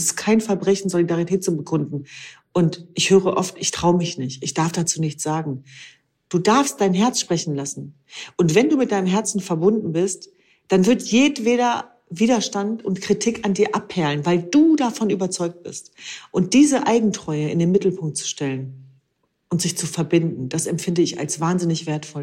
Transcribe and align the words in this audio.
Es 0.00 0.06
ist 0.06 0.16
kein 0.16 0.40
Verbrechen, 0.40 0.88
Solidarität 0.88 1.44
zu 1.44 1.54
bekunden. 1.54 2.04
Und 2.54 2.86
ich 2.94 3.10
höre 3.10 3.36
oft, 3.36 3.56
ich 3.58 3.70
traue 3.70 3.96
mich 3.96 4.16
nicht, 4.16 4.42
ich 4.42 4.54
darf 4.54 4.72
dazu 4.72 4.98
nichts 5.00 5.22
sagen. 5.22 5.64
Du 6.30 6.38
darfst 6.38 6.80
dein 6.80 6.94
Herz 6.94 7.20
sprechen 7.20 7.54
lassen. 7.54 7.94
Und 8.38 8.54
wenn 8.54 8.70
du 8.70 8.78
mit 8.78 8.92
deinem 8.92 9.06
Herzen 9.06 9.40
verbunden 9.40 9.92
bist, 9.92 10.30
dann 10.68 10.86
wird 10.86 11.02
jedweder 11.02 11.96
Widerstand 12.08 12.82
und 12.82 13.02
Kritik 13.02 13.44
an 13.44 13.52
dir 13.52 13.74
abperlen, 13.74 14.24
weil 14.24 14.42
du 14.42 14.74
davon 14.74 15.10
überzeugt 15.10 15.62
bist. 15.64 15.92
Und 16.30 16.54
diese 16.54 16.86
Eigentreue 16.86 17.50
in 17.50 17.58
den 17.58 17.70
Mittelpunkt 17.70 18.16
zu 18.16 18.26
stellen 18.26 18.86
und 19.50 19.60
sich 19.60 19.76
zu 19.76 19.86
verbinden, 19.86 20.48
das 20.48 20.66
empfinde 20.66 21.02
ich 21.02 21.20
als 21.20 21.40
wahnsinnig 21.40 21.86
wertvoll. 21.86 22.22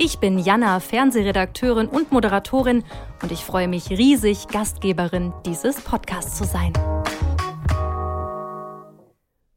Ich 0.00 0.20
bin 0.20 0.38
Jana, 0.38 0.78
Fernsehredakteurin 0.78 1.88
und 1.88 2.12
Moderatorin 2.12 2.84
und 3.20 3.32
ich 3.32 3.40
freue 3.40 3.66
mich 3.66 3.90
riesig, 3.90 4.46
Gastgeberin 4.46 5.32
dieses 5.44 5.80
Podcasts 5.80 6.38
zu 6.38 6.44
sein. 6.44 6.72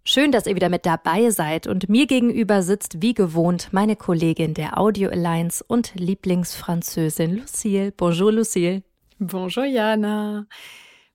Schön, 0.03 0.31
dass 0.31 0.47
ihr 0.47 0.55
wieder 0.55 0.69
mit 0.69 0.87
dabei 0.87 1.29
seid 1.29 1.67
und 1.67 1.89
mir 1.89 2.07
gegenüber 2.07 2.63
sitzt 2.63 3.03
wie 3.03 3.13
gewohnt 3.13 3.67
meine 3.71 3.95
Kollegin 3.95 4.55
der 4.55 4.79
Audio 4.79 5.11
Alliance 5.11 5.63
und 5.67 5.93
Lieblingsfranzösin 5.93 7.37
Lucille. 7.37 7.91
Bonjour 7.91 8.31
Lucille. 8.31 8.81
Bonjour 9.19 9.65
Jana. 9.65 10.47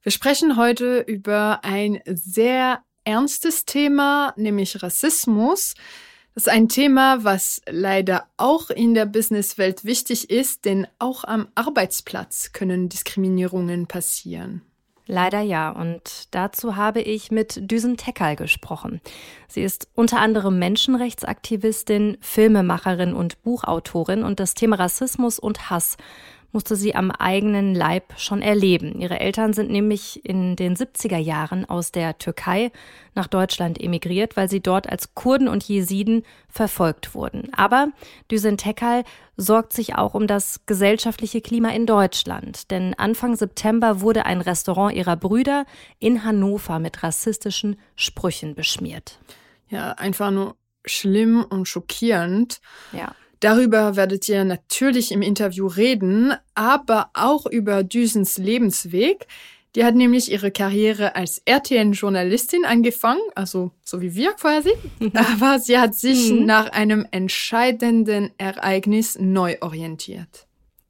Wir 0.02 0.12
sprechen 0.12 0.56
heute 0.56 1.00
über 1.00 1.64
ein 1.64 1.98
sehr 2.06 2.84
ernstes 3.02 3.64
Thema, 3.64 4.34
nämlich 4.36 4.80
Rassismus. 4.84 5.74
Das 6.36 6.48
ist 6.48 6.52
ein 6.52 6.68
Thema, 6.68 7.24
was 7.24 7.62
leider 7.66 8.26
auch 8.36 8.68
in 8.68 8.92
der 8.92 9.06
Businesswelt 9.06 9.86
wichtig 9.86 10.28
ist, 10.28 10.66
denn 10.66 10.86
auch 10.98 11.24
am 11.24 11.48
Arbeitsplatz 11.54 12.52
können 12.52 12.90
Diskriminierungen 12.90 13.86
passieren. 13.86 14.60
Leider 15.06 15.40
ja. 15.40 15.70
Und 15.70 16.28
dazu 16.32 16.76
habe 16.76 17.00
ich 17.00 17.30
mit 17.30 17.70
Düsen 17.70 17.96
Tekal 17.96 18.36
gesprochen. 18.36 19.00
Sie 19.48 19.62
ist 19.62 19.88
unter 19.94 20.20
anderem 20.20 20.58
Menschenrechtsaktivistin, 20.58 22.18
Filmemacherin 22.20 23.14
und 23.14 23.42
Buchautorin 23.42 24.22
und 24.22 24.38
das 24.38 24.52
Thema 24.52 24.76
Rassismus 24.76 25.38
und 25.38 25.70
Hass 25.70 25.96
musste 26.56 26.74
sie 26.74 26.94
am 26.94 27.10
eigenen 27.10 27.74
Leib 27.74 28.14
schon 28.16 28.40
erleben. 28.40 28.98
Ihre 28.98 29.20
Eltern 29.20 29.52
sind 29.52 29.70
nämlich 29.70 30.24
in 30.24 30.56
den 30.56 30.74
70er 30.74 31.18
Jahren 31.18 31.68
aus 31.68 31.92
der 31.92 32.16
Türkei 32.16 32.72
nach 33.14 33.26
Deutschland 33.26 33.78
emigriert, 33.78 34.38
weil 34.38 34.48
sie 34.48 34.62
dort 34.62 34.88
als 34.88 35.14
Kurden 35.14 35.48
und 35.48 35.64
Jesiden 35.64 36.22
verfolgt 36.48 37.14
wurden. 37.14 37.52
Aber 37.52 37.88
Düsen 38.30 38.56
Tekal 38.56 39.04
sorgt 39.36 39.74
sich 39.74 39.96
auch 39.96 40.14
um 40.14 40.26
das 40.26 40.62
gesellschaftliche 40.64 41.42
Klima 41.42 41.68
in 41.72 41.84
Deutschland. 41.84 42.70
Denn 42.70 42.94
Anfang 42.94 43.36
September 43.36 44.00
wurde 44.00 44.24
ein 44.24 44.40
Restaurant 44.40 44.96
ihrer 44.96 45.16
Brüder 45.16 45.66
in 45.98 46.24
Hannover 46.24 46.78
mit 46.78 47.02
rassistischen 47.02 47.78
Sprüchen 47.96 48.54
beschmiert. 48.54 49.18
Ja, 49.68 49.90
einfach 49.92 50.30
nur 50.30 50.56
schlimm 50.86 51.44
und 51.44 51.68
schockierend. 51.68 52.62
Ja. 52.92 53.14
Darüber 53.40 53.96
werdet 53.96 54.28
ihr 54.28 54.44
natürlich 54.44 55.12
im 55.12 55.22
Interview 55.22 55.66
reden, 55.66 56.34
aber 56.54 57.10
auch 57.12 57.46
über 57.46 57.82
Düsens 57.82 58.38
Lebensweg. 58.38 59.26
Die 59.74 59.84
hat 59.84 59.94
nämlich 59.94 60.32
ihre 60.32 60.50
Karriere 60.50 61.16
als 61.16 61.42
RTN-Journalistin 61.44 62.64
angefangen, 62.64 63.20
also 63.34 63.72
so 63.84 64.00
wie 64.00 64.14
wir 64.14 64.32
quasi. 64.32 64.70
Aber 65.14 65.58
sie 65.58 65.78
hat 65.78 65.94
sich 65.94 66.32
mhm. 66.32 66.46
nach 66.46 66.70
einem 66.70 67.06
entscheidenden 67.10 68.30
Ereignis 68.38 69.18
neu 69.20 69.56
orientiert. 69.60 70.45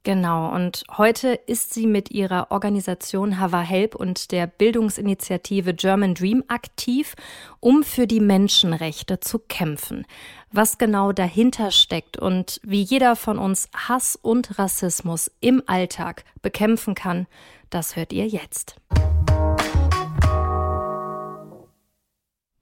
Genau, 0.07 0.55
und 0.55 0.85
heute 0.97 1.33
ist 1.47 1.73
sie 1.73 1.85
mit 1.85 2.11
ihrer 2.11 2.49
Organisation 2.49 3.41
Hava 3.41 3.59
Help 3.59 3.93
und 3.93 4.31
der 4.31 4.47
Bildungsinitiative 4.47 5.73
German 5.73 6.13
Dream 6.13 6.45
aktiv, 6.47 7.13
um 7.59 7.83
für 7.83 8.07
die 8.07 8.21
Menschenrechte 8.21 9.19
zu 9.19 9.37
kämpfen 9.37 10.05
was 10.49 10.77
genau 10.77 11.11
dahinter 11.11 11.71
steckt 11.71 12.17
und 12.17 12.61
wie 12.63 12.81
jeder 12.81 13.17
von 13.17 13.37
uns 13.37 13.69
Hass 13.75 14.15
und 14.15 14.57
Rassismus 14.57 15.29
im 15.41 15.61
Alltag 15.67 16.23
bekämpfen 16.41 16.95
kann, 16.95 17.27
das 17.69 17.97
hört 17.97 18.13
ihr 18.13 18.27
jetzt. 18.27 18.77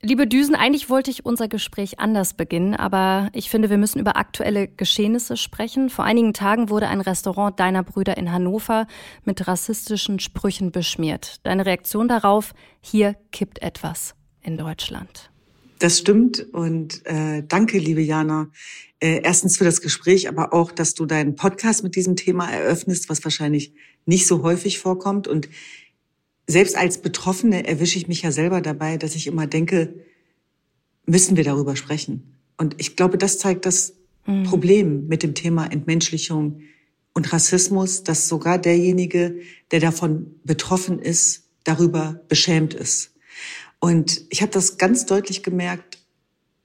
Liebe 0.07 0.27
Düsen, 0.27 0.53
eigentlich 0.53 0.91
wollte 0.91 1.09
ich 1.09 1.25
unser 1.25 1.47
Gespräch 1.47 1.97
anders 1.99 2.35
beginnen, 2.35 2.75
aber 2.75 3.31
ich 3.33 3.49
finde, 3.49 3.71
wir 3.71 3.79
müssen 3.79 3.97
über 3.97 4.17
aktuelle 4.17 4.67
Geschehnisse 4.67 5.35
sprechen. 5.35 5.89
Vor 5.89 6.05
einigen 6.05 6.31
Tagen 6.31 6.69
wurde 6.69 6.89
ein 6.89 7.01
Restaurant 7.01 7.59
deiner 7.59 7.81
Brüder 7.81 8.15
in 8.15 8.31
Hannover 8.31 8.85
mit 9.23 9.47
rassistischen 9.47 10.19
Sprüchen 10.19 10.71
beschmiert. 10.71 11.39
Deine 11.41 11.65
Reaktion 11.65 12.07
darauf, 12.07 12.53
hier 12.81 13.15
kippt 13.31 13.63
etwas 13.63 14.13
in 14.43 14.59
Deutschland. 14.59 15.31
Das 15.79 15.97
stimmt 15.97 16.53
und 16.53 17.03
äh, 17.07 17.41
danke, 17.41 17.79
liebe 17.79 18.01
Jana. 18.01 18.51
Äh, 18.99 19.21
erstens 19.23 19.57
für 19.57 19.65
das 19.65 19.81
Gespräch, 19.81 20.29
aber 20.29 20.53
auch, 20.53 20.71
dass 20.71 20.93
du 20.93 21.07
deinen 21.07 21.35
Podcast 21.35 21.81
mit 21.81 21.95
diesem 21.95 22.15
Thema 22.15 22.47
eröffnest, 22.47 23.09
was 23.09 23.23
wahrscheinlich 23.23 23.73
nicht 24.05 24.27
so 24.27 24.43
häufig 24.43 24.77
vorkommt. 24.77 25.27
Und 25.27 25.49
selbst 26.47 26.77
als 26.77 26.99
Betroffene 27.01 27.67
erwische 27.67 27.97
ich 27.97 28.07
mich 28.07 28.21
ja 28.21 28.31
selber 28.31 28.61
dabei, 28.61 28.97
dass 28.97 29.15
ich 29.15 29.27
immer 29.27 29.47
denke, 29.47 30.05
müssen 31.05 31.37
wir 31.37 31.43
darüber 31.43 31.75
sprechen. 31.75 32.35
Und 32.57 32.75
ich 32.77 32.95
glaube, 32.95 33.17
das 33.17 33.39
zeigt 33.39 33.65
das 33.65 33.93
mhm. 34.25 34.43
Problem 34.43 35.07
mit 35.07 35.23
dem 35.23 35.33
Thema 35.33 35.65
Entmenschlichung 35.65 36.61
und 37.13 37.31
Rassismus, 37.31 38.03
dass 38.03 38.27
sogar 38.27 38.57
derjenige, 38.57 39.39
der 39.71 39.79
davon 39.79 40.39
betroffen 40.43 40.99
ist, 40.99 41.49
darüber 41.63 42.21
beschämt 42.27 42.73
ist. 42.73 43.13
Und 43.79 44.25
ich 44.29 44.41
habe 44.41 44.51
das 44.51 44.77
ganz 44.77 45.05
deutlich 45.05 45.43
gemerkt 45.43 45.99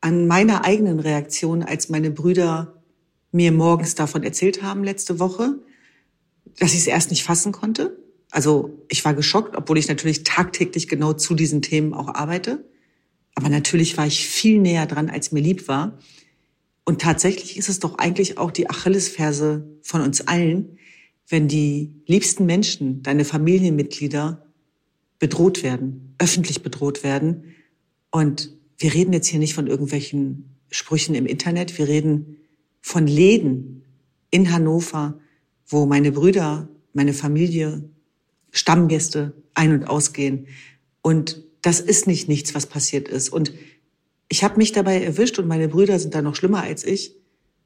an 0.01 0.27
meiner 0.27 0.65
eigenen 0.65 1.01
Reaktion, 1.01 1.63
als 1.63 1.89
meine 1.89 2.11
Brüder 2.11 2.83
mir 3.33 3.53
morgens 3.53 3.95
davon 3.95 4.23
erzählt 4.23 4.63
haben 4.63 4.83
letzte 4.83 5.19
Woche, 5.19 5.59
dass 6.59 6.73
ich 6.73 6.81
es 6.81 6.87
erst 6.87 7.11
nicht 7.11 7.23
fassen 7.23 7.53
konnte. 7.53 8.00
Also 8.31 8.85
ich 8.89 9.05
war 9.05 9.15
geschockt, 9.15 9.57
obwohl 9.57 9.79
ich 9.79 9.89
natürlich 9.89 10.23
tagtäglich 10.23 10.89
genau 10.89 11.13
zu 11.13 11.35
diesen 11.35 11.63
Themen 11.63 11.95
auch 11.95 12.15
arbeite. 12.15 12.65
Aber 13.35 13.49
natürlich 13.49 13.97
war 13.97 14.07
ich 14.07 14.27
viel 14.27 14.61
näher 14.61 14.87
dran, 14.87 15.11
als 15.11 15.33
mir 15.33 15.41
lieb 15.41 15.69
war. 15.69 15.99
Und 16.85 17.01
tatsächlich 17.01 17.57
ist 17.57 17.69
es 17.69 17.81
doch 17.81 17.99
eigentlich 17.99 18.39
auch 18.39 18.51
die 18.51 18.69
Achillesferse 18.69 19.69
von 19.83 20.01
uns 20.01 20.21
allen, 20.23 20.79
wenn 21.29 21.47
die 21.47 22.03
liebsten 22.07 22.47
Menschen, 22.47 23.03
deine 23.03 23.25
Familienmitglieder, 23.25 24.47
bedroht 25.19 25.63
werden, 25.63 26.15
öffentlich 26.19 26.63
bedroht 26.63 27.05
werden. 27.05 27.55
Und 28.11 28.53
wir 28.79 28.95
reden 28.95 29.13
jetzt 29.13 29.29
hier 29.29 29.39
nicht 29.39 29.55
von 29.55 29.67
irgendwelchen 29.67 30.57
Sprüchen 30.71 31.15
im 31.15 31.27
Internet, 31.27 31.79
wir 31.79 31.87
reden 31.89 32.39
von 32.81 33.07
Läden 33.07 33.85
in 34.31 34.53
Hannover, 34.53 35.21
wo 35.67 35.87
meine 35.87 36.13
Brüder, 36.13 36.69
meine 36.93 37.13
Familie, 37.13 37.89
Stammgäste 38.51 39.35
ein- 39.55 39.73
und 39.73 39.85
ausgehen. 39.85 40.47
Und 41.03 41.43
das 41.63 41.81
ist 41.81 42.07
nicht 42.07 42.29
nichts, 42.29 42.55
was 42.55 42.67
passiert 42.67 43.09
ist. 43.09 43.29
Und 43.29 43.53
ich 44.29 44.45
habe 44.45 44.57
mich 44.57 44.73
dabei 44.73 45.03
erwischt 45.03 45.39
und 45.39 45.49
meine 45.49 45.69
Brüder 45.69 45.99
sind 45.99 46.15
da 46.15 46.23
noch 46.23 46.37
schlimmer 46.37 46.63
als 46.63 46.85
ich, 46.85 47.17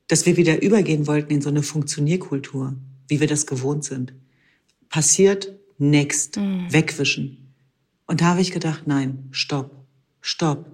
dass 0.09 0.27
wir 0.27 0.37
wieder 0.37 0.63
übergehen 0.63 1.07
wollten 1.07 1.33
in 1.33 1.43
so 1.43 1.49
eine 1.49 1.63
Funktionierkultur, 1.63 2.77
wie 3.09 3.21
wir 3.21 3.27
das 3.27 3.47
gewohnt 3.47 3.85
sind. 3.85 4.15
Passiert, 4.89 5.55
next, 5.79 6.37
mhm. 6.37 6.67
wegwischen. 6.71 7.55
Und 8.07 8.21
da 8.21 8.27
habe 8.27 8.41
ich 8.41 8.53
gedacht, 8.53 8.87
nein, 8.87 9.29
stopp, 9.31 9.87
stopp. 10.21 10.67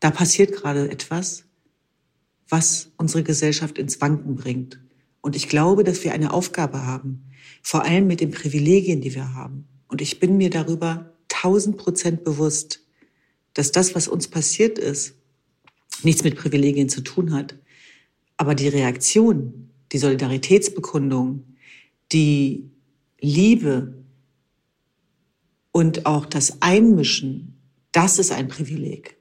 Da 0.00 0.10
passiert 0.10 0.52
gerade 0.52 0.90
etwas, 0.90 1.44
was 2.48 2.90
unsere 2.96 3.22
Gesellschaft 3.22 3.78
ins 3.78 4.00
Wanken 4.00 4.36
bringt. 4.36 4.78
Und 5.24 5.36
ich 5.36 5.48
glaube, 5.48 5.84
dass 5.84 6.04
wir 6.04 6.12
eine 6.12 6.34
Aufgabe 6.34 6.84
haben, 6.84 7.30
vor 7.62 7.82
allem 7.82 8.06
mit 8.06 8.20
den 8.20 8.30
Privilegien, 8.30 9.00
die 9.00 9.14
wir 9.14 9.32
haben. 9.32 9.66
Und 9.88 10.02
ich 10.02 10.20
bin 10.20 10.36
mir 10.36 10.50
darüber 10.50 11.14
tausend 11.28 11.78
Prozent 11.78 12.24
bewusst, 12.24 12.84
dass 13.54 13.72
das, 13.72 13.94
was 13.94 14.06
uns 14.06 14.28
passiert 14.28 14.78
ist, 14.78 15.14
nichts 16.02 16.24
mit 16.24 16.36
Privilegien 16.36 16.90
zu 16.90 17.00
tun 17.00 17.32
hat. 17.32 17.56
Aber 18.36 18.54
die 18.54 18.68
Reaktion, 18.68 19.70
die 19.92 19.96
Solidaritätsbekundung, 19.96 21.56
die 22.12 22.68
Liebe, 23.18 23.94
und 25.72 26.04
auch 26.04 26.26
das 26.26 26.60
Einmischen, 26.60 27.62
das 27.92 28.18
ist 28.18 28.30
ein 28.30 28.48
Privileg. 28.48 29.16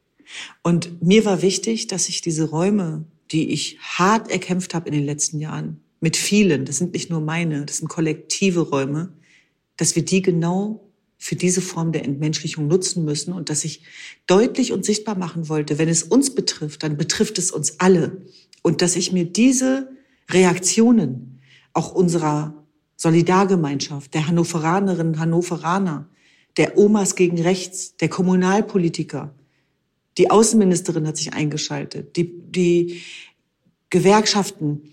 Und 0.63 1.01
mir 1.01 1.23
war 1.23 1.41
wichtig, 1.41 1.87
dass 1.87 2.09
ich 2.09 2.19
diese 2.19 2.43
Räume, 2.43 3.05
die 3.31 3.51
ich 3.53 3.79
hart 3.79 4.29
erkämpft 4.29 4.73
habe 4.73 4.89
in 4.89 4.95
den 4.95 5.05
letzten 5.05 5.39
Jahren, 5.39 5.79
mit 6.03 6.17
vielen, 6.17 6.65
das 6.65 6.79
sind 6.79 6.91
nicht 6.91 7.09
nur 7.09 7.21
meine, 7.21 7.65
das 7.65 7.77
sind 7.77 7.87
kollektive 7.87 8.59
Räume, 8.59 9.13
dass 9.77 9.95
wir 9.95 10.03
die 10.03 10.21
genau 10.21 10.91
für 11.17 11.37
diese 11.37 11.61
Form 11.61 11.93
der 11.93 12.03
Entmenschlichung 12.03 12.67
nutzen 12.67 13.05
müssen 13.05 13.31
und 13.31 13.49
dass 13.49 13.63
ich 13.63 13.83
deutlich 14.27 14.73
und 14.73 14.83
sichtbar 14.83 15.17
machen 15.17 15.47
wollte, 15.47 15.77
wenn 15.77 15.87
es 15.87 16.03
uns 16.03 16.35
betrifft, 16.35 16.83
dann 16.83 16.97
betrifft 16.97 17.37
es 17.37 17.51
uns 17.51 17.79
alle. 17.79 18.17
Und 18.61 18.81
dass 18.81 18.97
ich 18.97 19.13
mir 19.13 19.23
diese 19.23 19.91
Reaktionen 20.29 21.39
auch 21.71 21.93
unserer 21.93 22.65
Solidargemeinschaft, 22.97 24.13
der 24.13 24.27
Hannoveranerinnen, 24.27 25.19
Hannoveraner, 25.19 26.09
der 26.57 26.77
Omas 26.77 27.15
gegen 27.15 27.41
rechts, 27.41 27.95
der 27.95 28.09
Kommunalpolitiker, 28.09 29.33
die 30.17 30.29
Außenministerin 30.29 31.07
hat 31.07 31.15
sich 31.15 31.31
eingeschaltet, 31.31 32.17
die, 32.17 32.29
die 32.51 33.01
Gewerkschaften, 33.89 34.89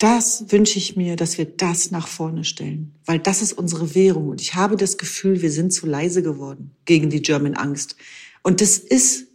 das 0.00 0.50
wünsche 0.50 0.78
ich 0.78 0.96
mir, 0.96 1.14
dass 1.14 1.36
wir 1.36 1.44
das 1.44 1.90
nach 1.90 2.08
vorne 2.08 2.44
stellen, 2.44 2.94
weil 3.04 3.18
das 3.18 3.42
ist 3.42 3.52
unsere 3.52 3.94
Währung. 3.94 4.28
Und 4.28 4.40
ich 4.40 4.54
habe 4.54 4.76
das 4.76 4.96
Gefühl, 4.96 5.42
wir 5.42 5.52
sind 5.52 5.74
zu 5.74 5.86
leise 5.86 6.22
geworden 6.22 6.70
gegen 6.86 7.10
die 7.10 7.20
German 7.20 7.54
Angst. 7.54 7.96
Und 8.42 8.62
das 8.62 8.78
ist 8.78 9.26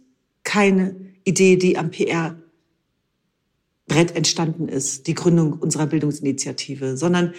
keine 0.42 0.96
Idee, 1.24 1.56
die 1.56 1.78
am 1.78 1.92
PR 1.92 2.36
Brett 3.86 4.16
entstanden 4.16 4.68
ist, 4.68 5.06
die 5.06 5.14
Gründung 5.14 5.52
unserer 5.52 5.86
Bildungsinitiative, 5.86 6.96
sondern 6.96 7.32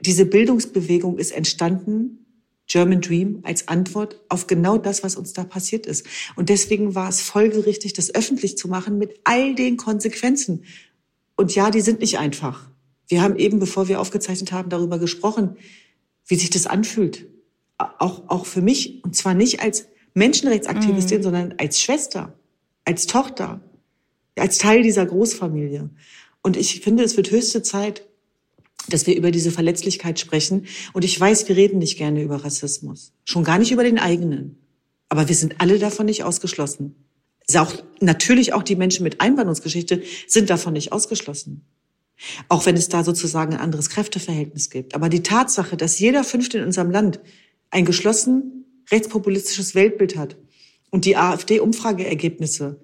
diese 0.00 0.24
Bildungsbewegung 0.24 1.18
ist 1.18 1.32
entstanden, 1.32 2.26
German 2.68 3.00
Dream, 3.00 3.40
als 3.42 3.68
Antwort 3.68 4.20
auf 4.28 4.46
genau 4.46 4.76
das, 4.78 5.02
was 5.02 5.16
uns 5.16 5.32
da 5.32 5.44
passiert 5.44 5.86
ist. 5.86 6.06
Und 6.36 6.48
deswegen 6.48 6.94
war 6.94 7.08
es 7.08 7.20
folgerichtig, 7.20 7.92
das 7.92 8.14
öffentlich 8.14 8.56
zu 8.56 8.68
machen 8.68 8.98
mit 8.98 9.20
all 9.24 9.54
den 9.54 9.76
Konsequenzen. 9.76 10.64
Und 11.36 11.54
ja, 11.54 11.70
die 11.70 11.80
sind 11.80 12.00
nicht 12.00 12.18
einfach. 12.18 12.70
Wir 13.08 13.22
haben 13.22 13.36
eben, 13.36 13.58
bevor 13.58 13.88
wir 13.88 14.00
aufgezeichnet 14.00 14.52
haben, 14.52 14.68
darüber 14.68 14.98
gesprochen, 14.98 15.56
wie 16.26 16.36
sich 16.36 16.50
das 16.50 16.66
anfühlt. 16.66 17.26
Auch, 17.78 18.28
auch 18.28 18.46
für 18.46 18.62
mich. 18.62 19.04
Und 19.04 19.14
zwar 19.14 19.34
nicht 19.34 19.60
als 19.60 19.86
Menschenrechtsaktivistin, 20.14 21.18
mhm. 21.18 21.22
sondern 21.22 21.54
als 21.58 21.80
Schwester, 21.80 22.38
als 22.84 23.06
Tochter, 23.06 23.60
als 24.36 24.58
Teil 24.58 24.82
dieser 24.82 25.06
Großfamilie. 25.06 25.90
Und 26.42 26.56
ich 26.56 26.80
finde, 26.80 27.04
es 27.04 27.16
wird 27.16 27.30
höchste 27.30 27.62
Zeit, 27.62 28.06
dass 28.88 29.06
wir 29.06 29.16
über 29.16 29.30
diese 29.30 29.50
Verletzlichkeit 29.50 30.18
sprechen. 30.18 30.66
Und 30.92 31.04
ich 31.04 31.18
weiß, 31.18 31.48
wir 31.48 31.56
reden 31.56 31.78
nicht 31.78 31.98
gerne 31.98 32.22
über 32.22 32.44
Rassismus. 32.44 33.12
Schon 33.24 33.44
gar 33.44 33.58
nicht 33.58 33.72
über 33.72 33.84
den 33.84 33.98
eigenen. 33.98 34.58
Aber 35.08 35.28
wir 35.28 35.34
sind 35.34 35.60
alle 35.60 35.78
davon 35.78 36.06
nicht 36.06 36.24
ausgeschlossen 36.24 37.05
auch, 37.54 37.72
natürlich 38.00 38.52
auch 38.54 38.64
die 38.64 38.74
Menschen 38.74 39.04
mit 39.04 39.20
Einwanderungsgeschichte 39.20 40.02
sind 40.26 40.50
davon 40.50 40.72
nicht 40.72 40.92
ausgeschlossen. 40.92 41.64
Auch 42.48 42.66
wenn 42.66 42.76
es 42.76 42.88
da 42.88 43.04
sozusagen 43.04 43.54
ein 43.54 43.60
anderes 43.60 43.90
Kräfteverhältnis 43.90 44.70
gibt. 44.70 44.94
Aber 44.94 45.08
die 45.08 45.22
Tatsache, 45.22 45.76
dass 45.76 45.98
jeder 45.98 46.24
Fünfte 46.24 46.58
in 46.58 46.64
unserem 46.64 46.90
Land 46.90 47.20
ein 47.70 47.84
geschlossen 47.84 48.64
rechtspopulistisches 48.90 49.74
Weltbild 49.74 50.16
hat 50.16 50.36
und 50.90 51.04
die 51.04 51.16
AfD-Umfrageergebnisse, 51.16 52.80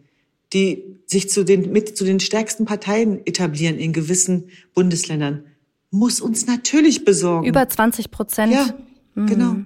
die 0.53 0.85
sich 1.07 1.31
zu 1.31 1.45
den, 1.45 1.73
mit 1.73 1.97
zu 1.97 2.05
den 2.05 2.21
stärksten 2.21 2.65
Parteien 2.65 3.27
etablieren 3.27 3.79
in 3.79 3.93
gewissen 3.93 4.51
Bundesländern, 4.75 5.45
muss 5.91 6.21
uns 6.21 6.47
natürlich 6.47 7.05
besorgen. 7.05 7.47
Über 7.47 7.69
20 7.69 8.11
Prozent. 8.11 8.53
Ja, 8.53 8.75
mhm. 9.15 9.27
genau. 9.27 9.57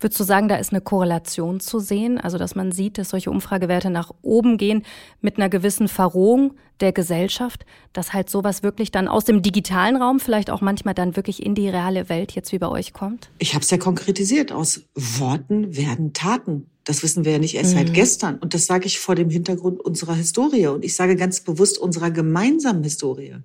Würdest 0.00 0.20
du 0.20 0.24
sagen, 0.24 0.48
da 0.48 0.56
ist 0.56 0.72
eine 0.72 0.80
Korrelation 0.80 1.60
zu 1.60 1.78
sehen? 1.78 2.18
Also, 2.18 2.38
dass 2.38 2.54
man 2.54 2.72
sieht, 2.72 2.98
dass 2.98 3.10
solche 3.10 3.30
Umfragewerte 3.30 3.90
nach 3.90 4.10
oben 4.22 4.56
gehen 4.56 4.84
mit 5.20 5.36
einer 5.36 5.48
gewissen 5.48 5.88
Verrohung 5.88 6.54
der 6.80 6.92
Gesellschaft, 6.92 7.64
dass 7.92 8.12
halt 8.12 8.28
sowas 8.28 8.62
wirklich 8.62 8.90
dann 8.90 9.08
aus 9.08 9.24
dem 9.24 9.42
digitalen 9.42 9.96
Raum 9.96 10.20
vielleicht 10.20 10.50
auch 10.50 10.60
manchmal 10.60 10.94
dann 10.94 11.16
wirklich 11.16 11.44
in 11.44 11.54
die 11.54 11.68
reale 11.68 12.08
Welt 12.08 12.32
jetzt 12.32 12.52
wie 12.52 12.58
bei 12.58 12.68
euch 12.68 12.92
kommt? 12.92 13.30
Ich 13.38 13.54
habe 13.54 13.62
es 13.62 13.70
ja 13.70 13.78
konkretisiert. 13.78 14.52
Aus 14.52 14.82
Worten 14.94 15.76
werden 15.76 16.12
Taten. 16.12 16.66
Das 16.84 17.02
wissen 17.02 17.24
wir 17.24 17.32
ja 17.32 17.38
nicht 17.38 17.54
erst 17.54 17.74
mhm. 17.74 17.78
seit 17.78 17.94
gestern. 17.94 18.38
Und 18.38 18.54
das 18.54 18.66
sage 18.66 18.86
ich 18.86 18.98
vor 18.98 19.14
dem 19.14 19.30
Hintergrund 19.30 19.80
unserer 19.80 20.14
Historie. 20.14 20.66
Und 20.66 20.84
ich 20.84 20.96
sage 20.96 21.16
ganz 21.16 21.40
bewusst 21.40 21.78
unserer 21.78 22.10
gemeinsamen 22.10 22.82
Historie. 22.82 23.36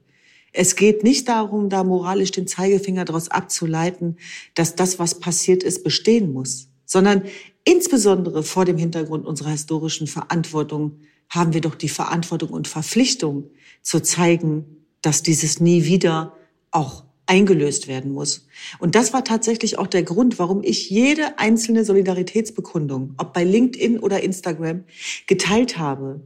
Es 0.53 0.75
geht 0.75 1.03
nicht 1.03 1.27
darum, 1.27 1.69
da 1.69 1.83
moralisch 1.83 2.31
den 2.31 2.47
Zeigefinger 2.47 3.05
daraus 3.05 3.29
abzuleiten, 3.29 4.17
dass 4.55 4.75
das, 4.75 4.99
was 4.99 5.19
passiert 5.19 5.63
ist, 5.63 5.83
bestehen 5.83 6.33
muss, 6.33 6.69
sondern 6.85 7.23
insbesondere 7.63 8.43
vor 8.43 8.65
dem 8.65 8.77
Hintergrund 8.77 9.25
unserer 9.25 9.49
historischen 9.49 10.07
Verantwortung 10.07 10.99
haben 11.29 11.53
wir 11.53 11.61
doch 11.61 11.75
die 11.75 11.89
Verantwortung 11.89 12.49
und 12.49 12.67
Verpflichtung 12.67 13.49
zu 13.81 13.99
zeigen, 13.99 14.85
dass 15.01 15.23
dieses 15.23 15.59
nie 15.59 15.83
wieder 15.85 16.33
auch 16.71 17.03
eingelöst 17.25 17.89
werden 17.89 18.13
muss. 18.13 18.47
Und 18.79 18.95
das 18.95 19.11
war 19.11 19.25
tatsächlich 19.25 19.77
auch 19.77 19.87
der 19.87 20.03
Grund, 20.03 20.39
warum 20.39 20.63
ich 20.63 20.89
jede 20.89 21.37
einzelne 21.37 21.83
Solidaritätsbekundung, 21.83 23.15
ob 23.17 23.33
bei 23.33 23.43
LinkedIn 23.43 23.99
oder 23.99 24.23
Instagram, 24.23 24.85
geteilt 25.27 25.77
habe 25.77 26.21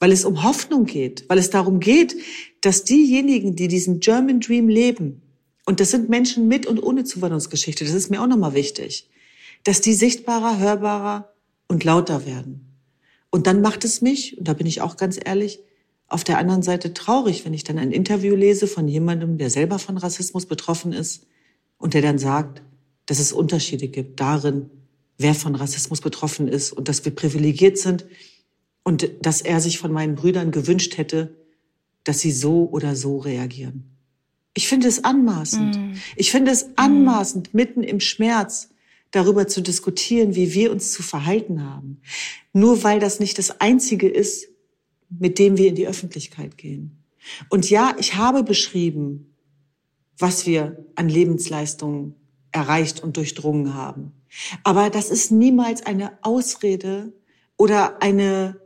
weil 0.00 0.10
es 0.12 0.24
um 0.24 0.42
Hoffnung 0.42 0.86
geht, 0.86 1.26
weil 1.28 1.38
es 1.38 1.50
darum 1.50 1.78
geht, 1.78 2.16
dass 2.60 2.84
diejenigen, 2.84 3.56
die 3.56 3.68
diesen 3.68 4.00
German 4.00 4.40
Dream 4.40 4.68
leben, 4.68 5.22
und 5.66 5.80
das 5.80 5.90
sind 5.90 6.08
Menschen 6.08 6.48
mit 6.48 6.66
und 6.66 6.82
ohne 6.82 7.04
Zuwanderungsgeschichte, 7.04 7.84
das 7.84 7.94
ist 7.94 8.10
mir 8.10 8.22
auch 8.22 8.26
nochmal 8.26 8.54
wichtig, 8.54 9.08
dass 9.64 9.80
die 9.80 9.94
sichtbarer, 9.94 10.58
hörbarer 10.58 11.32
und 11.68 11.84
lauter 11.84 12.26
werden. 12.26 12.76
Und 13.30 13.46
dann 13.46 13.60
macht 13.60 13.84
es 13.84 14.00
mich, 14.00 14.36
und 14.38 14.48
da 14.48 14.54
bin 14.54 14.66
ich 14.66 14.80
auch 14.80 14.96
ganz 14.96 15.18
ehrlich, 15.22 15.60
auf 16.08 16.24
der 16.24 16.38
anderen 16.38 16.62
Seite 16.62 16.92
traurig, 16.92 17.44
wenn 17.44 17.54
ich 17.54 17.62
dann 17.62 17.78
ein 17.78 17.92
Interview 17.92 18.34
lese 18.34 18.66
von 18.66 18.88
jemandem, 18.88 19.38
der 19.38 19.48
selber 19.48 19.78
von 19.78 19.96
Rassismus 19.96 20.46
betroffen 20.46 20.92
ist 20.92 21.26
und 21.78 21.94
der 21.94 22.02
dann 22.02 22.18
sagt, 22.18 22.62
dass 23.06 23.20
es 23.20 23.32
Unterschiede 23.32 23.86
gibt 23.86 24.18
darin, 24.18 24.70
wer 25.18 25.34
von 25.34 25.54
Rassismus 25.54 26.00
betroffen 26.00 26.48
ist 26.48 26.72
und 26.72 26.88
dass 26.88 27.04
wir 27.04 27.14
privilegiert 27.14 27.78
sind, 27.78 28.06
und 28.82 29.10
dass 29.22 29.40
er 29.40 29.60
sich 29.60 29.78
von 29.78 29.92
meinen 29.92 30.14
Brüdern 30.14 30.50
gewünscht 30.50 30.96
hätte, 30.96 31.36
dass 32.04 32.20
sie 32.20 32.32
so 32.32 32.68
oder 32.70 32.96
so 32.96 33.18
reagieren. 33.18 33.96
Ich 34.54 34.68
finde 34.68 34.88
es 34.88 35.04
anmaßend. 35.04 35.76
Mm. 35.76 35.92
Ich 36.16 36.30
finde 36.30 36.50
es 36.50 36.66
anmaßend, 36.76 37.52
mm. 37.52 37.56
mitten 37.56 37.82
im 37.82 38.00
Schmerz 38.00 38.70
darüber 39.10 39.46
zu 39.46 39.60
diskutieren, 39.60 40.34
wie 40.34 40.54
wir 40.54 40.72
uns 40.72 40.92
zu 40.92 41.02
verhalten 41.02 41.64
haben. 41.64 42.00
Nur 42.52 42.82
weil 42.82 43.00
das 43.00 43.20
nicht 43.20 43.38
das 43.38 43.60
Einzige 43.60 44.08
ist, 44.08 44.48
mit 45.08 45.38
dem 45.38 45.56
wir 45.56 45.68
in 45.68 45.74
die 45.74 45.86
Öffentlichkeit 45.86 46.56
gehen. 46.56 47.04
Und 47.48 47.68
ja, 47.70 47.94
ich 47.98 48.14
habe 48.14 48.42
beschrieben, 48.42 49.34
was 50.18 50.46
wir 50.46 50.84
an 50.94 51.08
Lebensleistungen 51.08 52.14
erreicht 52.52 53.02
und 53.02 53.16
durchdrungen 53.16 53.74
haben. 53.74 54.12
Aber 54.64 54.90
das 54.90 55.10
ist 55.10 55.30
niemals 55.30 55.84
eine 55.84 56.18
Ausrede 56.22 57.12
oder 57.56 58.02
eine 58.02 58.60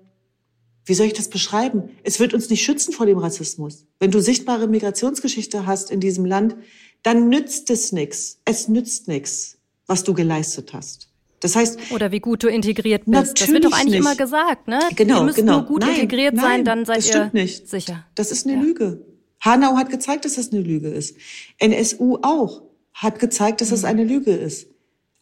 wie 0.84 0.94
soll 0.94 1.06
ich 1.06 1.12
das 1.14 1.28
beschreiben? 1.28 1.90
Es 2.02 2.20
wird 2.20 2.34
uns 2.34 2.50
nicht 2.50 2.62
schützen 2.62 2.92
vor 2.92 3.06
dem 3.06 3.18
Rassismus. 3.18 3.86
Wenn 4.00 4.10
du 4.10 4.20
sichtbare 4.20 4.68
Migrationsgeschichte 4.68 5.66
hast 5.66 5.90
in 5.90 6.00
diesem 6.00 6.24
Land, 6.24 6.56
dann 7.02 7.28
nützt 7.28 7.70
es 7.70 7.92
nichts. 7.92 8.40
Es 8.44 8.68
nützt 8.68 9.08
nichts, 9.08 9.58
was 9.86 10.04
du 10.04 10.14
geleistet 10.14 10.72
hast. 10.72 11.08
Das 11.40 11.56
heißt, 11.56 11.78
oder 11.92 12.10
wie 12.10 12.20
gut 12.20 12.42
du 12.42 12.48
integriert 12.48 13.02
bist. 13.04 13.40
Das 13.40 13.48
wird 13.48 13.64
doch 13.64 13.72
eigentlich 13.72 13.90
nicht. 13.90 14.00
immer 14.00 14.16
gesagt, 14.16 14.66
ne? 14.66 14.78
Genau, 14.96 15.18
ihr 15.18 15.24
müsst 15.24 15.36
genau. 15.36 15.58
nur 15.58 15.66
gut 15.66 15.82
nein, 15.82 15.94
integriert 15.94 16.34
nein, 16.34 16.44
sein, 16.44 16.64
dann 16.64 16.84
seid 16.86 16.98
das 16.98 17.06
ihr 17.06 17.12
stimmt 17.12 17.34
nicht. 17.34 17.68
sicher. 17.68 18.06
Das 18.14 18.30
ist 18.30 18.46
eine 18.46 18.56
ja. 18.56 18.62
Lüge. 18.62 19.04
Hanau 19.40 19.76
hat 19.76 19.90
gezeigt, 19.90 20.24
dass 20.24 20.36
das 20.36 20.52
eine 20.52 20.62
Lüge 20.62 20.88
ist. 20.88 21.16
NSU 21.58 22.18
auch 22.22 22.62
hat 22.94 23.18
gezeigt, 23.18 23.60
dass 23.60 23.68
das 23.68 23.82
mhm. 23.82 23.88
eine 23.88 24.04
Lüge 24.04 24.30
ist. 24.30 24.68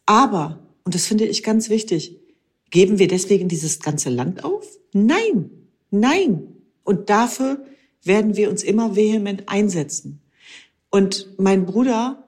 Aber, 0.05 0.59
und 0.85 0.95
das 0.95 1.05
finde 1.07 1.25
ich 1.25 1.43
ganz 1.43 1.69
wichtig, 1.69 2.19
Geben 2.73 2.97
wir 2.97 3.07
deswegen 3.07 3.49
dieses 3.49 3.81
ganze 3.81 4.09
Land 4.09 4.43
auf? 4.43 4.65
Nein, 4.93 5.51
nein. 5.91 6.47
Und 6.83 7.11
dafür 7.11 7.63
werden 8.03 8.35
wir 8.35 8.49
uns 8.49 8.63
immer 8.63 8.95
vehement 8.95 9.43
einsetzen. 9.45 10.23
Und 10.89 11.29
mein 11.37 11.67
Bruder 11.67 12.27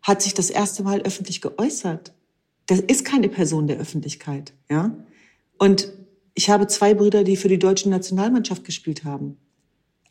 hat 0.00 0.22
sich 0.22 0.32
das 0.32 0.48
erste 0.48 0.84
Mal 0.84 1.02
öffentlich 1.02 1.42
geäußert. 1.42 2.14
Das 2.64 2.80
ist 2.80 3.04
keine 3.04 3.28
Person 3.28 3.66
der 3.66 3.78
Öffentlichkeit, 3.78 4.54
ja. 4.70 4.96
Und 5.58 5.92
ich 6.32 6.48
habe 6.48 6.66
zwei 6.66 6.94
Brüder, 6.94 7.22
die 7.22 7.36
für 7.36 7.48
die 7.48 7.58
deutsche 7.58 7.90
Nationalmannschaft 7.90 8.64
gespielt 8.64 9.04
haben. 9.04 9.36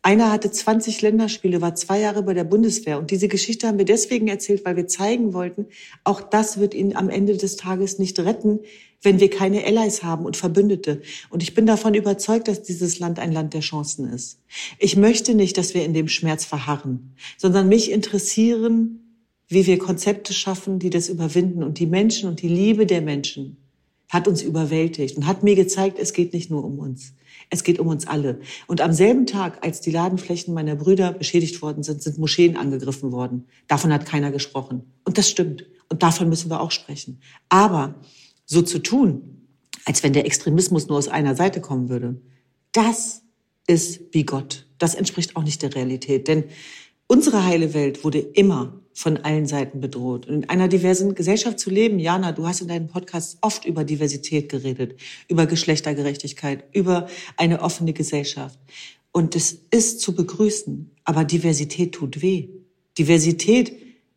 Einer 0.05 0.33
hatte 0.33 0.51
20 0.51 1.01
Länderspiele, 1.01 1.61
war 1.61 1.75
zwei 1.75 2.01
Jahre 2.01 2.23
bei 2.23 2.33
der 2.33 2.43
Bundeswehr. 2.43 2.99
Und 2.99 3.09
diese 3.09 3.29
Geschichte 3.29 3.67
haben 3.67 3.77
wir 3.77 3.85
deswegen 3.85 4.27
erzählt, 4.27 4.65
weil 4.65 4.75
wir 4.75 4.85
zeigen 4.85 5.33
wollten, 5.33 5.67
auch 6.03 6.19
das 6.19 6.59
wird 6.59 6.73
ihn 6.73 6.93
am 6.93 7.09
Ende 7.09 7.37
des 7.37 7.55
Tages 7.55 7.99
nicht 7.99 8.19
retten, 8.19 8.59
wenn 9.01 9.21
wir 9.21 9.29
keine 9.29 9.63
Allies 9.63 10.03
haben 10.03 10.25
und 10.25 10.35
Verbündete. 10.35 11.01
Und 11.29 11.41
ich 11.41 11.53
bin 11.53 11.65
davon 11.65 11.93
überzeugt, 11.93 12.49
dass 12.49 12.63
dieses 12.63 12.99
Land 12.99 13.17
ein 13.17 13.31
Land 13.31 13.53
der 13.53 13.61
Chancen 13.61 14.11
ist. 14.11 14.41
Ich 14.77 14.97
möchte 14.97 15.35
nicht, 15.35 15.57
dass 15.57 15.73
wir 15.73 15.85
in 15.85 15.93
dem 15.93 16.09
Schmerz 16.09 16.43
verharren, 16.43 17.15
sondern 17.37 17.69
mich 17.69 17.89
interessieren, 17.89 19.21
wie 19.47 19.65
wir 19.65 19.77
Konzepte 19.77 20.33
schaffen, 20.33 20.79
die 20.79 20.89
das 20.89 21.07
überwinden 21.07 21.63
und 21.63 21.79
die 21.79 21.85
Menschen 21.85 22.27
und 22.27 22.41
die 22.41 22.49
Liebe 22.49 22.85
der 22.85 23.01
Menschen 23.01 23.55
hat 24.09 24.27
uns 24.27 24.43
überwältigt 24.43 25.15
und 25.15 25.27
hat 25.27 25.43
mir 25.43 25.55
gezeigt, 25.55 25.97
es 25.97 26.11
geht 26.11 26.33
nicht 26.33 26.51
nur 26.51 26.63
um 26.65 26.77
uns. 26.77 27.13
Es 27.53 27.63
geht 27.63 27.77
um 27.77 27.85
uns 27.85 28.07
alle. 28.07 28.39
Und 28.65 28.81
am 28.81 28.93
selben 28.93 29.27
Tag, 29.27 29.63
als 29.63 29.79
die 29.79 29.91
Ladenflächen 29.91 30.55
meiner 30.55 30.75
Brüder 30.75 31.13
beschädigt 31.13 31.61
worden 31.61 31.83
sind, 31.83 32.01
sind 32.01 32.17
Moscheen 32.17 32.57
angegriffen 32.57 33.11
worden. 33.11 33.45
Davon 33.67 33.93
hat 33.93 34.07
keiner 34.07 34.31
gesprochen. 34.31 34.91
Und 35.03 35.19
das 35.19 35.29
stimmt. 35.29 35.63
Und 35.87 36.01
davon 36.01 36.29
müssen 36.29 36.49
wir 36.49 36.61
auch 36.61 36.71
sprechen. 36.71 37.21
Aber 37.49 37.93
so 38.47 38.63
zu 38.63 38.79
tun, 38.79 39.45
als 39.85 40.01
wenn 40.01 40.13
der 40.13 40.25
Extremismus 40.25 40.87
nur 40.87 40.97
aus 40.97 41.07
einer 41.07 41.35
Seite 41.35 41.61
kommen 41.61 41.89
würde, 41.89 42.19
das 42.71 43.21
ist 43.67 44.01
wie 44.13 44.23
Gott. 44.23 44.67
Das 44.79 44.95
entspricht 44.95 45.35
auch 45.35 45.43
nicht 45.43 45.61
der 45.61 45.75
Realität. 45.75 46.27
Denn 46.27 46.45
unsere 47.05 47.45
heile 47.45 47.75
Welt 47.75 48.03
wurde 48.03 48.17
immer 48.17 48.81
von 48.93 49.17
allen 49.17 49.45
Seiten 49.47 49.81
bedroht. 49.81 50.27
Und 50.27 50.35
in 50.35 50.49
einer 50.49 50.67
diversen 50.67 51.15
Gesellschaft 51.15 51.59
zu 51.59 51.69
leben, 51.69 51.99
Jana, 51.99 52.31
du 52.31 52.47
hast 52.47 52.61
in 52.61 52.67
deinen 52.67 52.87
Podcasts 52.87 53.37
oft 53.41 53.65
über 53.65 53.83
Diversität 53.83 54.49
geredet, 54.49 54.99
über 55.27 55.45
Geschlechtergerechtigkeit, 55.45 56.63
über 56.73 57.07
eine 57.37 57.61
offene 57.61 57.93
Gesellschaft. 57.93 58.59
Und 59.11 59.35
es 59.35 59.57
ist 59.71 60.01
zu 60.01 60.15
begrüßen, 60.15 60.91
aber 61.03 61.23
Diversität 61.23 61.93
tut 61.93 62.21
weh. 62.21 62.49
Diversität 62.97 63.73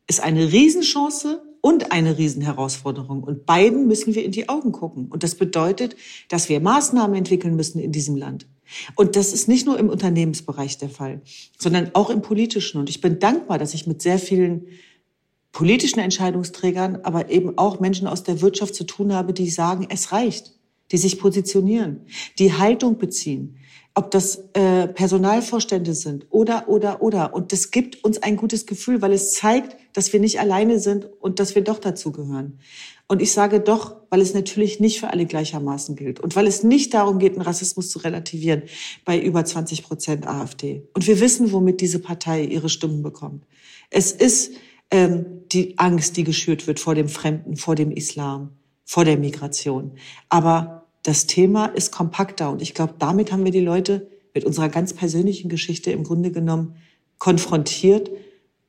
ist 0.06 0.21
eine 0.23 0.52
Riesenchance 0.52 1.42
und 1.61 1.90
eine 1.90 2.16
Riesenherausforderung. 2.16 3.25
Und 3.25 3.45
beiden 3.45 3.88
müssen 3.88 4.14
wir 4.14 4.25
in 4.25 4.33
die 4.33 4.49
Augen 4.49 4.73
gucken. 4.73 5.06
Und 5.09 5.23
das 5.23 5.35
bedeutet, 5.35 5.97
dass 6.28 6.49
wir 6.49 6.61
Maßnahmen 6.61 7.16
entwickeln 7.16 7.56
müssen 7.56 7.80
in 7.80 7.92
diesem 7.92 8.16
Land. 8.16 8.47
Und 8.94 9.16
das 9.16 9.32
ist 9.32 9.49
nicht 9.49 9.66
nur 9.66 9.78
im 9.78 9.88
Unternehmensbereich 9.88 10.78
der 10.78 10.88
Fall, 10.88 11.20
sondern 11.58 11.90
auch 11.94 12.11
im 12.11 12.23
politischen. 12.23 12.78
Und 12.78 12.88
ich 12.88 13.00
bin 13.00 13.18
dankbar, 13.18 13.58
dass 13.58 13.75
ich 13.75 13.87
mit 13.87 14.02
sehr 14.02 14.18
vielen 14.18 14.66
politischen 15.52 16.00
Entscheidungsträgern, 16.00 17.00
aber 17.02 17.30
eben 17.30 17.56
auch 17.56 17.80
Menschen 17.80 18.06
aus 18.06 18.23
der 18.23 18.42
Wirtschaft 18.42 18.75
zu 18.75 18.85
tun 18.85 19.12
habe, 19.12 19.32
die 19.32 19.49
sagen, 19.49 19.87
es 19.88 20.12
reicht, 20.12 20.52
die 20.92 20.99
sich 20.99 21.18
positionieren, 21.18 22.02
die 22.38 22.52
Haltung 22.52 22.99
beziehen, 22.99 23.56
ob 23.94 24.11
das 24.11 24.50
äh, 24.52 24.87
Personalvorstände 24.88 25.94
sind 25.94 26.26
oder, 26.28 26.68
oder, 26.68 27.00
oder. 27.00 27.32
Und 27.32 27.52
das 27.52 27.70
gibt 27.70 28.04
uns 28.04 28.23
ein 28.23 28.37
gutes 28.37 28.66
Gefühl, 28.66 29.00
weil 29.00 29.12
es 29.12 29.32
zeigt, 29.32 29.76
dass 29.94 30.12
wir 30.12 30.20
nicht 30.20 30.38
alleine 30.38 30.78
sind 30.78 31.08
und 31.20 31.40
dass 31.40 31.54
wir 31.54 31.64
doch 31.64 31.78
dazugehören. 31.78 32.58
Und 33.08 33.23
ich 33.23 33.32
sage 33.32 33.61
doch, 33.61 33.96
weil 34.16 34.23
es 34.23 34.32
natürlich 34.32 34.80
nicht 34.80 34.99
für 34.99 35.11
alle 35.11 35.26
gleichermaßen 35.26 35.94
gilt 35.94 36.20
und 36.20 36.37
weil 36.37 36.46
es 36.46 36.62
nicht 36.62 36.94
darum 36.94 37.18
geht, 37.18 37.35
den 37.35 37.42
Rassismus 37.42 37.90
zu 37.90 37.99
relativieren 37.99 38.62
bei 39.04 39.20
über 39.20 39.44
20 39.44 39.82
Prozent 39.82 40.26
AfD. 40.26 40.88
Und 40.94 41.06
wir 41.06 41.20
wissen, 41.20 41.52
womit 41.52 41.82
diese 41.82 41.99
Partei 41.99 42.42
ihre 42.42 42.70
Stimmen 42.70 43.02
bekommt. 43.02 43.44
Es 43.90 44.12
ist 44.12 44.52
ähm, 44.90 45.26
die 45.52 45.78
Angst, 45.78 46.16
die 46.16 46.25
geschürt 46.25 46.66
wird 46.66 46.80
vor 46.80 46.94
dem 46.94 47.11
Fremden, 47.11 47.56
vor 47.56 47.75
dem 47.75 47.90
Islam, 47.90 48.52
vor 48.87 49.04
der 49.04 49.18
Migration. 49.18 49.92
Aber 50.30 50.87
das 51.02 51.26
Thema 51.26 51.66
ist 51.66 51.92
kompakter 51.92 52.50
und 52.50 52.62
ich 52.62 52.73
glaube, 52.73 52.94
damit 52.99 53.32
haben 53.32 53.44
wir 53.44 53.52
die 53.52 53.61
Leute 53.61 54.08
mit 54.32 54.46
unserer 54.46 54.70
ganz 54.70 54.94
persönlichen 54.94 55.50
Geschichte 55.50 55.90
im 55.90 56.04
Grunde 56.04 56.30
genommen 56.30 56.76
konfrontiert. 57.18 58.11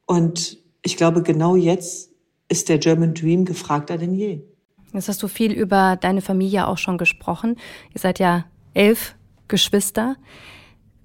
Und 0.08 0.58
ich 0.84 0.98
glaube, 0.98 1.24
genau 1.24 1.56
jetzt 1.56 2.12
ist 2.50 2.68
der 2.68 2.80
German 2.80 3.14
Dream 3.14 3.46
gefragter 3.46 3.98
denn 3.98 4.14
je. 4.14 4.42
Jetzt 4.98 5.10
hast 5.10 5.22
du 5.22 5.28
viel 5.28 5.52
über 5.52 5.96
deine 5.96 6.22
Familie 6.22 6.68
auch 6.68 6.80
schon 6.80 6.98
gesprochen. 6.98 7.58
Ihr 7.94 8.00
seid 8.00 8.18
ja 8.18 8.46
elf 8.74 9.16
Geschwister. 9.48 10.16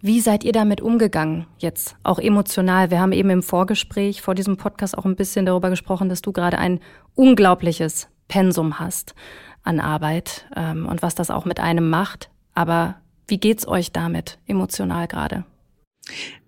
Wie 0.01 0.21
seid 0.21 0.45
ihr 0.45 0.53
damit 0.53 0.81
umgegangen 0.81 1.47
jetzt, 1.59 1.97
auch 2.03 2.19
emotional? 2.19 2.91
Wir 2.91 3.01
haben 3.01 3.13
eben 3.13 3.29
im 3.29 3.43
Vorgespräch 3.43 4.23
vor 4.23 4.35
diesem 4.35 4.57
Podcast 4.57 4.97
auch 4.97 5.05
ein 5.05 5.15
bisschen 5.15 5.45
darüber 5.45 5.69
gesprochen, 5.69 6.09
dass 6.09 6.23
du 6.23 6.33
gerade 6.33 6.59
ein 6.59 6.81
unglaubliches 7.15 8.09
Pensum 8.29 8.81
hast 8.81 9.15
an 9.63 9.79
Arbeit 9.79 10.47
ähm, 10.57 10.87
und 10.87 11.03
was 11.03 11.15
das 11.15 11.31
auch 11.31 11.45
mit 11.45 11.61
einem 11.61 11.91
macht. 11.91 12.31
Aber 12.55 12.97
wie 13.29 13.39
geht's 13.39 13.69
euch 13.69 13.93
damit 13.93 14.39
emotional 14.47 15.07
gerade? 15.07 15.45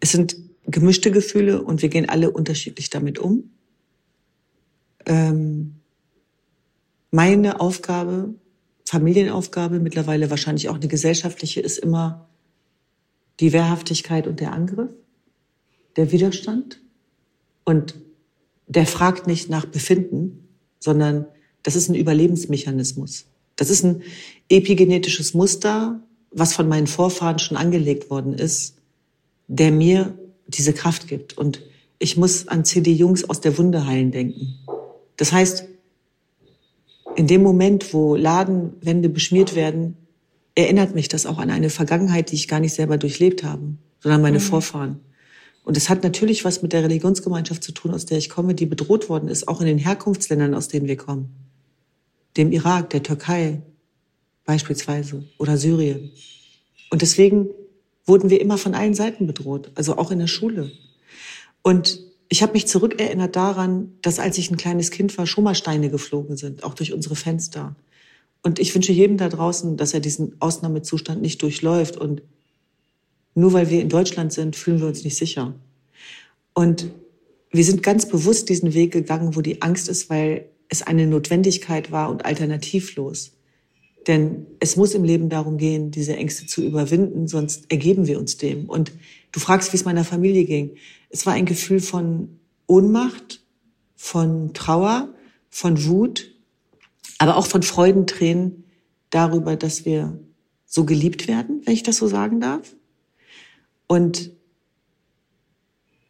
Es 0.00 0.12
sind 0.12 0.34
gemischte 0.66 1.10
Gefühle 1.10 1.62
und 1.62 1.82
wir 1.82 1.90
gehen 1.90 2.08
alle 2.08 2.30
unterschiedlich 2.30 2.88
damit 2.88 3.18
um 3.18 3.50
ähm, 5.04 5.80
meine 7.14 7.61
Aufgabe, 7.61 8.35
Familienaufgabe, 8.87 9.78
mittlerweile 9.78 10.30
wahrscheinlich 10.30 10.68
auch 10.68 10.75
eine 10.75 10.88
gesellschaftliche, 10.88 11.61
ist 11.61 11.78
immer 11.78 12.28
die 13.38 13.52
Wehrhaftigkeit 13.52 14.26
und 14.26 14.40
der 14.40 14.52
Angriff, 14.52 14.90
der 15.94 16.11
Widerstand. 16.11 16.80
Und 17.62 17.94
der 18.66 18.85
fragt 18.85 19.28
nicht 19.28 19.49
nach 19.49 19.64
Befinden, 19.64 20.49
sondern 20.80 21.26
das 21.62 21.76
ist 21.76 21.88
ein 21.88 21.94
Überlebensmechanismus. 21.94 23.26
Das 23.54 23.71
ist 23.71 23.85
ein 23.85 24.02
epigenetisches 24.49 25.35
Muster, 25.35 26.00
was 26.33 26.52
von 26.52 26.66
meinen 26.66 26.88
Vorfahren 26.88 27.38
schon 27.38 27.56
angelegt 27.56 28.11
worden 28.11 28.35
ist, 28.35 28.75
der 29.47 29.71
mir 29.71 30.18
diese 30.49 30.73
Kraft 30.73 31.06
gibt. 31.06 31.38
Und 31.38 31.62
ich 32.00 32.16
muss 32.16 32.49
an 32.49 32.64
CD 32.64 32.90
Jungs 32.90 33.23
aus 33.23 33.40
der 33.40 33.56
Wunde 33.56 33.87
heilen 33.87 34.11
denken. 34.11 34.59
Das 35.16 35.30
heißt, 35.30 35.68
in 37.16 37.26
dem 37.26 37.42
Moment, 37.42 37.92
wo 37.92 38.16
Ladenwände 38.16 39.09
beschmiert 39.09 39.54
werden, 39.54 39.97
erinnert 40.54 40.94
mich 40.94 41.09
das 41.09 41.26
auch 41.26 41.38
an 41.38 41.50
eine 41.50 41.71
Vergangenheit, 41.71 42.30
die 42.30 42.37
ich 42.37 42.49
gar 42.49 42.61
nicht 42.61 42.75
selber 42.75 42.97
durchlebt 42.97 43.42
habe, 43.42 43.62
sondern 44.00 44.23
meine 44.23 44.38
mhm. 44.38 44.42
Vorfahren. 44.42 45.00
Und 45.64 45.76
es 45.76 45.88
hat 45.88 46.02
natürlich 46.02 46.44
was 46.44 46.62
mit 46.62 46.73
der 46.73 46.83
Religionsgemeinschaft 46.83 47.64
zu 47.64 47.73
tun, 47.73 47.94
aus 47.94 48.04
der 48.04 48.18
ich 48.18 48.28
komme, 48.28 48.54
die 48.54 48.66
bedroht 48.66 49.09
worden 49.09 49.28
ist, 49.28 49.49
auch 49.49 49.61
in 49.61 49.66
den 49.66 49.78
Herkunftsländern, 49.78 50.54
aus 50.54 50.68
denen 50.68 50.87
wir 50.87 50.97
kommen. 50.97 51.35
Dem 52.37 52.52
Irak, 52.52 52.90
der 52.90 53.02
Türkei 53.02 53.62
beispielsweise 54.44 55.25
oder 55.38 55.56
Syrien. 55.56 56.11
Und 56.90 57.00
deswegen 57.00 57.49
wurden 58.04 58.28
wir 58.28 58.40
immer 58.40 58.59
von 58.59 58.75
allen 58.75 58.94
Seiten 58.94 59.26
bedroht, 59.26 59.71
also 59.75 59.97
auch 59.97 60.11
in 60.11 60.18
der 60.18 60.26
Schule. 60.26 60.71
Und 61.62 61.99
ich 62.35 62.43
habe 62.43 62.55
mich 62.55 62.67
zurückerinnert 62.67 63.37
daran, 63.37 63.93
dass 64.03 64.19
als 64.19 64.38
ich 64.38 64.50
ein 64.50 64.57
kleines 64.57 64.91
Kind 64.91 65.17
war, 65.17 65.25
schon 65.25 65.45
mal 65.45 65.55
Steine 65.55 65.88
geflogen 65.88 66.37
sind, 66.37 66.64
auch 66.64 66.75
durch 66.75 66.93
unsere 66.93 67.14
Fenster. 67.14 67.76
Und 68.43 68.59
ich 68.59 68.75
wünsche 68.75 68.91
jedem 68.91 69.19
da 69.19 69.29
draußen, 69.29 69.76
dass 69.76 69.95
er 69.95 70.00
diesen 70.00 70.35
Ausnahmezustand 70.41 71.23
nicht 71.23 71.41
durchläuft. 71.43 71.97
Und 71.97 72.23
nur 73.37 73.53
weil 73.53 73.71
wir 73.71 73.81
in 73.81 73.88
Deutschland 73.88 74.33
sind, 74.33 74.57
fühlen 74.57 74.81
wir 74.81 74.88
uns 74.88 75.05
nicht 75.05 75.17
sicher. 75.17 75.55
Und 76.55 76.91
wir 77.53 77.62
sind 77.62 77.85
ganz 77.85 78.09
bewusst 78.09 78.49
diesen 78.49 78.75
Weg 78.75 78.93
gegangen, 78.93 79.37
wo 79.37 79.41
die 79.41 79.62
Angst 79.62 79.88
ist, 79.88 80.11
weil 80.11 80.47
es 80.69 80.83
eine 80.83 81.07
Notwendigkeit 81.07 81.93
war 81.93 82.11
und 82.11 82.25
alternativlos. 82.25 83.31
Denn 84.09 84.49
es 84.59 84.75
muss 84.75 84.95
im 84.95 85.05
Leben 85.05 85.29
darum 85.29 85.57
gehen, 85.57 85.93
diese 85.93 86.17
Ängste 86.17 86.47
zu 86.47 86.64
überwinden, 86.64 87.29
sonst 87.29 87.71
ergeben 87.71 88.09
wir 88.09 88.19
uns 88.19 88.38
dem. 88.38 88.69
Und 88.69 88.91
du 89.35 89.41
fragst, 89.41 89.73
wie 89.73 89.76
es 89.76 89.85
meiner 89.85 90.05
Familie 90.05 90.45
ging. 90.45 90.76
Es 91.11 91.26
war 91.26 91.33
ein 91.33 91.45
Gefühl 91.45 91.81
von 91.81 92.38
Ohnmacht, 92.69 93.43
von 93.97 94.55
Trauer, 94.55 95.12
von 95.50 95.85
Wut, 95.87 96.33
aber 97.19 97.37
auch 97.37 97.47
von 97.47 97.64
Freudentränen 97.64 98.64
darüber, 99.11 99.57
dass 99.57 99.85
wir 99.85 100.21
so 100.67 100.85
geliebt 100.85 101.26
werden, 101.26 101.62
wenn 101.64 101.75
ich 101.75 101.83
das 101.83 101.97
so 101.97 102.07
sagen 102.07 102.41
darf. 102.41 102.76
Und 103.88 104.31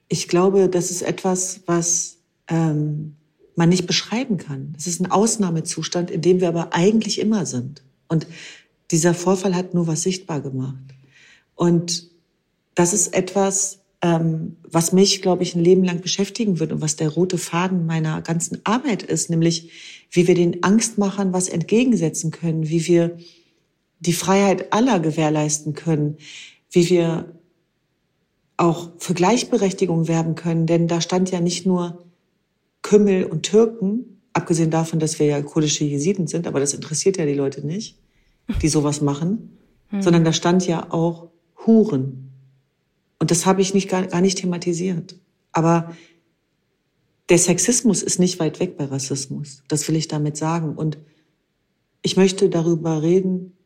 ich 0.08 0.28
glaube, 0.28 0.68
das 0.68 0.90
ist 0.90 1.00
etwas, 1.00 1.62
was 1.64 2.18
ähm, 2.48 3.16
man 3.56 3.70
nicht 3.70 3.86
beschreiben 3.86 4.36
kann. 4.36 4.74
Es 4.76 4.86
ist 4.86 5.00
ein 5.00 5.10
Ausnahmezustand, 5.10 6.10
in 6.10 6.20
dem 6.20 6.40
wir 6.42 6.48
aber 6.48 6.74
eigentlich 6.74 7.18
immer 7.20 7.46
sind. 7.46 7.82
Und 8.06 8.26
dieser 8.90 9.14
Vorfall 9.14 9.54
hat 9.54 9.72
nur 9.72 9.86
was 9.86 10.02
sichtbar 10.02 10.42
gemacht. 10.42 10.76
Und 11.54 12.13
das 12.74 12.92
ist 12.92 13.14
etwas, 13.14 13.80
ähm, 14.02 14.56
was 14.68 14.92
mich, 14.92 15.22
glaube 15.22 15.42
ich, 15.42 15.54
ein 15.54 15.64
Leben 15.64 15.84
lang 15.84 16.00
beschäftigen 16.00 16.60
wird 16.60 16.72
und 16.72 16.82
was 16.82 16.96
der 16.96 17.08
rote 17.08 17.38
Faden 17.38 17.86
meiner 17.86 18.20
ganzen 18.22 18.60
Arbeit 18.64 19.02
ist, 19.02 19.30
nämlich 19.30 19.70
wie 20.10 20.26
wir 20.26 20.34
den 20.34 20.62
Angstmachern 20.62 21.32
was 21.32 21.48
entgegensetzen 21.48 22.30
können, 22.30 22.68
wie 22.68 22.86
wir 22.86 23.16
die 24.00 24.12
Freiheit 24.12 24.72
aller 24.72 25.00
gewährleisten 25.00 25.72
können, 25.72 26.18
wie 26.70 26.90
wir 26.90 27.32
auch 28.56 28.90
für 28.98 29.14
Gleichberechtigung 29.14 30.06
werben 30.06 30.34
können, 30.34 30.66
denn 30.66 30.86
da 30.86 31.00
stand 31.00 31.30
ja 31.30 31.40
nicht 31.40 31.66
nur 31.66 32.04
Kümmel 32.82 33.24
und 33.24 33.44
Türken, 33.44 34.20
abgesehen 34.32 34.70
davon, 34.70 34.98
dass 34.98 35.18
wir 35.18 35.26
ja 35.26 35.40
kurdische 35.42 35.84
Jesiden 35.84 36.26
sind, 36.26 36.46
aber 36.46 36.60
das 36.60 36.74
interessiert 36.74 37.16
ja 37.16 37.24
die 37.24 37.34
Leute 37.34 37.66
nicht, 37.66 37.98
die 38.60 38.68
sowas 38.68 39.00
machen, 39.00 39.56
hm. 39.88 40.02
sondern 40.02 40.24
da 40.24 40.32
stand 40.32 40.66
ja 40.66 40.92
auch 40.92 41.30
Huren. 41.66 42.23
Und 43.24 43.30
das 43.30 43.46
habe 43.46 43.62
ich 43.62 43.72
nicht, 43.72 43.88
gar, 43.88 44.06
gar 44.06 44.20
nicht 44.20 44.36
thematisiert. 44.36 45.18
Aber 45.50 45.96
der 47.30 47.38
Sexismus 47.38 48.02
ist 48.02 48.18
nicht 48.18 48.38
weit 48.38 48.60
weg 48.60 48.76
bei 48.76 48.84
Rassismus. 48.84 49.62
Das 49.66 49.88
will 49.88 49.96
ich 49.96 50.08
damit 50.08 50.36
sagen. 50.36 50.74
Und 50.74 50.98
ich 52.02 52.18
möchte 52.18 52.50
darüber 52.50 53.00
reden, 53.00 53.56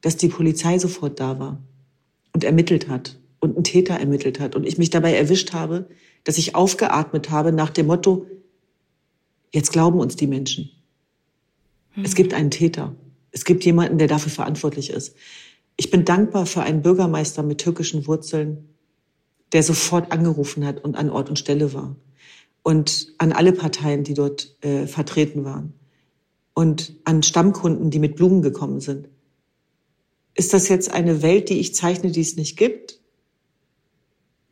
dass 0.00 0.16
die 0.16 0.28
Polizei 0.28 0.78
sofort 0.78 1.20
da 1.20 1.38
war 1.38 1.62
und 2.32 2.42
ermittelt 2.42 2.88
hat 2.88 3.18
und 3.40 3.56
einen 3.56 3.64
Täter 3.64 3.96
ermittelt 3.96 4.40
hat 4.40 4.56
und 4.56 4.66
ich 4.66 4.78
mich 4.78 4.88
dabei 4.88 5.12
erwischt 5.12 5.52
habe, 5.52 5.90
dass 6.24 6.38
ich 6.38 6.54
aufgeatmet 6.54 7.28
habe 7.28 7.52
nach 7.52 7.68
dem 7.68 7.88
Motto, 7.88 8.26
jetzt 9.52 9.70
glauben 9.70 10.00
uns 10.00 10.16
die 10.16 10.26
Menschen. 10.26 10.70
Es 12.02 12.14
gibt 12.14 12.32
einen 12.32 12.50
Täter. 12.50 12.96
Es 13.32 13.44
gibt 13.44 13.66
jemanden, 13.66 13.98
der 13.98 14.08
dafür 14.08 14.32
verantwortlich 14.32 14.88
ist. 14.88 15.14
Ich 15.80 15.90
bin 15.90 16.04
dankbar 16.04 16.44
für 16.44 16.60
einen 16.60 16.82
Bürgermeister 16.82 17.42
mit 17.42 17.56
türkischen 17.56 18.06
Wurzeln, 18.06 18.68
der 19.52 19.62
sofort 19.62 20.12
angerufen 20.12 20.66
hat 20.66 20.84
und 20.84 20.94
an 20.94 21.08
Ort 21.08 21.30
und 21.30 21.38
Stelle 21.38 21.72
war. 21.72 21.96
Und 22.62 23.14
an 23.16 23.32
alle 23.32 23.54
Parteien, 23.54 24.04
die 24.04 24.12
dort 24.12 24.58
äh, 24.60 24.86
vertreten 24.86 25.42
waren. 25.42 25.72
Und 26.52 26.96
an 27.04 27.22
Stammkunden, 27.22 27.88
die 27.88 27.98
mit 27.98 28.16
Blumen 28.16 28.42
gekommen 28.42 28.80
sind. 28.80 29.08
Ist 30.34 30.52
das 30.52 30.68
jetzt 30.68 30.92
eine 30.92 31.22
Welt, 31.22 31.48
die 31.48 31.60
ich 31.60 31.74
zeichne, 31.74 32.10
die 32.10 32.20
es 32.20 32.36
nicht 32.36 32.58
gibt? 32.58 33.00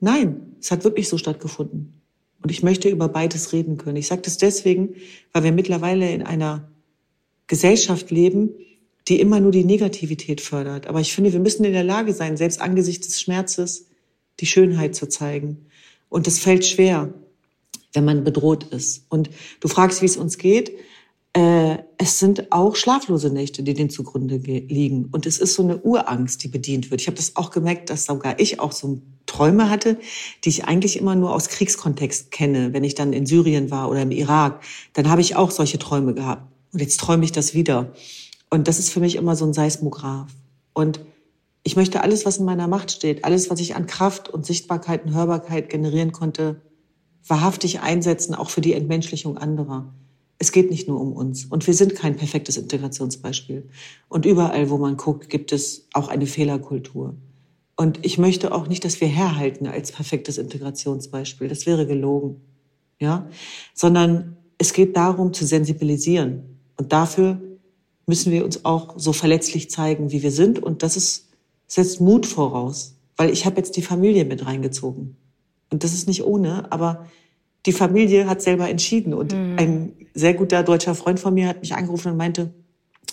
Nein, 0.00 0.56
es 0.61 0.70
hat 0.70 0.82
wirklich 0.82 1.11
so 1.11 1.18
stattgefunden. 1.18 2.00
Und 2.42 2.50
ich 2.50 2.62
möchte 2.62 2.88
über 2.88 3.11
beides 3.11 3.52
reden 3.52 3.76
können. 3.76 3.97
Ich 3.97 4.06
sage 4.06 4.23
das 4.23 4.38
deswegen, 4.38 4.94
weil 5.35 5.44
wir 5.44 5.52
mittlerweile 5.52 6.11
in 6.11 6.23
einer 6.23 6.73
Gesellschaft 7.49 8.11
leben, 8.11 8.54
die 9.08 9.20
immer 9.20 9.40
nur 9.40 9.52
die 9.52 9.64
Negativität 9.64 10.40
fördert. 10.40 10.86
Aber 10.86 11.00
ich 11.00 11.12
finde, 11.12 11.32
wir 11.32 11.40
müssen 11.40 11.64
in 11.64 11.72
der 11.72 11.84
Lage 11.84 12.12
sein, 12.12 12.36
selbst 12.36 12.60
angesichts 12.60 13.06
des 13.06 13.20
Schmerzes 13.20 13.86
die 14.40 14.46
Schönheit 14.46 14.94
zu 14.94 15.08
zeigen. 15.08 15.66
Und 16.08 16.26
das 16.26 16.38
fällt 16.38 16.64
schwer, 16.64 17.12
wenn 17.92 18.04
man 18.04 18.24
bedroht 18.24 18.64
ist. 18.64 19.06
Und 19.08 19.30
du 19.60 19.68
fragst, 19.68 20.02
wie 20.02 20.06
es 20.06 20.16
uns 20.16 20.38
geht. 20.38 20.72
Äh, 21.32 21.78
es 21.98 22.18
sind 22.18 22.52
auch 22.52 22.76
schlaflose 22.76 23.30
Nächte, 23.30 23.62
die 23.62 23.74
dem 23.74 23.90
zugrunde 23.90 24.36
liegen. 24.36 25.08
Und 25.10 25.26
es 25.26 25.38
ist 25.38 25.54
so 25.54 25.62
eine 25.62 25.78
Urangst, 25.78 26.42
die 26.44 26.48
bedient 26.48 26.90
wird. 26.90 27.00
Ich 27.00 27.06
habe 27.06 27.16
das 27.16 27.36
auch 27.36 27.50
gemerkt, 27.50 27.90
dass 27.90 28.06
sogar 28.06 28.38
ich 28.38 28.60
auch 28.60 28.72
so 28.72 29.00
Träume 29.26 29.68
hatte, 29.68 29.98
die 30.44 30.48
ich 30.48 30.64
eigentlich 30.64 30.98
immer 30.98 31.14
nur 31.14 31.34
aus 31.34 31.48
Kriegskontext 31.48 32.30
kenne. 32.30 32.72
Wenn 32.72 32.84
ich 32.84 32.94
dann 32.94 33.12
in 33.12 33.26
Syrien 33.26 33.70
war 33.70 33.90
oder 33.90 34.02
im 34.02 34.10
Irak, 34.10 34.62
dann 34.94 35.08
habe 35.08 35.20
ich 35.20 35.36
auch 35.36 35.50
solche 35.50 35.78
Träume 35.78 36.14
gehabt. 36.14 36.50
Und 36.72 36.80
jetzt 36.80 36.98
träume 36.98 37.24
ich 37.24 37.32
das 37.32 37.54
wieder. 37.54 37.92
Und 38.50 38.68
das 38.68 38.78
ist 38.78 38.90
für 38.90 39.00
mich 39.00 39.16
immer 39.16 39.36
so 39.36 39.44
ein 39.44 39.52
Seismograph. 39.52 40.32
Und 40.72 41.00
ich 41.62 41.76
möchte 41.76 42.00
alles, 42.02 42.24
was 42.24 42.38
in 42.38 42.44
meiner 42.44 42.68
Macht 42.68 42.90
steht, 42.90 43.24
alles, 43.24 43.50
was 43.50 43.60
ich 43.60 43.76
an 43.76 43.86
Kraft 43.86 44.28
und 44.28 44.46
Sichtbarkeit 44.46 45.04
und 45.04 45.14
Hörbarkeit 45.14 45.68
generieren 45.68 46.12
konnte, 46.12 46.62
wahrhaftig 47.26 47.80
einsetzen, 47.80 48.34
auch 48.34 48.50
für 48.50 48.60
die 48.60 48.72
Entmenschlichung 48.72 49.36
anderer. 49.36 49.92
Es 50.38 50.52
geht 50.52 50.70
nicht 50.70 50.88
nur 50.88 51.00
um 51.00 51.12
uns. 51.12 51.44
Und 51.46 51.66
wir 51.66 51.74
sind 51.74 51.94
kein 51.94 52.16
perfektes 52.16 52.56
Integrationsbeispiel. 52.56 53.68
Und 54.08 54.24
überall, 54.24 54.70
wo 54.70 54.78
man 54.78 54.96
guckt, 54.96 55.28
gibt 55.28 55.52
es 55.52 55.88
auch 55.92 56.08
eine 56.08 56.26
Fehlerkultur. 56.26 57.16
Und 57.76 58.04
ich 58.04 58.18
möchte 58.18 58.52
auch 58.52 58.66
nicht, 58.66 58.84
dass 58.84 59.00
wir 59.00 59.08
herhalten 59.08 59.66
als 59.66 59.92
perfektes 59.92 60.38
Integrationsbeispiel. 60.38 61.48
Das 61.48 61.66
wäre 61.66 61.86
gelogen. 61.86 62.40
Ja? 63.00 63.28
Sondern 63.74 64.36
es 64.58 64.72
geht 64.72 64.96
darum, 64.96 65.32
zu 65.32 65.44
sensibilisieren. 65.44 66.60
Und 66.76 66.92
dafür 66.92 67.40
müssen 68.08 68.32
wir 68.32 68.44
uns 68.44 68.64
auch 68.64 68.94
so 68.96 69.12
verletzlich 69.12 69.70
zeigen, 69.70 70.10
wie 70.10 70.22
wir 70.22 70.32
sind. 70.32 70.58
Und 70.58 70.82
das 70.82 70.96
ist, 70.96 71.28
setzt 71.66 72.00
Mut 72.00 72.26
voraus, 72.26 72.96
weil 73.16 73.30
ich 73.30 73.46
habe 73.46 73.56
jetzt 73.56 73.76
die 73.76 73.82
Familie 73.82 74.24
mit 74.24 74.46
reingezogen. 74.46 75.16
Und 75.70 75.84
das 75.84 75.92
ist 75.92 76.08
nicht 76.08 76.24
ohne, 76.24 76.72
aber 76.72 77.06
die 77.66 77.72
Familie 77.72 78.26
hat 78.26 78.40
selber 78.40 78.68
entschieden. 78.68 79.12
Und 79.12 79.34
mhm. 79.34 79.56
ein 79.58 79.92
sehr 80.14 80.34
guter 80.34 80.62
deutscher 80.62 80.94
Freund 80.94 81.20
von 81.20 81.34
mir 81.34 81.46
hat 81.46 81.60
mich 81.60 81.74
angerufen 81.74 82.12
und 82.12 82.16
meinte, 82.16 82.54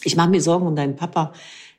ich 0.04 0.16
mache 0.16 0.30
mir 0.30 0.42
Sorgen 0.42 0.66
um 0.66 0.76
deinen 0.76 0.96
Papa. 0.96 1.34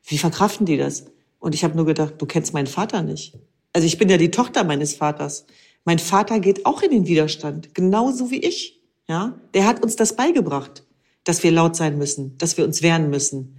Wie 0.05 0.19
verkraften 0.19 0.67
die 0.67 0.77
das? 0.77 1.07
Und 1.39 1.55
ich 1.55 1.65
habe 1.65 1.77
nur 1.77 1.87
gedacht, 1.87 2.15
du 2.19 2.27
kennst 2.27 2.53
meinen 2.53 2.67
Vater 2.67 3.03
nicht. 3.03 3.39
Also 3.73 3.87
ich 3.87 3.99
bin 3.99 4.09
ja 4.09 4.19
die 4.19 4.31
Tochter 4.31 4.65
meines 4.65 4.95
Vaters. 4.95 5.47
Mein 5.85 5.99
Vater 5.99 6.41
geht 6.41 6.67
auch 6.67 6.83
in 6.83 6.91
den 6.91 7.07
Widerstand, 7.07 7.75
genauso 7.75 8.31
wie 8.31 8.41
ich. 8.41 8.81
Ja, 9.09 9.39
der 9.55 9.67
hat 9.67 9.83
uns 9.83 9.95
das 9.95 10.17
beigebracht 10.17 10.86
dass 11.27 11.43
wir 11.43 11.51
laut 11.51 11.75
sein 11.77 11.99
müssen, 11.99 12.39
dass 12.39 12.57
wir 12.57 12.65
uns 12.65 12.83
wehren 12.83 13.11
müssen, 13.11 13.57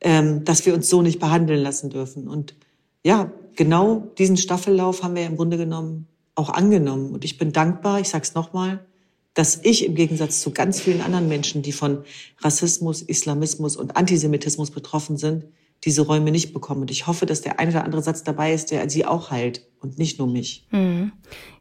ähm, 0.00 0.44
dass 0.44 0.64
wir 0.64 0.72
uns 0.72 0.88
so 0.88 1.02
nicht 1.02 1.18
behandeln 1.18 1.60
lassen 1.60 1.90
dürfen. 1.90 2.28
Und 2.28 2.54
ja, 3.04 3.32
genau 3.56 4.08
diesen 4.18 4.36
Staffellauf 4.36 5.02
haben 5.02 5.16
wir 5.16 5.26
im 5.26 5.36
Grunde 5.36 5.56
genommen 5.56 6.06
auch 6.36 6.48
angenommen. 6.48 7.12
Und 7.12 7.24
ich 7.24 7.36
bin 7.36 7.52
dankbar, 7.52 7.98
ich 7.98 8.08
sage 8.08 8.22
es 8.22 8.34
nochmal, 8.34 8.86
dass 9.34 9.58
ich 9.64 9.84
im 9.84 9.96
Gegensatz 9.96 10.40
zu 10.40 10.52
ganz 10.52 10.80
vielen 10.80 11.00
anderen 11.00 11.26
Menschen, 11.26 11.62
die 11.62 11.72
von 11.72 12.04
Rassismus, 12.38 13.02
Islamismus 13.02 13.76
und 13.76 13.96
Antisemitismus 13.96 14.70
betroffen 14.70 15.16
sind, 15.16 15.44
diese 15.84 16.02
Räume 16.02 16.30
nicht 16.30 16.52
bekomme. 16.52 16.82
Und 16.82 16.90
ich 16.92 17.08
hoffe, 17.08 17.26
dass 17.26 17.40
der 17.40 17.58
eine 17.58 17.72
oder 17.72 17.84
andere 17.84 18.02
Satz 18.02 18.22
dabei 18.22 18.52
ist, 18.52 18.70
der 18.70 18.88
sie 18.88 19.06
auch 19.06 19.32
heilt 19.32 19.66
und 19.80 19.98
nicht 19.98 20.20
nur 20.20 20.28
mich. 20.28 20.66
Mhm. 20.70 21.12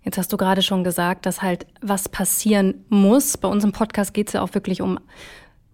Jetzt 0.04 0.20
hast 0.20 0.32
du 0.32 0.38
gerade 0.38 0.62
schon 0.62 0.84
gesagt, 0.84 1.26
dass 1.26 1.42
halt 1.42 1.66
was 1.82 2.10
passieren 2.10 2.86
muss. 2.90 3.38
Bei 3.38 3.48
uns 3.48 3.64
im 3.64 3.72
Podcast 3.72 4.14
geht 4.14 4.28
es 4.28 4.34
ja 4.34 4.42
auch 4.42 4.54
wirklich 4.54 4.82
um 4.82 5.00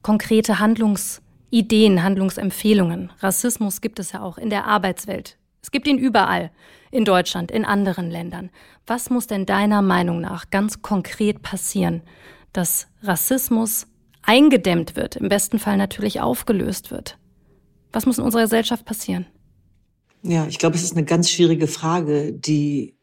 konkrete 0.04 0.60
Handlungsideen, 0.60 2.04
Handlungsempfehlungen. 2.04 3.12
Rassismus 3.20 3.82
gibt 3.82 4.00
es 4.00 4.12
ja 4.12 4.22
auch 4.22 4.38
in 4.38 4.50
der 4.50 4.66
Arbeitswelt. 4.66 5.38
Es 5.62 5.72
gibt 5.72 5.88
ihn 5.88 5.98
überall, 5.98 6.52
in 6.92 7.06
Deutschland, 7.06 7.50
in 7.50 7.66
anderen 7.66 8.12
Ländern. 8.12 8.52
Was 8.86 9.10
muss 9.10 9.26
denn 9.26 9.46
deiner 9.46 9.82
Meinung 9.82 10.22
nach 10.22 10.52
ganz 10.52 10.82
konkret 10.82 11.42
passieren, 11.42 12.04
dass 12.52 12.88
Rassismus 13.02 13.88
eingedämmt 14.22 14.96
wird, 14.96 15.16
im 15.16 15.30
besten 15.30 15.58
Fall 15.58 15.78
natürlich 15.78 16.22
aufgelöst 16.22 16.92
wird? 16.92 17.18
Was 17.94 18.06
muss 18.06 18.20
in 18.20 18.26
unserer 18.26 18.44
Gesellschaft 18.44 18.86
passieren? 18.86 19.26
Ja, 20.22 20.46
ich 20.48 20.60
glaube, 20.60 20.76
es 20.76 20.84
ist 20.84 20.96
eine 20.96 21.06
ganz 21.06 21.30
schwierige 21.30 21.68
Frage, 21.68 22.34
die 22.34 22.96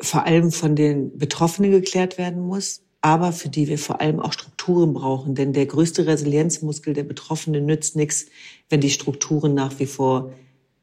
vor 0.00 0.24
allem 0.24 0.52
von 0.52 0.76
den 0.76 1.16
Betroffenen 1.18 1.70
geklärt 1.70 2.18
werden 2.18 2.42
muss 2.42 2.86
aber 3.06 3.32
für 3.32 3.48
die 3.48 3.68
wir 3.68 3.78
vor 3.78 4.00
allem 4.00 4.18
auch 4.18 4.32
Strukturen 4.32 4.55
brauchen. 4.94 5.34
Denn 5.34 5.52
der 5.52 5.66
größte 5.66 6.06
Resilienzmuskel 6.06 6.94
der 6.94 7.04
Betroffenen 7.04 7.66
nützt 7.66 7.96
nichts, 7.96 8.26
wenn 8.68 8.80
die 8.80 8.90
Strukturen 8.90 9.54
nach 9.54 9.78
wie 9.78 9.86
vor 9.86 10.32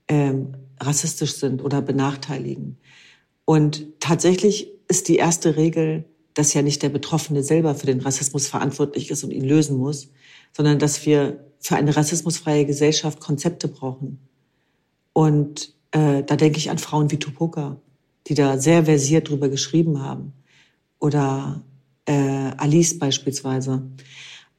ähm, 0.07 0.53
rassistisch 0.79 1.35
sind 1.35 1.63
oder 1.63 1.81
benachteiligen. 1.81 2.77
Und 3.45 3.87
tatsächlich 3.99 4.71
ist 4.87 5.07
die 5.07 5.17
erste 5.17 5.55
Regel, 5.55 6.05
dass 6.33 6.53
ja 6.53 6.61
nicht 6.61 6.81
der 6.81 6.89
Betroffene 6.89 7.43
selber 7.43 7.75
für 7.75 7.85
den 7.85 8.01
Rassismus 8.01 8.47
verantwortlich 8.47 9.11
ist 9.11 9.23
und 9.23 9.31
ihn 9.31 9.43
lösen 9.43 9.77
muss, 9.77 10.09
sondern 10.55 10.79
dass 10.79 11.05
wir 11.05 11.45
für 11.59 11.75
eine 11.75 11.95
rassismusfreie 11.95 12.65
Gesellschaft 12.65 13.19
Konzepte 13.19 13.67
brauchen. 13.67 14.19
Und 15.13 15.73
äh, 15.91 16.23
da 16.23 16.35
denke 16.35 16.57
ich 16.57 16.69
an 16.69 16.79
Frauen 16.79 17.11
wie 17.11 17.19
Tupoka, 17.19 17.77
die 18.27 18.33
da 18.33 18.57
sehr 18.57 18.85
versiert 18.85 19.29
drüber 19.29 19.49
geschrieben 19.49 20.01
haben. 20.01 20.33
Oder 20.99 21.61
äh, 22.05 22.51
Alice 22.57 22.97
beispielsweise. 22.99 23.83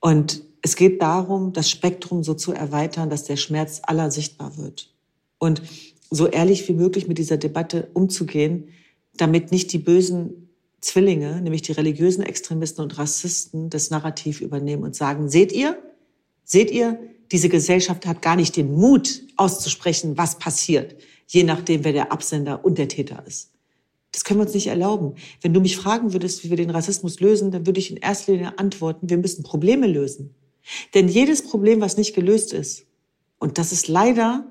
Und 0.01 0.43
es 0.63 0.77
geht 0.77 1.03
darum, 1.03 1.53
das 1.53 1.71
Spektrum 1.71 2.25
so 2.25 2.35
zu 2.35 2.53
erweitern, 2.53 3.11
dass 3.11 3.25
der 3.25 3.37
Schmerz 3.37 3.81
aller 3.83 4.11
sichtbar 4.11 4.57
wird. 4.57 4.95
Und 5.39 5.63
so 6.11 6.27
ehrlich 6.27 6.69
wie 6.69 6.73
möglich 6.73 7.09
mit 7.09 7.19
dieser 7.19 7.37
Debatte 7.37 7.89
umzugehen, 7.93 8.69
damit 9.17 9.51
nicht 9.51 9.73
die 9.73 9.79
bösen 9.79 10.49
Zwillinge, 10.81 11.41
nämlich 11.41 11.63
die 11.63 11.73
religiösen 11.73 12.23
Extremisten 12.23 12.83
und 12.83 12.99
Rassisten, 12.99 13.71
das 13.71 13.91
Narrativ 13.91 14.41
übernehmen 14.41 14.85
und 14.85 14.95
sagen, 14.95 15.29
seht 15.29 15.53
ihr, 15.53 15.79
seht 16.45 16.71
ihr, 16.71 16.99
diese 17.33 17.49
Gesellschaft 17.49 18.07
hat 18.07 18.23
gar 18.23 18.37
nicht 18.37 18.57
den 18.57 18.75
Mut 18.75 19.23
auszusprechen, 19.37 20.17
was 20.19 20.39
passiert, 20.39 20.95
je 21.27 21.43
nachdem, 21.43 21.85
wer 21.85 21.93
der 21.93 22.13
Absender 22.13 22.65
und 22.65 22.77
der 22.79 22.89
Täter 22.89 23.25
ist. 23.27 23.54
Das 24.15 24.23
können 24.23 24.39
wir 24.39 24.47
uns 24.47 24.55
nicht 24.55 24.69
erlauben. 24.69 25.15
Wenn 25.43 25.53
du 25.53 25.61
mich 25.61 25.77
fragen 25.77 26.13
würdest, 26.13 26.45
wie 26.45 26.51
wir 26.51 26.57
den 26.57 26.71
Rassismus 26.71 27.19
lösen, 27.19 27.51
dann 27.51 27.67
würde 27.67 27.81
ich 27.81 27.91
in 27.91 27.97
erster 27.97 28.33
Linie 28.33 28.59
antworten, 28.61 29.11
wir 29.11 29.19
müssen 29.19 29.43
Probleme 29.43 29.89
lösen. 29.89 30.35
Denn 30.95 31.09
jedes 31.09 31.43
Problem, 31.43 31.81
was 31.81 31.97
nicht 31.97 32.15
gelöst 32.15 32.53
ist, 32.53 32.87
und 33.41 33.59
das 33.59 33.73
ist 33.73 33.89
leider 33.89 34.47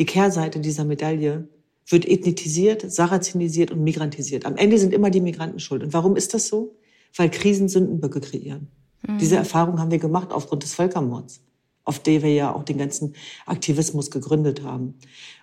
die 0.00 0.06
Kehrseite 0.06 0.58
dieser 0.58 0.84
Medaille, 0.84 1.48
wird 1.86 2.04
ethnitisiert, 2.04 2.90
sarazenisiert 2.90 3.70
und 3.70 3.84
migrantisiert. 3.84 4.44
Am 4.44 4.56
Ende 4.56 4.76
sind 4.76 4.92
immer 4.92 5.10
die 5.10 5.20
Migranten 5.20 5.60
schuld. 5.60 5.84
Und 5.84 5.92
warum 5.92 6.16
ist 6.16 6.34
das 6.34 6.48
so? 6.48 6.74
Weil 7.14 7.30
Krisen 7.30 7.68
Sündenböcke 7.68 8.20
kreieren. 8.20 8.66
Mhm. 9.06 9.18
Diese 9.18 9.36
Erfahrung 9.36 9.78
haben 9.78 9.92
wir 9.92 10.00
gemacht 10.00 10.32
aufgrund 10.32 10.64
des 10.64 10.74
Völkermords, 10.74 11.40
auf 11.86 12.00
der 12.00 12.22
wir 12.22 12.34
ja 12.34 12.54
auch 12.54 12.64
den 12.64 12.76
ganzen 12.76 13.14
Aktivismus 13.46 14.10
gegründet 14.10 14.62
haben. 14.62 14.94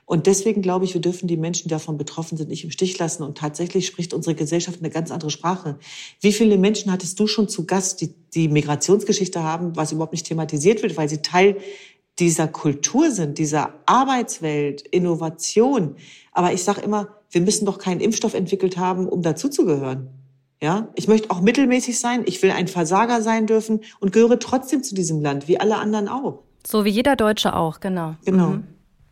Und 0.06 0.28
deswegen 0.28 0.62
glaube 0.62 0.84
ich, 0.84 0.94
wir 0.94 1.02
dürfen 1.02 1.28
die 1.28 1.38
Menschen, 1.38 1.64
die 1.64 1.70
davon 1.70 1.98
betroffen 1.98 2.38
sind, 2.38 2.50
nicht 2.50 2.66
im 2.66 2.72
Stich 2.72 3.00
lassen. 3.00 3.24
Und 3.24 3.38
tatsächlich 3.38 3.88
spricht 3.88 4.14
unsere 4.14 4.36
Gesellschaft 4.36 4.80
eine 4.80 4.90
ganz 4.90 5.10
andere 5.10 5.32
Sprache. 5.32 5.80
Wie 6.20 6.34
viele 6.34 6.58
Menschen 6.58 6.92
hattest 6.92 7.20
du 7.20 7.26
schon 7.26 7.48
zu 7.48 7.66
Gast, 7.66 8.02
die 8.02 8.14
die 8.36 8.50
Migrationsgeschichte 8.50 9.42
haben, 9.42 9.76
was 9.78 9.94
überhaupt 9.94 10.12
nicht 10.12 10.28
thematisiert 10.28 10.84
wird, 10.84 10.98
weil 10.98 11.08
sie 11.08 11.22
Teil 11.22 11.58
dieser 12.20 12.50
Kultur 12.50 13.10
sind, 13.10 13.38
dieser 13.38 13.74
Arbeitswelt, 13.86 14.82
Innovation. 14.82 15.96
Aber 16.34 16.54
ich 16.54 16.64
sage 16.64 16.82
immer, 16.82 17.08
wir 17.32 17.42
müssen 17.42 17.66
doch 17.66 17.80
keinen 17.80 18.02
Impfstoff 18.02 18.34
entwickelt 18.34 18.78
haben, 18.78 19.08
um 19.08 19.22
dazuzugehören. 19.22 20.23
Ja, 20.64 20.88
ich 20.96 21.10
möchte 21.10 21.30
auch 21.30 21.42
mittelmäßig 21.42 22.00
sein. 22.00 22.24
Ich 22.26 22.42
will 22.42 22.52
ein 22.52 22.70
Versager 22.70 23.22
sein 23.22 23.48
dürfen 23.48 23.82
und 24.00 24.14
gehöre 24.14 24.40
trotzdem 24.40 24.82
zu 24.82 24.96
diesem 24.96 25.22
Land, 25.22 25.50
wie 25.50 25.60
alle 25.60 25.76
anderen 25.76 26.08
auch. 26.08 26.40
So 26.66 26.86
wie 26.86 26.90
jeder 26.90 27.18
Deutsche 27.18 27.54
auch, 27.54 27.82
genau. 27.82 28.16
Genau. 28.24 28.52
Mhm. 28.52 28.64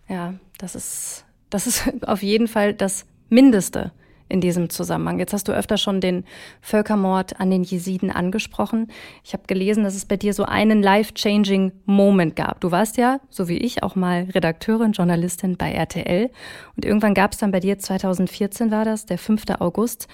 Ja, 0.07 0.35
das 0.59 0.75
ist, 0.75 1.25
das 1.49 1.67
ist 1.67 1.91
auf 2.07 2.23
jeden 2.23 2.47
Fall 2.47 2.73
das 2.73 3.05
Mindeste 3.27 3.91
in 4.31 4.41
diesem 4.41 4.69
Zusammenhang? 4.69 5.19
Jetzt 5.19 5.33
hast 5.33 5.47
du 5.47 5.51
öfter 5.51 5.77
schon 5.77 6.01
den 6.01 6.23
Völkermord 6.61 7.39
an 7.39 7.51
den 7.51 7.63
Jesiden 7.63 8.09
angesprochen. 8.09 8.87
Ich 9.23 9.33
habe 9.33 9.43
gelesen, 9.45 9.83
dass 9.83 9.93
es 9.93 10.05
bei 10.05 10.17
dir 10.17 10.33
so 10.33 10.45
einen 10.45 10.81
life-changing 10.81 11.73
Moment 11.85 12.35
gab. 12.35 12.61
Du 12.61 12.71
warst 12.71 12.97
ja, 12.97 13.19
so 13.29 13.47
wie 13.47 13.57
ich, 13.57 13.83
auch 13.83 13.95
mal 13.95 14.27
Redakteurin, 14.33 14.93
Journalistin 14.93 15.57
bei 15.57 15.73
RTL. 15.73 16.31
Und 16.75 16.85
irgendwann 16.85 17.13
gab 17.13 17.33
es 17.33 17.39
dann 17.39 17.51
bei 17.51 17.59
dir, 17.59 17.77
2014 17.77 18.71
war 18.71 18.85
das, 18.85 19.05
der 19.05 19.17
5. 19.17 19.43
August, 19.59 20.07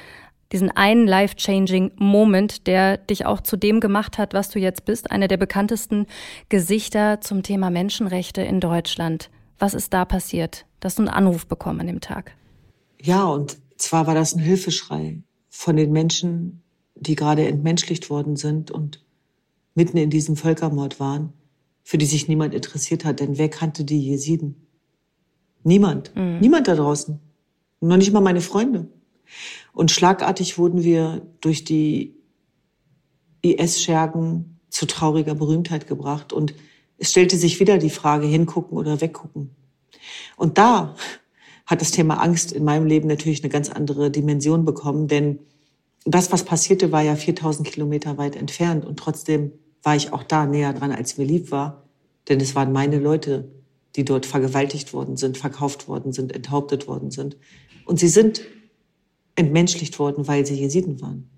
diesen 0.52 0.72
einen 0.72 1.08
life-changing 1.08 1.92
Moment, 1.98 2.68
der 2.68 2.98
dich 2.98 3.26
auch 3.26 3.42
zu 3.42 3.58
dem 3.58 3.80
gemacht 3.80 4.18
hat, 4.18 4.34
was 4.34 4.50
du 4.50 4.60
jetzt 4.60 4.86
bist, 4.86 5.12
eine 5.12 5.28
der 5.28 5.38
bekanntesten 5.38 6.06
Gesichter 6.50 7.22
zum 7.22 7.44
Thema 7.44 7.70
Menschenrechte 7.70 8.42
in 8.42 8.60
Deutschland. 8.60 9.30
Was 9.60 9.74
ist 9.74 9.94
da 9.94 10.06
passiert? 10.06 10.68
dass 10.80 10.96
du 10.96 11.02
einen 11.02 11.10
Anruf 11.10 11.48
bekommen 11.48 11.82
an 11.82 11.88
dem 11.88 12.02
Tag. 12.02 12.36
Ja, 13.02 13.26
und 13.26 13.58
zwar 13.78 14.08
war 14.08 14.16
das 14.16 14.36
ein 14.36 14.40
Hilfeschrei 14.40 15.22
von 15.50 15.76
den 15.76 15.92
Menschen, 15.92 16.62
die 16.96 17.16
gerade 17.16 17.48
entmenschlicht 17.48 18.10
worden 18.10 18.36
sind 18.36 18.72
und 18.72 19.04
mitten 19.76 19.98
in 19.98 20.10
diesem 20.10 20.36
Völkermord 20.36 21.00
waren, 21.00 21.34
für 21.84 21.98
die 21.98 22.06
sich 22.06 22.28
niemand 22.28 22.54
interessiert 22.54 23.06
hat. 23.06 23.20
Denn 23.20 23.38
wer 23.38 23.50
kannte 23.50 23.84
die 23.84 24.00
Jesiden? 24.00 24.68
Niemand. 25.64 26.16
Mhm. 26.16 26.40
Niemand 26.40 26.68
da 26.68 26.76
draußen. 26.76 27.20
Noch 27.82 27.98
nicht 27.98 28.12
mal 28.12 28.22
meine 28.22 28.42
Freunde. 28.42 28.88
Und 29.78 29.92
schlagartig 29.92 30.58
wurden 30.58 30.84
wir 30.84 31.22
durch 31.40 31.64
die 31.64 32.16
IS-Schergen 33.44 34.60
zu 34.70 34.88
trauriger 34.88 35.36
Berühmtheit 35.36 35.86
gebracht. 35.86 36.34
Und 36.34 36.56
es 36.98 37.12
stellte 37.12 37.38
sich 37.38 37.60
wieder 37.60 37.78
die 37.78 37.92
Frage, 37.92 38.26
hingucken 38.26 38.76
oder 38.76 39.02
weggucken. 39.02 39.52
Und 40.36 40.58
da 40.58 40.96
hat 41.68 41.82
das 41.82 41.92
Thema 41.92 42.16
Angst 42.16 42.54
in 42.54 42.64
meinem 42.64 42.88
Leben 42.88 43.08
natürlich 43.08 43.44
eine 43.44 43.52
ganz 43.52 43.70
andere 43.70 44.10
Dimension 44.10 44.66
bekommen, 44.66 45.08
denn 45.08 45.38
das, 46.06 46.32
was 46.32 46.44
passierte, 46.44 46.92
war 46.92 47.04
ja 47.04 47.16
4000 47.16 47.68
Kilometer 47.68 48.18
weit 48.18 48.36
entfernt 48.36 48.84
und 48.84 48.98
trotzdem 48.98 49.52
war 49.84 49.96
ich 49.96 50.12
auch 50.12 50.24
da 50.24 50.48
näher 50.48 50.74
dran, 50.74 50.92
als 50.92 51.20
mir 51.20 51.26
lieb 51.26 51.52
war, 51.52 51.84
denn 52.30 52.42
es 52.42 52.56
waren 52.56 52.72
meine 52.72 52.98
Leute, 52.98 53.52
die 53.96 54.06
dort 54.06 54.26
vergewaltigt 54.26 54.92
worden 54.94 55.18
sind, 55.18 55.38
verkauft 55.38 55.88
worden 55.88 56.14
sind, 56.14 56.32
enthauptet 56.32 56.88
worden 56.88 57.12
sind. 57.12 57.38
Und 57.86 58.00
sie 58.00 58.08
sind 58.08 58.42
entmenschlicht 59.38 60.00
worden, 60.00 60.28
weil 60.28 60.46
sie 60.46 60.56
Jesiden 60.56 61.00
waren. 61.02 61.30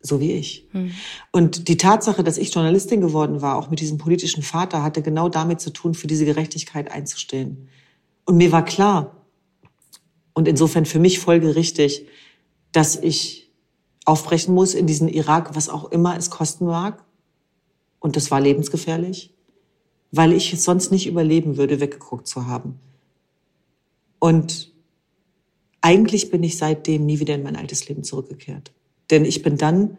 So 0.00 0.20
wie 0.20 0.32
ich. 0.32 0.68
Hm. 0.72 0.92
Und 1.32 1.68
die 1.68 1.76
Tatsache, 1.76 2.24
dass 2.24 2.38
ich 2.38 2.54
Journalistin 2.54 3.00
geworden 3.00 3.42
war, 3.42 3.56
auch 3.56 3.70
mit 3.70 3.80
diesem 3.80 3.98
politischen 3.98 4.42
Vater, 4.42 4.82
hatte 4.82 5.02
genau 5.02 5.28
damit 5.28 5.60
zu 5.60 5.70
tun, 5.70 5.94
für 5.94 6.06
diese 6.06 6.24
Gerechtigkeit 6.24 6.90
einzustehen. 6.90 7.68
Und 8.24 8.36
mir 8.36 8.52
war 8.52 8.64
klar, 8.64 9.16
und 10.34 10.48
insofern 10.48 10.84
für 10.84 10.98
mich 10.98 11.18
folgerichtig, 11.18 12.06
dass 12.72 12.96
ich 12.96 13.50
aufbrechen 14.04 14.54
muss 14.54 14.74
in 14.74 14.86
diesen 14.86 15.08
Irak, 15.08 15.54
was 15.54 15.68
auch 15.68 15.90
immer 15.90 16.16
es 16.16 16.30
kosten 16.30 16.66
mag. 16.66 17.02
Und 17.98 18.16
das 18.16 18.30
war 18.30 18.40
lebensgefährlich, 18.40 19.32
weil 20.12 20.32
ich 20.32 20.52
es 20.52 20.64
sonst 20.64 20.90
nicht 20.90 21.06
überleben 21.06 21.56
würde, 21.56 21.80
weggeguckt 21.80 22.26
zu 22.26 22.46
haben. 22.46 22.78
Und 24.18 24.73
eigentlich 25.84 26.30
bin 26.30 26.42
ich 26.42 26.56
seitdem 26.56 27.06
nie 27.06 27.20
wieder 27.20 27.34
in 27.34 27.42
mein 27.42 27.56
altes 27.56 27.88
Leben 27.88 28.04
zurückgekehrt. 28.04 28.72
Denn 29.10 29.24
ich 29.24 29.42
bin 29.42 29.56
dann 29.58 29.98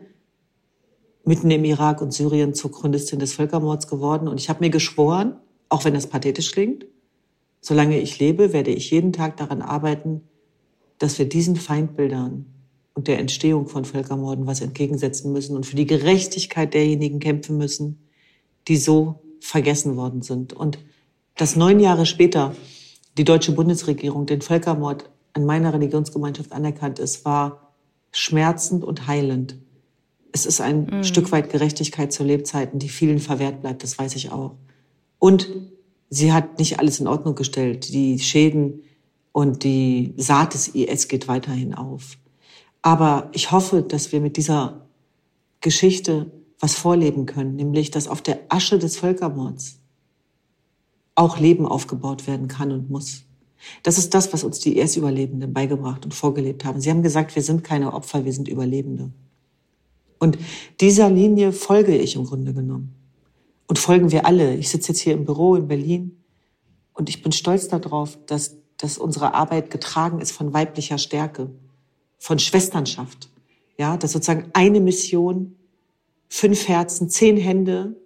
mitten 1.24 1.52
im 1.52 1.64
Irak 1.64 2.02
und 2.02 2.12
Syrien 2.12 2.54
zur 2.54 2.72
Chronistin 2.72 3.20
des 3.20 3.34
Völkermords 3.34 3.88
geworden 3.88 4.28
und 4.28 4.40
ich 4.40 4.50
habe 4.50 4.64
mir 4.64 4.70
geschworen, 4.70 5.38
auch 5.70 5.86
wenn 5.86 5.94
das 5.94 6.08
pathetisch 6.08 6.52
klingt, 6.52 6.86
Solange 7.68 8.00
ich 8.00 8.20
lebe, 8.20 8.54
werde 8.54 8.70
ich 8.70 8.92
jeden 8.92 9.12
Tag 9.12 9.38
daran 9.38 9.64
arbeiten, 9.64 10.22
dass 11.00 11.18
wir 11.18 11.28
diesen 11.28 11.56
Feindbildern 11.56 12.46
und 12.94 13.08
der 13.08 13.18
Entstehung 13.18 13.68
von 13.68 13.86
Völkermorden 13.86 14.46
was 14.46 14.62
entgegensetzen 14.62 15.34
müssen 15.34 15.56
und 15.56 15.66
für 15.66 15.76
die 15.76 15.88
Gerechtigkeit 15.88 16.76
derjenigen 16.76 17.20
kämpfen 17.20 17.58
müssen, 17.58 18.08
die 18.68 18.78
so 18.78 19.16
vergessen 19.40 19.98
worden 19.98 20.22
sind. 20.22 20.54
Und 20.54 20.78
dass 21.38 21.56
neun 21.56 21.80
Jahre 21.80 22.06
später 22.06 22.56
die 23.18 23.24
deutsche 23.24 23.54
Bundesregierung 23.54 24.28
den 24.28 24.44
Völkermord 24.44 25.10
an 25.36 25.46
meiner 25.46 25.74
Religionsgemeinschaft 25.74 26.54
anerkannt 26.54 26.98
ist, 26.98 27.26
war 27.26 27.74
schmerzend 28.12 28.84
und 28.84 29.06
heilend. 29.06 29.58
Es 30.32 30.46
ist 30.46 30.62
ein 30.62 30.86
mhm. 30.86 31.04
Stück 31.04 31.32
weit 31.32 31.52
Gerechtigkeit 31.52 32.14
zu 32.14 32.24
Lebzeiten, 32.24 32.80
die 32.80 32.90
vielen 32.90 33.20
verwehrt 33.20 33.62
bleibt, 33.62 33.84
das 33.84 34.00
weiß 34.00 34.16
ich 34.16 34.32
auch. 34.32 34.56
Und 35.20 35.50
sie 36.10 36.32
hat 36.32 36.58
nicht 36.58 36.80
alles 36.80 37.00
in 37.00 37.08
Ordnung 37.08 37.36
gestellt. 37.36 37.94
Die 37.94 38.18
Schäden 38.20 38.82
und 39.34 39.64
die 39.64 40.14
Saat 40.16 40.54
des 40.54 40.70
IS 40.70 41.10
geht 41.10 41.28
weiterhin 41.28 41.74
auf. 41.74 42.18
Aber 42.82 43.30
ich 43.34 43.52
hoffe, 43.52 43.82
dass 43.82 44.14
wir 44.14 44.22
mit 44.22 44.38
dieser 44.38 44.88
Geschichte 45.60 46.32
was 46.60 46.76
vorleben 46.76 47.26
können, 47.26 47.58
nämlich 47.58 47.92
dass 47.92 48.08
auf 48.08 48.22
der 48.22 48.40
Asche 48.48 48.80
des 48.80 48.98
Völkermords 48.98 49.80
auch 51.16 51.40
Leben 51.40 51.66
aufgebaut 51.66 52.28
werden 52.28 52.48
kann 52.48 52.72
und 52.72 52.90
muss. 52.90 53.24
Das 53.84 53.98
ist 53.98 54.14
das, 54.14 54.32
was 54.34 54.44
uns 54.44 54.60
die 54.60 54.78
IS-Überlebenden 54.78 55.54
beigebracht 55.54 56.06
und 56.06 56.14
vorgelebt 56.14 56.66
haben. 56.66 56.82
Sie 56.82 56.90
haben 56.90 57.04
gesagt, 57.04 57.36
wir 57.36 57.42
sind 57.42 57.64
keine 57.64 57.94
Opfer, 57.94 58.26
wir 58.26 58.34
sind 58.34 58.48
Überlebende. 58.48 59.12
Und 60.20 60.38
dieser 60.80 61.10
Linie 61.10 61.52
folge 61.52 61.96
ich 61.96 62.16
im 62.16 62.26
Grunde 62.26 62.54
genommen 62.54 62.96
und 63.68 63.80
folgen 63.80 64.12
wir 64.12 64.26
alle. 64.26 64.56
Ich 64.56 64.70
sitze 64.70 64.90
jetzt 64.90 65.02
hier 65.02 65.14
im 65.14 65.26
Büro 65.26 65.56
in 65.56 65.68
Berlin 65.68 66.18
und 66.94 67.10
ich 67.10 67.22
bin 67.22 67.32
stolz 67.32 67.68
darauf, 67.68 68.18
dass, 68.26 68.56
dass 68.78 68.98
unsere 68.98 69.34
Arbeit 69.34 69.70
getragen 69.70 70.22
ist 70.22 70.32
von 70.32 70.54
weiblicher 70.54 70.98
Stärke, 70.98 71.50
von 72.18 72.40
Schwesternschaft. 72.40 73.30
Ja, 73.78 73.98
dass 73.98 74.14
sozusagen 74.14 74.50
eine 74.54 74.80
Mission, 74.80 75.56
fünf 76.30 76.68
Herzen, 76.70 77.10
zehn 77.10 77.36
Hände, 77.36 77.98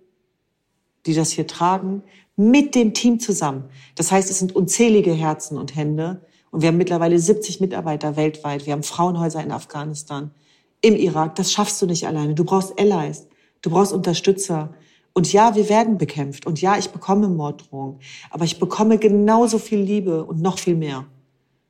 die 1.06 1.14
das 1.14 1.32
hier 1.32 1.46
tragen, 1.46 2.04
mit 2.40 2.74
dem 2.74 2.94
Team 2.94 3.20
zusammen. 3.20 3.66
Das 3.96 4.14
heißt, 4.14 4.32
es 4.32 4.40
sind 4.40 4.56
unzählige 4.56 5.12
Herzen 5.12 5.58
und 5.58 5.76
Hände. 5.76 6.22
Und 6.52 6.62
wir 6.62 6.70
haben 6.70 6.78
mittlerweile 6.78 7.20
70 7.20 7.60
Mitarbeiter 7.60 8.16
weltweit. 8.16 8.66
Wir 8.66 8.72
haben 8.72 8.84
Frauenhäuser 8.84 9.44
in 9.44 9.52
Afghanistan, 9.52 10.32
im 10.80 10.96
Irak. 10.96 11.36
Das 11.36 11.52
schaffst 11.52 11.82
du 11.82 11.86
nicht 11.86 12.08
alleine. 12.08 12.36
Du 12.36 12.46
brauchst 12.46 12.80
Allies. 12.80 13.28
Du 13.62 13.70
brauchst 13.70 13.92
Unterstützer. 13.92 14.74
Und 15.12 15.34
ja, 15.34 15.54
wir 15.58 15.68
werden 15.68 15.98
bekämpft. 15.98 16.46
Und 16.46 16.62
ja, 16.62 16.78
ich 16.78 16.92
bekomme 16.92 17.28
Morddrohungen. 17.28 18.00
Aber 18.30 18.46
ich 18.46 18.58
bekomme 18.58 19.00
genauso 19.00 19.60
viel 19.60 19.82
Liebe 19.82 20.24
und 20.24 20.42
noch 20.42 20.60
viel 20.60 20.76
mehr. 20.76 21.08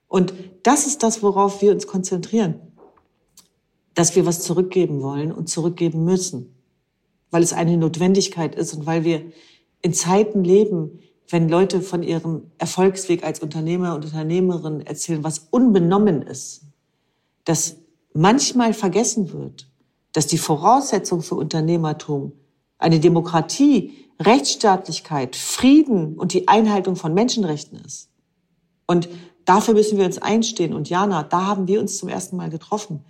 Und 0.08 0.36
das 0.62 0.86
ist 0.86 1.02
das, 1.02 1.24
worauf 1.24 1.64
wir 1.64 1.72
uns 1.72 1.88
konzentrieren. 1.88 2.62
Dass 3.96 4.16
wir 4.16 4.28
was 4.28 4.42
zurückgeben 4.42 5.02
wollen 5.02 5.32
und 5.32 5.50
zurückgeben 5.50 6.06
müssen. 6.06 6.54
Weil 7.32 7.42
es 7.42 7.54
eine 7.54 7.76
Notwendigkeit 7.76 8.54
ist 8.54 8.76
und 8.76 8.86
weil 8.86 9.04
wir 9.04 9.24
in 9.82 9.94
Zeiten 9.94 10.44
leben, 10.44 11.00
wenn 11.30 11.48
Leute 11.48 11.82
von 11.82 12.04
ihrem 12.04 12.52
Erfolgsweg 12.58 13.24
als 13.24 13.40
Unternehmer 13.40 13.96
und 13.96 14.06
Unternehmerin 14.06 14.82
erzählen, 14.82 15.24
was 15.24 15.48
unbenommen 15.52 16.22
ist, 16.24 16.64
dass 17.46 17.78
manchmal 18.14 18.74
vergessen 18.74 19.32
wird, 19.32 19.68
dass 20.12 20.28
die 20.28 20.38
Voraussetzung 20.38 21.22
für 21.22 21.36
Unternehmertum 21.36 22.34
eine 22.80 23.00
Demokratie, 23.00 23.94
Rechtsstaatlichkeit, 24.20 25.36
Frieden 25.36 26.18
und 26.18 26.34
die 26.34 26.48
Einhaltung 26.48 26.96
von 26.96 27.14
Menschenrechten 27.14 27.80
ist. 27.80 28.10
Und 28.88 29.08
dafür 29.46 29.76
müssen 29.76 29.98
wir 29.98 30.06
uns 30.06 30.18
einstehen. 30.18 30.74
Und 30.74 30.90
Jana, 30.90 31.24
da 31.24 31.46
haben 31.46 31.68
wir 31.68 31.80
uns 31.80 31.98
zum 31.98 32.10
ersten 32.10 32.38
Mal 32.38 32.50
getroffen, 32.50 33.06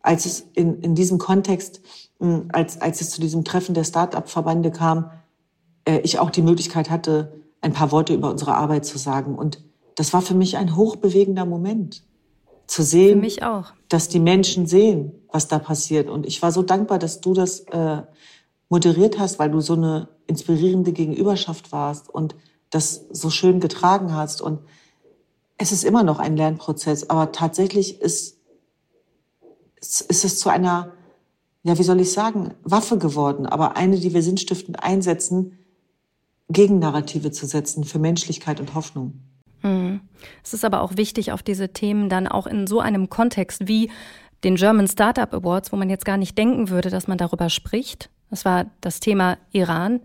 als 0.00 0.26
es 0.26 0.46
in, 0.52 0.80
in 0.82 0.94
diesem 0.94 1.18
Kontext, 1.18 1.80
hm, 2.20 2.48
als, 2.52 2.80
als 2.80 3.00
es 3.00 3.10
zu 3.10 3.20
diesem 3.20 3.44
Treffen 3.44 3.74
der 3.74 3.84
Start-up-Verbände 3.84 4.70
kam, 4.70 5.10
äh, 5.84 5.98
ich 6.00 6.18
auch 6.18 6.30
die 6.30 6.42
Möglichkeit 6.42 6.90
hatte, 6.90 7.42
ein 7.60 7.72
paar 7.72 7.92
Worte 7.92 8.14
über 8.14 8.30
unsere 8.30 8.54
Arbeit 8.54 8.84
zu 8.84 8.98
sagen. 8.98 9.36
Und 9.36 9.62
das 9.94 10.12
war 10.12 10.22
für 10.22 10.34
mich 10.34 10.56
ein 10.56 10.76
hochbewegender 10.76 11.46
Moment. 11.46 12.02
Zu 12.66 12.82
sehen, 12.82 13.26
dass 13.88 14.08
die 14.08 14.20
Menschen 14.20 14.66
sehen, 14.66 15.12
was 15.30 15.48
da 15.48 15.58
passiert. 15.58 16.08
Und 16.08 16.26
ich 16.26 16.40
war 16.42 16.52
so 16.52 16.62
dankbar, 16.62 16.98
dass 16.98 17.20
du 17.20 17.34
das 17.34 17.60
äh, 17.60 18.02
moderiert 18.68 19.18
hast, 19.18 19.38
weil 19.38 19.50
du 19.50 19.60
so 19.60 19.74
eine 19.74 20.08
inspirierende 20.26 20.92
Gegenüberschaft 20.92 21.72
warst 21.72 22.08
und 22.08 22.34
das 22.70 23.04
so 23.10 23.28
schön 23.28 23.60
getragen 23.60 24.14
hast. 24.14 24.40
Und 24.40 24.60
es 25.58 25.72
ist 25.72 25.84
immer 25.84 26.02
noch 26.02 26.18
ein 26.18 26.36
Lernprozess, 26.36 27.10
aber 27.10 27.32
tatsächlich 27.32 28.00
ist, 28.00 28.38
ist 29.80 30.24
es 30.24 30.38
zu 30.38 30.48
einer, 30.48 30.92
ja, 31.62 31.78
wie 31.78 31.82
soll 31.82 32.00
ich 32.00 32.12
sagen, 32.12 32.54
Waffe 32.62 32.96
geworden, 32.96 33.46
aber 33.46 33.76
eine, 33.76 33.98
die 33.98 34.14
wir 34.14 34.22
sinnstiftend 34.22 34.82
einsetzen, 34.82 35.58
Gegennarrative 36.52 37.30
zu 37.30 37.46
setzen 37.46 37.84
für 37.84 37.98
Menschlichkeit 37.98 38.60
und 38.60 38.74
Hoffnung. 38.74 39.20
Hm. 39.60 40.00
Es 40.42 40.54
ist 40.54 40.64
aber 40.64 40.82
auch 40.82 40.96
wichtig, 40.96 41.32
auf 41.32 41.42
diese 41.42 41.72
Themen 41.72 42.08
dann 42.08 42.26
auch 42.26 42.46
in 42.46 42.66
so 42.66 42.80
einem 42.80 43.08
Kontext 43.08 43.68
wie 43.68 43.90
den 44.44 44.56
German 44.56 44.88
Startup 44.88 45.32
Awards, 45.32 45.72
wo 45.72 45.76
man 45.76 45.88
jetzt 45.88 46.04
gar 46.04 46.16
nicht 46.16 46.36
denken 46.36 46.68
würde, 46.68 46.90
dass 46.90 47.06
man 47.06 47.16
darüber 47.18 47.48
spricht, 47.48 48.10
das 48.32 48.46
war 48.46 48.64
das 48.80 48.98
Thema 48.98 49.36
Iran, 49.50 50.00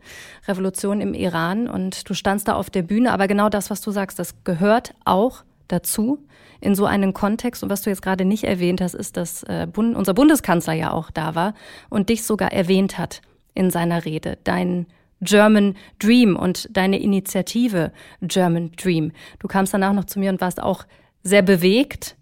Revolution 0.49 0.99
im 0.99 1.13
Iran. 1.13 1.69
Und 1.69 2.09
du 2.09 2.13
standst 2.13 2.49
da 2.49 2.55
auf 2.55 2.69
der 2.69 2.81
Bühne. 2.81 3.13
Aber 3.13 3.25
genau 3.25 3.47
das, 3.47 3.69
was 3.69 3.79
du 3.79 3.91
sagst, 3.91 4.19
das 4.19 4.43
gehört 4.43 4.93
auch 5.05 5.45
dazu 5.69 6.27
in 6.59 6.75
so 6.75 6.85
einen 6.85 7.13
Kontext. 7.13 7.63
Und 7.63 7.69
was 7.69 7.83
du 7.83 7.89
jetzt 7.89 8.01
gerade 8.01 8.25
nicht 8.25 8.43
erwähnt 8.43 8.81
hast, 8.81 8.95
ist, 8.95 9.15
dass 9.15 9.43
äh, 9.43 9.65
Bund 9.71 9.95
unser 9.95 10.13
Bundeskanzler 10.13 10.73
ja 10.73 10.91
auch 10.91 11.09
da 11.09 11.35
war 11.35 11.53
und 11.89 12.09
dich 12.09 12.23
sogar 12.23 12.51
erwähnt 12.51 12.97
hat 12.97 13.21
in 13.53 13.71
seiner 13.71 14.03
Rede. 14.03 14.37
Dein 14.43 14.87
German 15.21 15.75
Dream 15.99 16.35
und 16.35 16.67
deine 16.71 16.99
Initiative 16.99 17.91
German 18.21 18.71
Dream. 18.73 19.11
Du 19.39 19.47
kamst 19.47 19.73
danach 19.73 19.93
noch 19.93 20.05
zu 20.05 20.19
mir 20.19 20.29
und 20.29 20.41
warst 20.41 20.61
auch 20.61 20.85
sehr 21.23 21.41
bewegt 21.41 22.15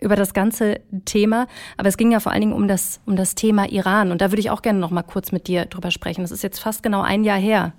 über 0.00 0.16
das 0.16 0.34
ganze 0.34 0.80
Thema. 1.04 1.46
Aber 1.76 1.88
es 1.88 1.96
ging 1.96 2.10
ja 2.10 2.20
vor 2.20 2.32
allen 2.32 2.42
Dingen 2.42 2.52
um 2.52 2.68
das, 2.68 3.00
um 3.06 3.16
das 3.16 3.34
Thema 3.34 3.70
Iran. 3.70 4.10
Und 4.10 4.20
da 4.20 4.30
würde 4.30 4.40
ich 4.40 4.50
auch 4.50 4.62
gerne 4.62 4.78
noch 4.78 4.90
mal 4.90 5.02
kurz 5.02 5.32
mit 5.32 5.46
dir 5.46 5.64
drüber 5.66 5.90
sprechen. 5.90 6.22
Das 6.22 6.32
ist 6.32 6.42
jetzt 6.42 6.58
fast 6.58 6.82
genau 6.82 7.02
ein 7.02 7.24
Jahr 7.24 7.38
her, 7.38 7.72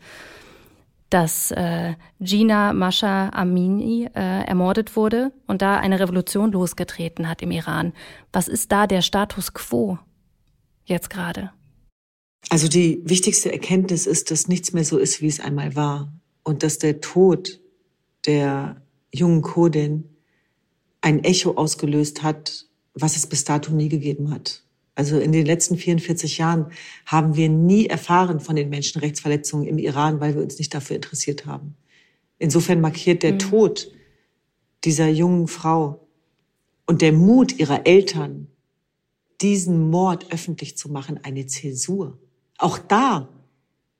dass 1.09 1.51
äh, 1.51 1.93
Gina 2.19 2.73
Masha 2.73 3.29
Amini 3.29 4.09
äh, 4.15 4.45
ermordet 4.45 4.95
wurde 4.95 5.31
und 5.45 5.61
da 5.61 5.77
eine 5.77 5.99
Revolution 5.99 6.51
losgetreten 6.51 7.29
hat 7.29 7.41
im 7.41 7.51
Iran. 7.51 7.93
Was 8.31 8.47
ist 8.47 8.71
da 8.71 8.87
der 8.87 9.01
Status 9.01 9.53
quo 9.53 9.99
jetzt 10.85 11.09
gerade? 11.09 11.51
Also 12.49 12.67
die 12.67 13.01
wichtigste 13.05 13.51
Erkenntnis 13.51 14.05
ist, 14.05 14.31
dass 14.31 14.47
nichts 14.47 14.73
mehr 14.73 14.85
so 14.85 14.97
ist, 14.97 15.21
wie 15.21 15.27
es 15.27 15.39
einmal 15.39 15.75
war. 15.75 16.13
Und 16.43 16.63
dass 16.63 16.77
der 16.77 17.01
Tod 17.01 17.59
der 18.25 18.81
jungen 19.13 19.41
Kurdin 19.41 20.09
ein 21.01 21.23
Echo 21.23 21.51
ausgelöst 21.51 22.23
hat, 22.23 22.65
was 22.93 23.15
es 23.15 23.27
bis 23.27 23.43
dato 23.43 23.71
nie 23.73 23.89
gegeben 23.89 24.31
hat. 24.31 24.63
Also 24.95 25.19
in 25.19 25.31
den 25.31 25.45
letzten 25.45 25.77
44 25.77 26.37
Jahren 26.37 26.67
haben 27.05 27.35
wir 27.35 27.49
nie 27.49 27.87
erfahren 27.87 28.39
von 28.39 28.55
den 28.55 28.69
Menschenrechtsverletzungen 28.69 29.67
im 29.67 29.77
Iran, 29.77 30.19
weil 30.19 30.35
wir 30.35 30.43
uns 30.43 30.59
nicht 30.59 30.73
dafür 30.73 30.95
interessiert 30.95 31.45
haben. 31.45 31.75
Insofern 32.37 32.81
markiert 32.81 33.23
der 33.23 33.33
mhm. 33.33 33.39
Tod 33.39 33.91
dieser 34.83 35.07
jungen 35.07 35.47
Frau 35.47 36.07
und 36.85 37.01
der 37.01 37.13
Mut 37.13 37.57
ihrer 37.59 37.87
Eltern, 37.87 38.47
diesen 39.41 39.89
Mord 39.89 40.31
öffentlich 40.31 40.77
zu 40.77 40.89
machen, 40.89 41.19
eine 41.23 41.47
Zäsur. 41.47 42.19
Auch 42.63 42.77
da 42.77 43.27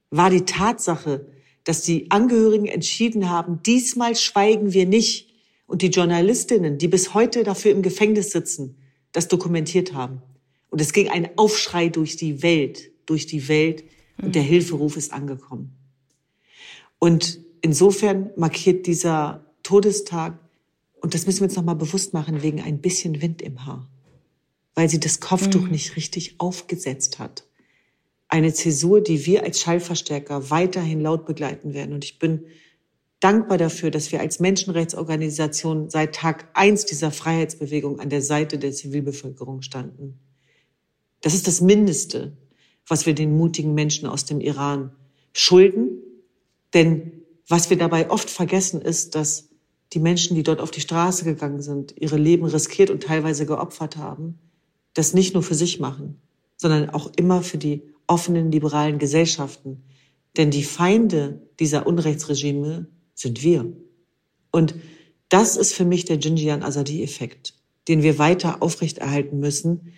war 0.08 0.30
die 0.30 0.46
Tatsache, 0.46 1.26
dass 1.64 1.82
die 1.82 2.10
Angehörigen 2.10 2.64
entschieden 2.64 3.28
haben, 3.28 3.62
diesmal 3.62 4.16
schweigen 4.16 4.72
wir 4.72 4.86
nicht 4.86 5.28
und 5.66 5.82
die 5.82 5.88
Journalistinnen, 5.88 6.78
die 6.78 6.88
bis 6.88 7.12
heute 7.12 7.44
dafür 7.44 7.72
im 7.72 7.82
Gefängnis 7.82 8.30
sitzen, 8.30 8.78
das 9.12 9.28
dokumentiert 9.28 9.92
haben. 9.92 10.22
Und 10.70 10.80
es 10.80 10.94
ging 10.94 11.10
ein 11.10 11.36
Aufschrei 11.36 11.90
durch 11.90 12.16
die 12.16 12.42
Welt, 12.42 12.90
durch 13.04 13.26
die 13.26 13.48
Welt 13.48 13.84
und 14.22 14.34
der. 14.34 14.42
Hilferuf 14.42 14.96
ist 14.96 15.12
angekommen. 15.12 15.76
Und 16.98 17.40
insofern 17.60 18.30
markiert 18.34 18.86
dieser 18.86 19.44
Todestag, 19.62 20.38
und 21.02 21.12
das 21.12 21.26
müssen 21.26 21.40
wir 21.40 21.48
uns 21.48 21.56
nochmal 21.56 21.76
bewusst 21.76 22.14
machen, 22.14 22.42
wegen 22.42 22.62
ein 22.62 22.80
bisschen 22.80 23.20
Wind 23.20 23.42
im 23.42 23.66
Haar, 23.66 23.90
weil 24.74 24.88
sie 24.88 25.00
das 25.00 25.20
Kopftuch 25.20 25.64
mhm. 25.64 25.72
nicht 25.72 25.96
richtig 25.96 26.36
aufgesetzt 26.38 27.18
hat 27.18 27.44
eine 28.34 28.52
Zäsur, 28.52 29.00
die 29.00 29.26
wir 29.26 29.44
als 29.44 29.60
Schallverstärker 29.60 30.50
weiterhin 30.50 31.00
laut 31.00 31.24
begleiten 31.24 31.72
werden. 31.72 31.94
Und 31.94 32.04
ich 32.04 32.18
bin 32.18 32.46
dankbar 33.20 33.58
dafür, 33.58 33.92
dass 33.92 34.10
wir 34.10 34.18
als 34.18 34.40
Menschenrechtsorganisation 34.40 35.88
seit 35.88 36.16
Tag 36.16 36.48
eins 36.52 36.84
dieser 36.84 37.12
Freiheitsbewegung 37.12 38.00
an 38.00 38.10
der 38.10 38.22
Seite 38.22 38.58
der 38.58 38.72
Zivilbevölkerung 38.72 39.62
standen. 39.62 40.18
Das 41.20 41.32
ist 41.32 41.46
das 41.46 41.60
Mindeste, 41.60 42.36
was 42.88 43.06
wir 43.06 43.14
den 43.14 43.36
mutigen 43.36 43.72
Menschen 43.72 44.08
aus 44.08 44.24
dem 44.24 44.40
Iran 44.40 44.90
schulden. 45.32 46.02
Denn 46.74 47.22
was 47.46 47.70
wir 47.70 47.78
dabei 47.78 48.10
oft 48.10 48.28
vergessen 48.28 48.82
ist, 48.82 49.14
dass 49.14 49.50
die 49.92 50.00
Menschen, 50.00 50.34
die 50.34 50.42
dort 50.42 50.60
auf 50.60 50.72
die 50.72 50.80
Straße 50.80 51.24
gegangen 51.24 51.62
sind, 51.62 51.94
ihre 51.96 52.16
Leben 52.16 52.46
riskiert 52.46 52.90
und 52.90 53.04
teilweise 53.04 53.46
geopfert 53.46 53.96
haben, 53.96 54.40
das 54.92 55.14
nicht 55.14 55.34
nur 55.34 55.44
für 55.44 55.54
sich 55.54 55.78
machen, 55.78 56.20
sondern 56.56 56.90
auch 56.90 57.12
immer 57.16 57.40
für 57.42 57.58
die 57.58 57.93
offenen 58.06 58.50
liberalen 58.50 58.98
Gesellschaften. 58.98 59.84
Denn 60.36 60.50
die 60.50 60.64
Feinde 60.64 61.42
dieser 61.60 61.86
Unrechtsregime 61.86 62.86
sind 63.14 63.42
wir. 63.42 63.72
Und 64.50 64.74
das 65.28 65.56
ist 65.56 65.74
für 65.74 65.84
mich 65.84 66.04
der 66.04 66.18
Jinjian 66.18 66.62
Azadi-Effekt, 66.62 67.54
den 67.88 68.02
wir 68.02 68.18
weiter 68.18 68.62
aufrechterhalten 68.62 69.38
müssen. 69.38 69.92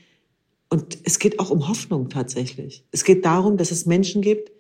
Und 0.69 0.99
es 1.05 1.19
geht 1.19 1.41
auch 1.41 1.51
um 1.51 1.69
Hoffnung 1.69 2.09
tatsächlich. 2.09 2.85
Es 2.91 3.05
geht 3.05 3.25
darum, 3.25 3.57
dass 3.57 3.71
es 3.71 3.87
Menschen 3.87 4.23
gibt, 4.23 4.53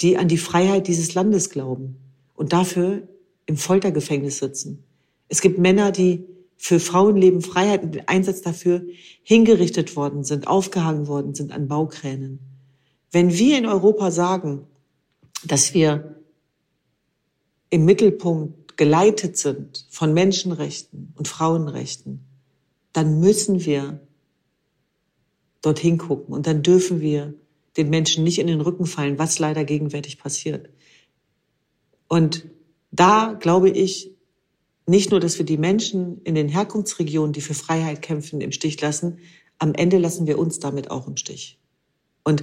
die 0.00 0.16
an 0.16 0.28
die 0.28 0.38
Freiheit 0.38 0.88
dieses 0.88 1.14
Landes 1.14 1.50
glauben 1.50 1.96
und 2.34 2.52
dafür 2.52 3.08
im 3.46 3.56
Foltergefängnis 3.56 4.38
sitzen. 4.38 4.84
Es 5.28 5.40
gibt 5.40 5.58
Männer, 5.58 5.92
die 5.92 6.24
für 6.56 6.80
Frauenleben, 6.80 7.40
Freiheit 7.40 7.82
und 7.82 7.94
den 7.94 8.08
Einsatz 8.08 8.42
dafür 8.42 8.84
hingerichtet 9.22 9.96
worden 9.96 10.24
sind, 10.24 10.46
aufgehangen 10.46 11.06
worden 11.06 11.34
sind 11.34 11.52
an 11.52 11.68
Baukränen. 11.68 12.49
Wenn 13.12 13.32
wir 13.32 13.58
in 13.58 13.66
Europa 13.66 14.10
sagen, 14.10 14.66
dass 15.44 15.74
wir 15.74 16.20
im 17.70 17.84
Mittelpunkt 17.84 18.76
geleitet 18.76 19.36
sind 19.36 19.86
von 19.90 20.12
Menschenrechten 20.14 21.12
und 21.16 21.28
Frauenrechten, 21.28 22.24
dann 22.92 23.20
müssen 23.20 23.64
wir 23.64 24.00
dorthin 25.62 25.98
gucken 25.98 26.34
und 26.34 26.46
dann 26.46 26.62
dürfen 26.62 27.00
wir 27.00 27.34
den 27.76 27.90
Menschen 27.90 28.24
nicht 28.24 28.38
in 28.38 28.46
den 28.46 28.60
Rücken 28.60 28.86
fallen, 28.86 29.18
was 29.18 29.38
leider 29.38 29.64
gegenwärtig 29.64 30.18
passiert. 30.18 30.70
Und 32.08 32.46
da 32.90 33.36
glaube 33.38 33.70
ich 33.70 34.10
nicht 34.86 35.10
nur, 35.10 35.20
dass 35.20 35.38
wir 35.38 35.46
die 35.46 35.58
Menschen 35.58 36.20
in 36.22 36.34
den 36.34 36.48
Herkunftsregionen, 36.48 37.32
die 37.32 37.40
für 37.40 37.54
Freiheit 37.54 38.02
kämpfen, 38.02 38.40
im 38.40 38.50
Stich 38.50 38.80
lassen, 38.80 39.18
am 39.58 39.74
Ende 39.74 39.98
lassen 39.98 40.26
wir 40.26 40.38
uns 40.38 40.58
damit 40.58 40.90
auch 40.90 41.06
im 41.06 41.16
Stich. 41.16 41.60
Und 42.24 42.42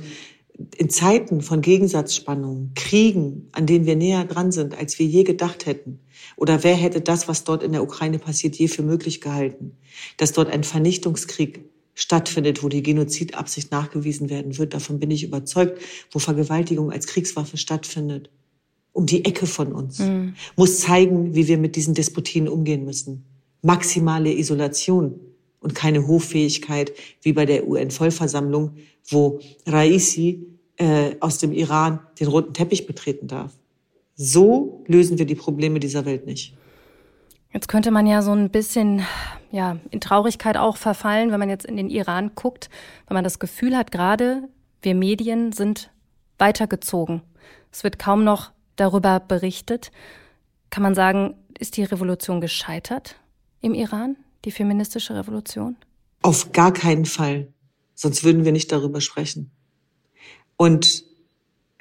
in 0.77 0.89
Zeiten 0.89 1.41
von 1.41 1.61
Gegensatzspannungen, 1.61 2.71
Kriegen, 2.75 3.49
an 3.51 3.65
denen 3.65 3.85
wir 3.85 3.95
näher 3.95 4.25
dran 4.25 4.51
sind, 4.51 4.77
als 4.77 4.97
wir 4.99 5.05
je 5.05 5.23
gedacht 5.23 5.65
hätten? 5.65 5.99
Oder 6.35 6.63
wer 6.63 6.75
hätte 6.75 7.01
das, 7.01 7.27
was 7.27 7.43
dort 7.43 7.63
in 7.63 7.71
der 7.71 7.83
Ukraine 7.83 8.19
passiert, 8.19 8.55
je 8.55 8.67
für 8.67 8.83
möglich 8.83 9.21
gehalten? 9.21 9.77
Dass 10.17 10.33
dort 10.33 10.49
ein 10.49 10.63
Vernichtungskrieg 10.63 11.65
stattfindet, 11.93 12.63
wo 12.63 12.69
die 12.69 12.83
Genozidabsicht 12.83 13.71
nachgewiesen 13.71 14.29
werden 14.29 14.57
wird, 14.57 14.73
davon 14.73 14.99
bin 14.99 15.11
ich 15.11 15.23
überzeugt, 15.23 15.79
wo 16.11 16.19
Vergewaltigung 16.19 16.91
als 16.91 17.07
Kriegswaffe 17.07 17.57
stattfindet. 17.57 18.29
Um 18.93 19.05
die 19.05 19.25
Ecke 19.25 19.45
von 19.45 19.73
uns. 19.73 19.99
Mhm. 19.99 20.33
Muss 20.55 20.79
zeigen, 20.79 21.35
wie 21.35 21.47
wir 21.47 21.59
mit 21.59 21.75
diesen 21.75 21.93
Despotien 21.93 22.47
umgehen 22.47 22.83
müssen. 22.83 23.25
Maximale 23.61 24.33
Isolation 24.33 25.19
und 25.67 25.75
keine 25.75 26.07
Hoffähigkeit 26.07 26.93
wie 27.21 27.33
bei 27.33 27.45
der 27.45 27.67
UN-Vollversammlung, 27.67 28.77
wo 29.09 29.41
Raisi 29.65 30.47
äh, 30.77 31.17
aus 31.19 31.39
dem 31.39 31.51
Iran 31.51 31.99
den 32.21 32.29
roten 32.29 32.53
Teppich 32.53 32.87
betreten 32.87 33.27
darf. 33.27 33.51
So 34.15 34.85
lösen 34.87 35.17
wir 35.17 35.25
die 35.25 35.35
Probleme 35.35 35.81
dieser 35.81 36.05
Welt 36.05 36.25
nicht. 36.25 36.53
Jetzt 37.51 37.67
könnte 37.67 37.91
man 37.91 38.07
ja 38.07 38.21
so 38.21 38.31
ein 38.31 38.49
bisschen 38.49 39.01
ja, 39.51 39.77
in 39.91 39.99
Traurigkeit 39.99 40.55
auch 40.55 40.77
verfallen, 40.77 41.31
wenn 41.31 41.39
man 41.39 41.49
jetzt 41.49 41.65
in 41.65 41.75
den 41.75 41.89
Iran 41.89 42.31
guckt, 42.33 42.69
wenn 43.07 43.15
man 43.15 43.25
das 43.25 43.37
Gefühl 43.39 43.75
hat, 43.75 43.91
gerade 43.91 44.43
wir 44.81 44.95
Medien 44.95 45.51
sind 45.51 45.91
weitergezogen. 46.37 47.23
Es 47.73 47.83
wird 47.83 47.99
kaum 47.99 48.23
noch 48.23 48.51
darüber 48.77 49.19
berichtet. 49.19 49.91
Kann 50.69 50.83
man 50.83 50.95
sagen, 50.95 51.35
ist 51.59 51.75
die 51.75 51.83
Revolution 51.83 52.39
gescheitert 52.39 53.17
im 53.59 53.73
Iran, 53.73 54.15
die 54.47 54.51
feministische 54.51 55.13
Revolution? 55.13 55.75
Auf 56.21 56.53
gar 56.53 56.71
keinen 56.71 57.05
Fall. 57.05 57.49
Sonst 57.95 58.23
würden 58.23 58.45
wir 58.45 58.53
nicht 58.53 58.71
darüber 58.71 59.01
sprechen. 59.01 59.51
Und 60.55 61.03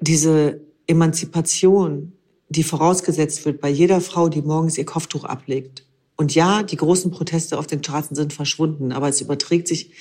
diese 0.00 0.61
Emanzipation, 0.88 2.12
die 2.48 2.64
vorausgesetzt 2.64 3.44
wird 3.44 3.61
bei 3.61 3.70
jeder 3.70 4.00
Frau, 4.00 4.29
die 4.29 4.42
morgens 4.42 4.76
ihr 4.76 4.85
Kopftuch 4.85 5.24
ablegt. 5.24 5.87
Und 6.16 6.35
ja, 6.35 6.64
die 6.64 6.76
großen 6.76 7.12
Proteste 7.12 7.57
auf 7.57 7.68
den 7.68 7.85
Straßen 7.85 8.16
sind 8.16 8.33
verschwunden, 8.33 8.90
aber 8.90 9.09
es 9.09 9.20
überträgt 9.20 9.68
sich 9.68 9.92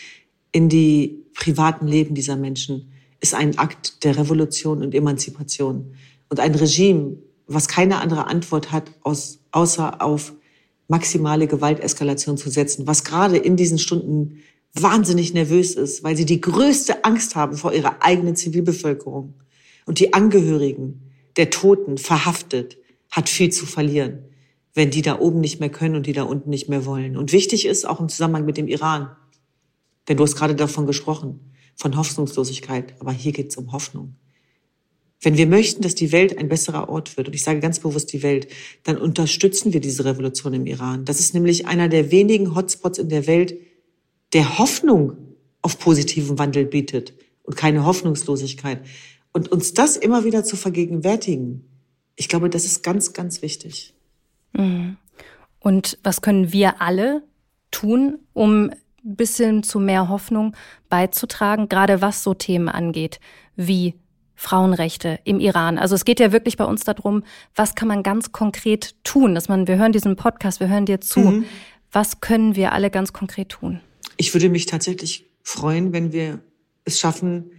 in 0.52 0.68
die 0.68 1.24
privaten 1.36 1.88
Leben 1.88 2.16
dieser 2.16 2.36
Menschen, 2.36 2.92
ist 3.20 3.36
ein 3.36 3.60
Akt 3.60 4.04
der 4.04 4.18
Revolution 4.18 4.82
und 4.82 4.96
Emanzipation. 4.96 5.94
Und 6.30 6.40
ein 6.40 6.56
Regime, 6.56 7.18
was 7.46 7.68
keine 7.68 8.00
andere 8.00 8.26
Antwort 8.26 8.72
hat, 8.72 8.92
außer 9.04 10.02
auf 10.02 10.34
maximale 10.88 11.48
Gewalteskalation 11.48 12.38
zu 12.38 12.50
setzen, 12.50 12.88
was 12.88 13.04
gerade 13.04 13.38
in 13.38 13.56
diesen 13.56 13.80
Stunden 13.80 14.42
wahnsinnig 14.74 15.34
nervös 15.34 15.76
ist, 15.76 16.04
weil 16.04 16.18
sie 16.18 16.26
die 16.26 16.42
größte 16.42 17.06
Angst 17.06 17.36
haben 17.36 17.56
vor 17.56 17.74
ihrer 17.74 18.04
eigenen 18.04 18.36
Zivilbevölkerung. 18.36 19.36
Und 19.86 20.00
die 20.00 20.14
Angehörigen 20.14 21.12
der 21.38 21.50
Toten 21.50 21.98
verhaftet, 21.98 22.78
hat 23.10 23.30
viel 23.30 23.52
zu 23.52 23.66
verlieren, 23.66 24.26
wenn 24.74 24.92
die 24.92 25.02
da 25.02 25.20
oben 25.20 25.40
nicht 25.40 25.60
mehr 25.60 25.70
können 25.70 25.96
und 25.96 26.06
die 26.06 26.14
da 26.14 26.24
unten 26.24 26.50
nicht 26.50 26.68
mehr 26.68 26.86
wollen. 26.86 27.16
Und 27.16 27.32
wichtig 27.32 27.66
ist 27.66 27.88
auch 27.88 28.00
im 28.00 28.10
Zusammenhang 28.10 28.46
mit 28.46 28.58
dem 28.58 28.68
Iran, 28.68 29.16
denn 30.08 30.18
du 30.18 30.24
hast 30.24 30.36
gerade 30.36 30.56
davon 30.56 30.86
gesprochen, 30.86 31.40
von 31.76 31.96
Hoffnungslosigkeit, 31.96 32.96
aber 33.00 33.12
hier 33.12 33.32
geht 33.32 33.52
es 33.52 33.58
um 33.58 33.72
Hoffnung. 33.72 34.16
Wenn 35.22 35.38
wir 35.38 35.48
möchten, 35.48 35.82
dass 35.82 35.96
die 35.96 36.12
Welt 36.12 36.38
ein 36.38 36.50
besserer 36.50 36.90
Ort 36.90 37.18
wird, 37.18 37.28
und 37.28 37.34
ich 37.34 37.44
sage 37.44 37.60
ganz 37.60 37.80
bewusst 37.80 38.14
die 38.14 38.22
Welt, 38.22 38.48
dann 38.84 38.98
unterstützen 38.98 39.74
wir 39.74 39.80
diese 39.80 40.06
Revolution 40.06 40.54
im 40.54 40.66
Iran. 40.66 41.06
Das 41.06 41.20
ist 41.20 41.34
nämlich 41.34 41.68
einer 41.68 41.88
der 41.88 42.12
wenigen 42.12 42.56
Hotspots 42.56 43.00
in 43.00 43.10
der 43.10 43.26
Welt, 43.28 43.58
der 44.34 44.60
Hoffnung 44.60 45.18
auf 45.62 45.80
positiven 45.80 46.38
Wandel 46.38 46.66
bietet 46.66 47.14
und 47.44 47.56
keine 47.56 47.86
Hoffnungslosigkeit. 47.86 48.86
Und 49.32 49.52
uns 49.52 49.74
das 49.74 49.98
immer 49.98 50.24
wieder 50.26 50.44
zu 50.44 50.56
vergegenwärtigen, 50.56 51.66
ich 52.16 52.30
glaube, 52.30 52.50
das 52.50 52.66
ist 52.66 52.84
ganz, 52.84 53.14
ganz 53.14 53.42
wichtig. 53.42 53.94
Mhm. 54.54 54.98
Und 55.60 55.98
was 56.04 56.22
können 56.22 56.54
wir 56.54 56.82
alle 56.82 57.24
tun, 57.72 58.20
um 58.34 58.70
ein 58.70 59.16
bisschen 59.16 59.64
zu 59.64 59.80
mehr 59.80 60.10
Hoffnung 60.10 60.56
beizutragen, 60.90 61.70
gerade 61.70 62.02
was 62.02 62.24
so 62.24 62.34
Themen 62.34 62.70
angeht, 62.70 63.20
wie 63.56 63.96
Frauenrechte 64.36 65.20
im 65.24 65.40
Iran. 65.40 65.78
Also 65.78 65.96
es 65.96 66.06
geht 66.06 66.20
ja 66.20 66.32
wirklich 66.32 66.58
bei 66.58 66.66
uns 66.66 66.84
darum, 66.84 67.24
was 67.56 67.76
kann 67.76 67.88
man 67.88 68.04
ganz 68.04 68.32
konkret 68.32 68.96
tun, 69.04 69.36
dass 69.36 69.48
man, 69.48 69.68
wir 69.68 69.78
hören 69.78 69.92
diesen 69.92 70.16
Podcast, 70.16 70.60
wir 70.60 70.70
hören 70.70 70.86
dir 70.86 71.02
zu. 71.02 71.20
Mhm. 71.20 71.46
Was 71.92 72.20
können 72.20 72.56
wir 72.56 72.74
alle 72.74 72.90
ganz 72.90 73.14
konkret 73.14 73.50
tun? 73.50 73.80
Ich 74.18 74.34
würde 74.34 74.50
mich 74.50 74.66
tatsächlich 74.66 75.26
freuen, 75.44 75.94
wenn 75.94 76.12
wir 76.12 76.40
es 76.84 77.00
schaffen, 77.00 77.52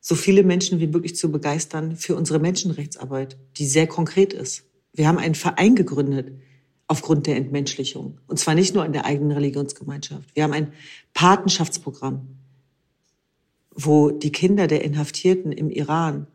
so 0.00 0.14
viele 0.14 0.42
Menschen 0.42 0.80
wie 0.80 0.86
möglich 0.86 1.16
zu 1.16 1.30
begeistern 1.30 1.96
für 1.96 2.14
unsere 2.14 2.38
Menschenrechtsarbeit, 2.38 3.38
die 3.56 3.66
sehr 3.66 3.86
konkret 3.86 4.32
ist. 4.32 4.64
Wir 4.92 5.08
haben 5.08 5.18
einen 5.18 5.34
Verein 5.34 5.74
gegründet 5.74 6.32
aufgrund 6.86 7.26
der 7.26 7.36
Entmenschlichung. 7.36 8.20
Und 8.26 8.38
zwar 8.38 8.54
nicht 8.54 8.74
nur 8.74 8.84
in 8.84 8.92
der 8.92 9.06
eigenen 9.06 9.32
Religionsgemeinschaft. 9.32 10.34
Wir 10.34 10.44
haben 10.44 10.52
ein 10.52 10.72
Patenschaftsprogramm 11.14 12.28
wo 13.74 14.10
die 14.10 14.32
Kinder 14.32 14.66
der 14.66 14.84
Inhaftierten 14.84 15.52
im 15.52 15.70
Iran 15.70 16.26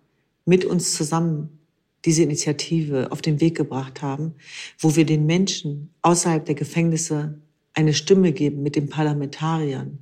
mit 0.46 0.66
uns 0.66 0.94
zusammen 0.94 1.60
diese 2.06 2.24
Initiative 2.24 3.12
auf 3.12 3.22
den 3.22 3.42
Weg 3.42 3.56
gebracht 3.56 4.02
haben, 4.02 4.36
wo 4.80 4.96
wir 4.96 5.06
den 5.06 5.26
Menschen 5.26 5.94
außerhalb 6.02 6.46
der 6.46 6.56
Gefängnisse 6.56 7.42
eine 7.74 7.94
Stimme 7.94 8.32
geben 8.32 8.64
mit 8.64 8.76
den 8.76 8.90
Parlamentariern. 8.90 10.00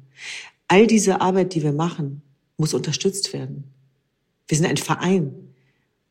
All 0.67 0.87
diese 0.87 1.21
Arbeit, 1.21 1.53
die 1.53 1.63
wir 1.63 1.71
machen, 1.71 2.21
muss 2.57 2.73
unterstützt 2.73 3.33
werden. 3.33 3.65
Wir 4.47 4.57
sind 4.57 4.67
ein 4.67 4.77
Verein. 4.77 5.33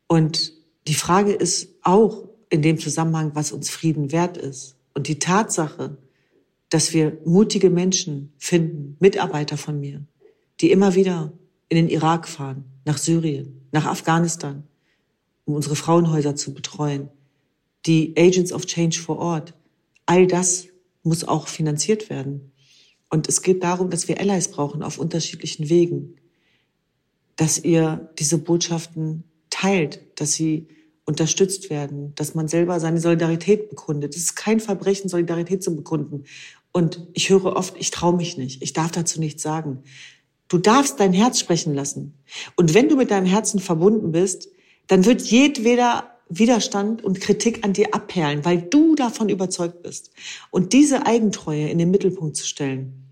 Und 0.07 0.53
die 0.87 0.95
Frage 0.95 1.33
ist 1.33 1.75
auch 1.83 2.29
in 2.51 2.63
dem 2.63 2.79
Zusammenhang, 2.79 3.33
was 3.35 3.53
uns 3.53 3.71
Frieden 3.71 4.13
wert 4.13 4.37
ist. 4.37 4.77
Und 4.95 5.09
die 5.09 5.19
Tatsache, 5.19 5.99
dass 6.69 6.93
wir 6.93 7.19
mutige 7.25 7.71
Menschen 7.71 8.33
finden, 8.39 8.97
Mitarbeiter 9.01 9.57
von 9.57 9.81
mir, 9.81 10.07
die 10.61 10.71
immer 10.71 10.95
wieder 10.95 11.33
in 11.69 11.77
den 11.77 11.89
Irak 11.89 12.29
fahren, 12.29 12.65
nach 12.85 12.99
Syrien, 12.99 13.69
nach 13.73 13.87
Afghanistan, 13.87 14.65
um 15.45 15.55
unsere 15.55 15.77
Frauenhäuser 15.77 16.37
zu 16.37 16.55
betreuen, 16.55 17.09
die 17.87 18.15
Agents 18.17 18.53
of 18.53 18.67
Change 18.67 18.99
vor 18.99 19.19
Ort. 19.19 19.55
All 20.07 20.27
das 20.27 20.67
muss 21.03 21.25
auch 21.25 21.49
finanziert 21.49 22.11
werden. 22.11 22.53
Und 23.11 23.29
es 23.29 23.43
geht 23.43 23.63
darum, 23.63 23.91
dass 23.91 24.09
wir 24.09 24.21
Allies 24.21 24.49
brauchen 24.49 24.83
auf 24.83 24.99
unterschiedlichen 24.99 25.69
Wegen, 25.69 26.17
dass 27.37 27.59
ihr 27.59 28.11
diese 28.19 28.39
Botschaften 28.39 29.25
teilt, 29.51 30.01
dass 30.17 30.33
sie 30.33 30.69
unterstützt 31.05 31.71
werden, 31.71 32.15
dass 32.17 32.35
man 32.35 32.49
selber 32.49 32.81
seine 32.81 33.01
Solidarität 33.01 33.69
bekundet. 33.71 34.17
Es 34.17 34.23
ist 34.23 34.35
kein 34.35 34.59
Verbrechen, 34.59 35.09
Solidarität 35.09 35.63
zu 35.63 35.77
bekunden. 35.77 36.25
Und 36.73 37.07
ich 37.13 37.31
höre 37.31 37.57
oft, 37.57 37.77
ich 37.79 37.91
traue 37.91 38.17
mich 38.17 38.37
nicht, 38.37 38.61
ich 38.61 38.73
darf 38.73 38.91
dazu 38.91 39.21
nichts 39.21 39.43
sagen. 39.43 39.83
Du 40.49 40.59
darfst 40.59 41.01
dein 41.01 41.13
Herz 41.13 41.41
sprechen 41.41 41.75
lassen. 41.75 42.15
Und 42.57 42.75
wenn 42.75 42.89
du 42.89 42.97
mit 42.97 43.11
deinem 43.11 43.27
Herzen 43.27 43.61
verbunden 43.61 44.13
bist, 44.13 44.49
dann 44.87 45.05
wird 45.05 45.23
jedweder 45.23 46.17
Widerstand 46.29 47.05
und 47.05 47.21
Kritik 47.21 47.65
an 47.65 47.73
dir 47.73 47.95
abperlen, 47.95 48.45
weil 48.45 48.63
du 48.63 48.95
davon 48.95 49.29
überzeugt 49.29 49.83
bist. 49.83 50.11
Und 50.51 50.73
diese 50.73 51.07
Eigentreue 51.07 51.69
in 51.69 51.79
den 51.79 51.91
Mittelpunkt 51.91 52.37
zu 52.37 52.47
stellen 52.47 53.05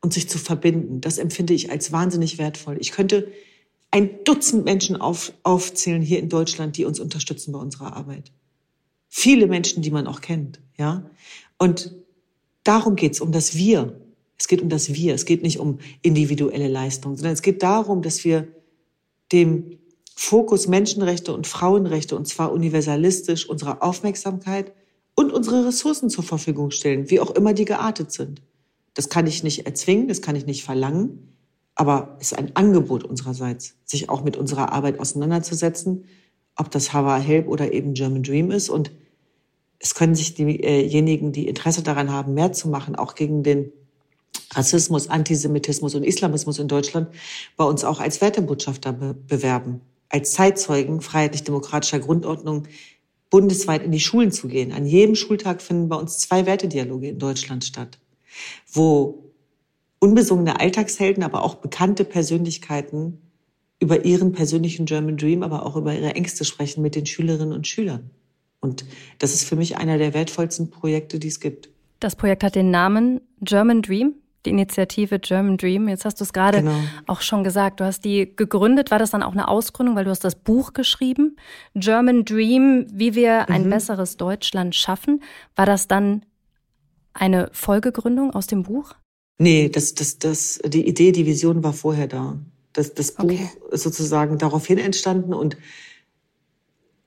und 0.00 0.12
sich 0.12 0.28
zu 0.28 0.38
verbinden, 0.38 1.00
das 1.00 1.18
empfinde 1.18 1.54
ich 1.54 1.70
als 1.70 1.92
wahnsinnig 1.92 2.38
wertvoll. 2.38 2.78
Ich 2.80 2.92
könnte 2.92 3.32
ein 3.90 4.24
Dutzend 4.24 4.64
Menschen 4.64 4.96
auf, 4.96 5.32
aufzählen 5.42 6.02
hier 6.02 6.18
in 6.18 6.28
Deutschland, 6.28 6.76
die 6.76 6.84
uns 6.84 7.00
unterstützen 7.00 7.52
bei 7.52 7.58
unserer 7.58 7.96
Arbeit. 7.96 8.32
Viele 9.08 9.46
Menschen, 9.46 9.82
die 9.82 9.90
man 9.90 10.06
auch 10.06 10.20
kennt, 10.20 10.60
ja. 10.76 11.08
Und 11.58 11.94
darum 12.64 12.96
geht's, 12.96 13.20
um 13.20 13.32
das 13.32 13.54
Wir. 13.54 14.00
Es 14.38 14.48
geht 14.48 14.62
um 14.62 14.68
das 14.68 14.92
Wir. 14.92 15.14
Es 15.14 15.24
geht 15.24 15.42
nicht 15.42 15.58
um 15.58 15.78
individuelle 16.02 16.68
Leistung, 16.68 17.16
sondern 17.16 17.32
es 17.32 17.42
geht 17.42 17.62
darum, 17.62 18.02
dass 18.02 18.24
wir 18.24 18.48
dem 19.32 19.78
Fokus 20.14 20.66
Menschenrechte 20.66 21.34
und 21.34 21.46
Frauenrechte, 21.46 22.16
und 22.16 22.26
zwar 22.26 22.52
universalistisch, 22.52 23.48
unsere 23.48 23.82
Aufmerksamkeit 23.82 24.72
und 25.14 25.32
unsere 25.32 25.66
Ressourcen 25.66 26.08
zur 26.10 26.24
Verfügung 26.24 26.70
stellen, 26.70 27.10
wie 27.10 27.20
auch 27.20 27.30
immer 27.30 27.52
die 27.52 27.64
geartet 27.64 28.12
sind. 28.12 28.42
Das 28.94 29.10
kann 29.10 29.26
ich 29.26 29.42
nicht 29.42 29.66
erzwingen, 29.66 30.08
das 30.08 30.22
kann 30.22 30.36
ich 30.36 30.46
nicht 30.46 30.64
verlangen, 30.64 31.34
aber 31.74 32.16
es 32.18 32.32
ist 32.32 32.38
ein 32.38 32.56
Angebot 32.56 33.04
unsererseits, 33.04 33.74
sich 33.84 34.08
auch 34.08 34.24
mit 34.24 34.38
unserer 34.38 34.72
Arbeit 34.72 34.98
auseinanderzusetzen, 34.98 36.06
ob 36.56 36.70
das 36.70 36.94
Hava 36.94 37.18
Help 37.18 37.48
oder 37.48 37.72
eben 37.72 37.92
German 37.92 38.22
Dream 38.22 38.50
ist. 38.50 38.70
Und 38.70 38.90
es 39.78 39.94
können 39.94 40.14
sich 40.14 40.34
diejenigen, 40.34 41.32
die 41.32 41.46
Interesse 41.46 41.82
daran 41.82 42.10
haben, 42.10 42.32
mehr 42.32 42.52
zu 42.52 42.68
machen, 42.68 42.96
auch 42.96 43.14
gegen 43.14 43.42
den 43.42 43.70
Rassismus, 44.52 45.08
Antisemitismus 45.08 45.94
und 45.94 46.04
Islamismus 46.04 46.58
in 46.58 46.68
Deutschland 46.68 47.08
bei 47.56 47.64
uns 47.64 47.84
auch 47.84 48.00
als 48.00 48.20
Wertebotschafter 48.20 48.92
be 48.92 49.14
bewerben, 49.14 49.80
als 50.08 50.32
Zeitzeugen 50.32 51.00
freiheitlich-demokratischer 51.00 51.98
Grundordnung 51.98 52.64
bundesweit 53.30 53.82
in 53.82 53.92
die 53.92 54.00
Schulen 54.00 54.30
zu 54.30 54.48
gehen. 54.48 54.72
An 54.72 54.86
jedem 54.86 55.14
Schultag 55.14 55.60
finden 55.62 55.88
bei 55.88 55.96
uns 55.96 56.18
zwei 56.18 56.46
Wertedialoge 56.46 57.08
in 57.08 57.18
Deutschland 57.18 57.64
statt, 57.64 57.98
wo 58.72 59.32
unbesungene 59.98 60.60
Alltagshelden, 60.60 61.22
aber 61.22 61.42
auch 61.42 61.56
bekannte 61.56 62.04
Persönlichkeiten 62.04 63.20
über 63.80 64.04
ihren 64.04 64.32
persönlichen 64.32 64.86
German 64.86 65.16
Dream, 65.16 65.42
aber 65.42 65.66
auch 65.66 65.76
über 65.76 65.94
ihre 65.94 66.14
Ängste 66.14 66.44
sprechen 66.44 66.82
mit 66.82 66.94
den 66.94 67.04
Schülerinnen 67.04 67.52
und 67.52 67.66
Schülern. 67.66 68.10
Und 68.60 68.84
das 69.18 69.34
ist 69.34 69.44
für 69.44 69.56
mich 69.56 69.76
einer 69.76 69.98
der 69.98 70.14
wertvollsten 70.14 70.70
Projekte, 70.70 71.18
die 71.18 71.28
es 71.28 71.40
gibt. 71.40 71.68
Das 72.00 72.16
Projekt 72.16 72.42
hat 72.42 72.54
den 72.54 72.70
Namen 72.70 73.20
German 73.40 73.82
Dream 73.82 74.14
die 74.44 74.50
Initiative 74.50 75.18
German 75.18 75.56
Dream. 75.56 75.88
Jetzt 75.88 76.04
hast 76.04 76.20
du 76.20 76.24
es 76.24 76.32
gerade 76.32 76.58
genau. 76.58 76.74
auch 77.06 77.20
schon 77.20 77.44
gesagt. 77.44 77.80
Du 77.80 77.84
hast 77.84 78.04
die 78.04 78.34
gegründet. 78.36 78.90
War 78.90 78.98
das 78.98 79.10
dann 79.10 79.22
auch 79.22 79.32
eine 79.32 79.48
Ausgründung, 79.48 79.96
weil 79.96 80.04
du 80.04 80.10
hast 80.10 80.24
das 80.24 80.34
Buch 80.34 80.72
geschrieben? 80.72 81.36
German 81.74 82.24
Dream, 82.24 82.86
wie 82.92 83.14
wir 83.14 83.48
ein 83.48 83.64
mhm. 83.64 83.70
besseres 83.70 84.16
Deutschland 84.16 84.74
schaffen. 84.74 85.22
War 85.56 85.66
das 85.66 85.88
dann 85.88 86.24
eine 87.12 87.48
Folgegründung 87.52 88.32
aus 88.32 88.46
dem 88.46 88.62
Buch? 88.62 88.94
Nee, 89.38 89.68
das, 89.68 89.94
das, 89.94 90.18
das, 90.18 90.60
die 90.64 90.86
Idee, 90.86 91.12
die 91.12 91.26
Vision 91.26 91.62
war 91.62 91.72
vorher 91.72 92.06
da. 92.06 92.38
Das, 92.72 92.94
das 92.94 93.12
Buch 93.12 93.24
okay. 93.24 93.48
ist 93.70 93.82
sozusagen 93.82 94.38
daraufhin 94.38 94.78
entstanden 94.78 95.34
und 95.34 95.56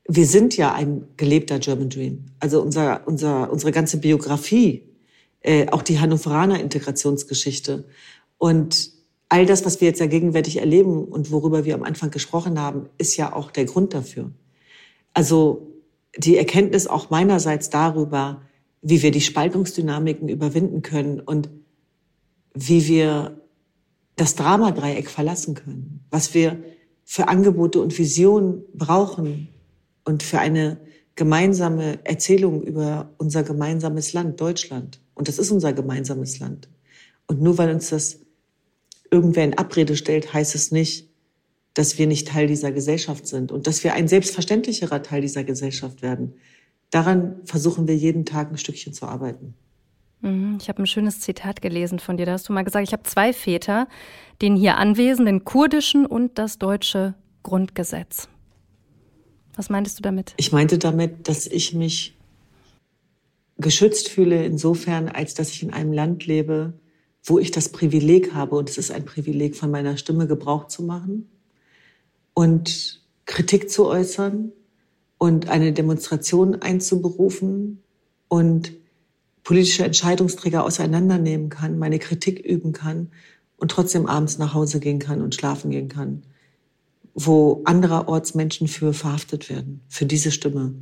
wir 0.08 0.26
sind 0.26 0.58
ja 0.58 0.74
ein 0.74 1.08
gelebter 1.18 1.60
German 1.60 1.90
Dream. 1.90 2.26
Also 2.40 2.62
unser, 2.62 3.08
unser, 3.08 3.52
unsere 3.52 3.72
ganze 3.72 3.98
Biografie 3.98 4.89
äh, 5.42 5.68
auch 5.70 5.82
die 5.82 6.00
Hannoveraner 6.00 6.60
Integrationsgeschichte. 6.60 7.86
Und 8.38 8.92
all 9.30 9.46
das, 9.46 9.66
was 9.66 9.80
wir 9.80 9.88
jetzt 9.88 10.00
ja 10.00 10.08
gegenwärtig 10.08 10.58
erleben 10.58 11.06
und 11.06 11.32
worüber 11.32 11.66
wir 11.66 11.76
am 11.76 11.84
Anfang 11.84 12.12
gesprochen 12.12 12.60
haben, 12.60 12.90
ist 12.98 13.16
ja 13.18 13.34
auch 13.34 13.52
der 13.52 13.66
Grund 13.66 13.94
dafür. 13.94 14.32
Also 15.14 15.68
die 16.18 16.38
Erkenntnis 16.38 16.88
auch 16.88 17.10
meinerseits 17.10 17.70
darüber, 17.70 18.42
wie 18.82 19.02
wir 19.02 19.12
die 19.12 19.22
Spaltungsdynamiken 19.22 20.30
überwinden 20.30 20.82
können 20.82 21.20
und 21.20 21.50
wie 22.54 22.88
wir 22.88 23.42
das 24.16 24.36
Dramadreieck 24.36 25.10
verlassen 25.10 25.56
können, 25.56 26.06
was 26.10 26.34
wir 26.34 26.62
für 27.06 27.28
Angebote 27.28 27.82
und 27.82 27.98
Visionen 27.98 28.64
brauchen 28.74 29.50
und 30.04 30.24
für 30.24 30.40
eine 30.40 30.78
gemeinsame 31.16 32.00
Erzählung 32.06 32.62
über 32.64 33.14
unser 33.18 33.44
gemeinsames 33.44 34.14
Land, 34.14 34.40
Deutschland. 34.40 35.00
Und 35.20 35.28
das 35.28 35.38
ist 35.38 35.52
unser 35.52 35.74
gemeinsames 35.74 36.40
Land. 36.40 36.70
Und 37.28 37.42
nur 37.42 37.58
weil 37.58 37.72
uns 37.72 37.90
das 37.90 38.22
irgendwer 39.12 39.44
in 39.44 39.58
Abrede 39.58 39.98
stellt, 39.98 40.34
heißt 40.34 40.56
es 40.56 40.72
nicht, 40.72 41.10
dass 41.74 41.98
wir 41.98 42.08
nicht 42.08 42.30
Teil 42.30 42.48
dieser 42.48 42.72
Gesellschaft 42.72 43.28
sind 43.28 43.52
und 43.52 43.68
dass 43.68 43.84
wir 43.84 43.96
ein 43.96 44.08
selbstverständlicherer 44.08 45.04
Teil 45.04 45.20
dieser 45.20 45.44
Gesellschaft 45.44 46.02
werden. 46.02 46.36
Daran 46.90 47.42
versuchen 47.44 47.86
wir 47.86 47.98
jeden 47.98 48.24
Tag 48.24 48.50
ein 48.50 48.58
Stückchen 48.58 48.94
zu 48.94 49.08
arbeiten. 49.08 49.56
Mhm, 50.22 50.58
ich 50.62 50.70
habe 50.70 50.84
ein 50.84 50.88
schönes 50.88 51.20
Zitat 51.20 51.62
gelesen 51.62 52.00
von 52.00 52.16
dir. 52.16 52.26
Da 52.26 52.32
hast 52.32 52.48
du 52.48 52.54
mal 52.54 52.64
gesagt, 52.64 52.88
ich 52.88 52.94
habe 52.94 53.04
zwei 53.04 53.34
Väter, 53.34 53.90
den 54.42 54.56
hier 54.56 54.78
anwesenden 54.78 55.44
kurdischen 55.44 56.06
und 56.06 56.38
das 56.38 56.60
deutsche 56.60 57.14
Grundgesetz. 57.44 58.30
Was 59.58 59.70
meintest 59.70 60.00
du 60.00 60.02
damit? 60.02 60.34
Ich 60.38 60.54
meinte 60.54 60.78
damit, 60.78 61.28
dass 61.28 61.46
ich 61.46 61.74
mich 61.74 62.16
geschützt 63.60 64.10
fühle 64.10 64.46
insofern, 64.46 65.10
als 65.10 65.34
dass 65.34 65.52
ich 65.52 65.64
in 65.64 65.72
einem 65.72 65.94
Land 65.94 66.26
lebe, 66.26 66.74
wo 67.24 67.38
ich 67.38 67.52
das 67.52 67.70
Privileg 67.70 68.34
habe, 68.34 68.56
und 68.56 68.70
es 68.70 68.78
ist 68.78 68.92
ein 68.92 69.06
Privileg, 69.06 69.56
von 69.56 69.70
meiner 69.70 69.98
Stimme 69.98 70.28
Gebrauch 70.28 70.68
zu 70.68 70.84
machen 70.84 71.30
und 72.34 73.02
Kritik 73.26 73.70
zu 73.70 73.86
äußern 73.86 74.52
und 75.18 75.50
eine 75.50 75.74
Demonstration 75.74 76.56
einzuberufen 76.56 77.84
und 78.30 78.74
politische 79.44 79.84
Entscheidungsträger 79.84 80.64
auseinandernehmen 80.64 81.50
kann, 81.50 81.78
meine 81.78 82.00
Kritik 82.00 82.40
üben 82.40 82.72
kann 82.72 83.10
und 83.58 83.72
trotzdem 83.72 84.06
abends 84.06 84.38
nach 84.38 84.54
Hause 84.54 84.80
gehen 84.80 85.00
kann 85.00 85.22
und 85.22 85.36
schlafen 85.36 85.72
gehen 85.72 85.90
kann, 85.90 86.24
wo 87.14 87.62
andererorts 87.66 88.36
Menschen 88.36 88.68
für 88.70 88.94
verhaftet 88.94 89.50
werden, 89.50 89.82
für 89.90 90.06
diese 90.06 90.32
Stimme. 90.32 90.74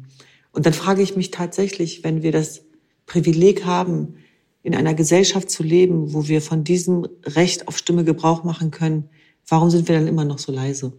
Und 0.51 0.65
dann 0.65 0.73
frage 0.73 1.01
ich 1.01 1.15
mich 1.15 1.32
tatsächlich, 1.32 2.03
wenn 2.03 2.21
wir 2.21 2.32
das 2.32 2.66
Privileg 3.08 3.66
haben, 3.66 4.16
in 4.62 4.76
einer 4.76 4.93
Gesellschaft 4.93 5.49
zu 5.49 5.64
leben, 5.64 6.14
wo 6.14 6.28
wir 6.28 6.41
von 6.41 6.64
diesem 6.64 7.08
Recht 7.24 7.68
auf 7.68 7.78
Stimme 7.78 8.03
Gebrauch 8.03 8.43
machen 8.43 8.70
können, 8.70 9.10
warum 9.47 9.70
sind 9.72 9.88
wir 9.88 9.95
dann 9.95 10.08
immer 10.08 10.26
noch 10.26 10.39
so 10.39 10.51
leise? 10.51 10.93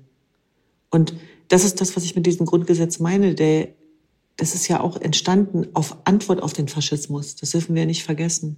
Und 0.91 1.15
das 1.49 1.65
ist 1.65 1.81
das, 1.81 1.95
was 1.95 2.05
ich 2.05 2.17
mit 2.17 2.27
diesem 2.27 2.47
Grundgesetz 2.47 2.99
meine. 2.99 3.35
Der, 3.35 3.69
das 4.37 4.55
ist 4.55 4.69
ja 4.69 4.81
auch 4.81 4.97
entstanden 5.01 5.67
auf 5.75 5.99
Antwort 6.05 6.43
auf 6.43 6.55
den 6.55 6.67
Faschismus. 6.67 7.37
Das 7.37 7.51
dürfen 7.51 7.75
wir 7.75 7.85
nicht 7.87 8.05
vergessen. 8.05 8.57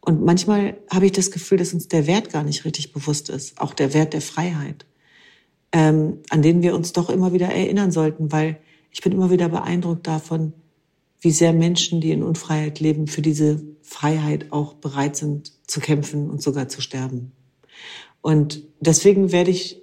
Und 0.00 0.24
manchmal 0.24 0.78
habe 0.90 1.06
ich 1.06 1.12
das 1.12 1.30
Gefühl, 1.30 1.58
dass 1.58 1.74
uns 1.74 1.88
der 1.88 2.06
Wert 2.06 2.30
gar 2.30 2.42
nicht 2.42 2.64
richtig 2.64 2.92
bewusst 2.92 3.28
ist, 3.28 3.60
auch 3.60 3.74
der 3.74 3.92
Wert 3.92 4.14
der 4.14 4.22
Freiheit, 4.22 4.86
ähm, 5.72 6.20
an 6.30 6.40
den 6.40 6.62
wir 6.62 6.74
uns 6.74 6.92
doch 6.92 7.10
immer 7.10 7.32
wieder 7.32 7.48
erinnern 7.48 7.90
sollten, 7.90 8.32
weil 8.32 8.58
ich 8.90 9.02
bin 9.02 9.12
immer 9.12 9.30
wieder 9.30 9.48
beeindruckt 9.48 10.06
davon, 10.06 10.54
wie 11.20 11.30
sehr 11.30 11.52
Menschen, 11.52 12.00
die 12.00 12.12
in 12.12 12.22
Unfreiheit 12.22 12.80
leben, 12.80 13.06
für 13.06 13.22
diese 13.22 13.62
Freiheit 13.82 14.52
auch 14.52 14.74
bereit 14.74 15.16
sind 15.16 15.52
zu 15.66 15.80
kämpfen 15.80 16.30
und 16.30 16.42
sogar 16.42 16.68
zu 16.68 16.80
sterben. 16.80 17.32
Und 18.20 18.62
deswegen 18.80 19.32
werde 19.32 19.50
ich, 19.50 19.80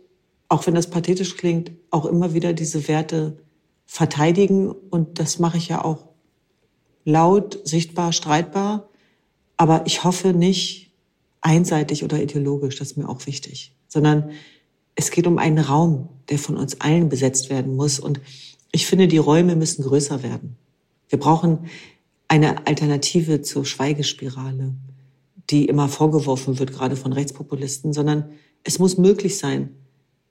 auch 0.50 0.66
wenn 0.68 0.76
das 0.76 0.90
pathetisch 0.90 1.38
klingt, 1.38 1.72
auch 1.90 2.06
immer 2.06 2.34
wieder 2.34 2.54
diese 2.54 2.88
Werte 2.88 3.38
verteidigen. 3.86 4.72
Und 4.72 5.20
das 5.20 5.40
mache 5.40 5.58
ich 5.58 5.68
ja 5.68 5.84
auch 5.84 6.08
laut, 7.04 7.60
sichtbar, 7.64 8.14
streitbar. 8.14 8.90
Aber 9.58 9.86
ich 9.86 10.04
hoffe 10.04 10.34
nicht 10.34 10.92
einseitig 11.42 12.04
oder 12.04 12.22
ideologisch, 12.22 12.78
das 12.78 12.92
ist 12.92 12.98
mir 12.98 13.08
auch 13.08 13.26
wichtig, 13.28 13.76
sondern 13.88 14.32
es 14.96 15.12
geht 15.12 15.28
um 15.28 15.38
einen 15.38 15.60
Raum, 15.60 16.10
der 16.30 16.40
von 16.40 16.58
uns 16.58 16.82
allen 16.82 17.10
besetzt 17.10 17.50
werden 17.50 17.76
muss. 17.76 18.00
Und 18.00 18.20
ich 18.72 18.88
finde, 18.88 19.08
die 19.08 19.18
Räume 19.18 19.56
müssen 19.56 19.84
größer 19.84 20.24
werden. 20.24 20.58
Wir 21.10 21.20
brauchen 21.20 21.68
eine 22.28 22.66
Alternative 22.68 23.42
zur 23.42 23.66
Schweigespirale, 23.66 24.74
die 25.50 25.66
immer 25.66 25.88
vorgeworfen 25.88 26.60
wird, 26.60 26.74
gerade 26.74 26.96
von 26.96 27.14
Rechtspopulisten, 27.14 27.94
sondern 27.94 28.32
es 28.64 28.80
muss 28.80 28.98
möglich 28.98 29.38
sein, 29.38 29.70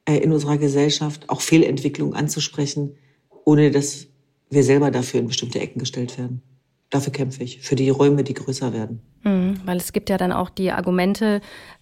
äh, 0.06 0.16
in 0.16 0.32
unserer 0.32 0.58
Gesellschaft 0.58 1.30
auch 1.30 1.40
Fehlentwicklungen 1.40 2.14
anzusprechen, 2.14 2.96
ohne 3.44 3.70
dass 3.70 4.08
wir 4.50 4.64
selber 4.64 4.90
dafür 4.90 5.20
in 5.20 5.28
bestimmte 5.28 5.60
Ecken 5.60 5.78
gestellt 5.78 6.18
werden. 6.18 6.42
Dafür 6.90 7.12
kämpfe 7.12 7.42
ich, 7.42 7.60
für 7.60 7.76
die 7.76 7.88
Räume, 7.90 8.24
die 8.24 8.34
größer 8.34 8.72
werden. 8.72 9.00
Mhm, 9.22 9.60
weil 9.64 9.78
es 9.78 9.92
gibt 9.92 10.10
ja 10.10 10.18
dann 10.18 10.32
auch 10.32 10.50
die 10.50 10.70
Argumente, 10.70 11.40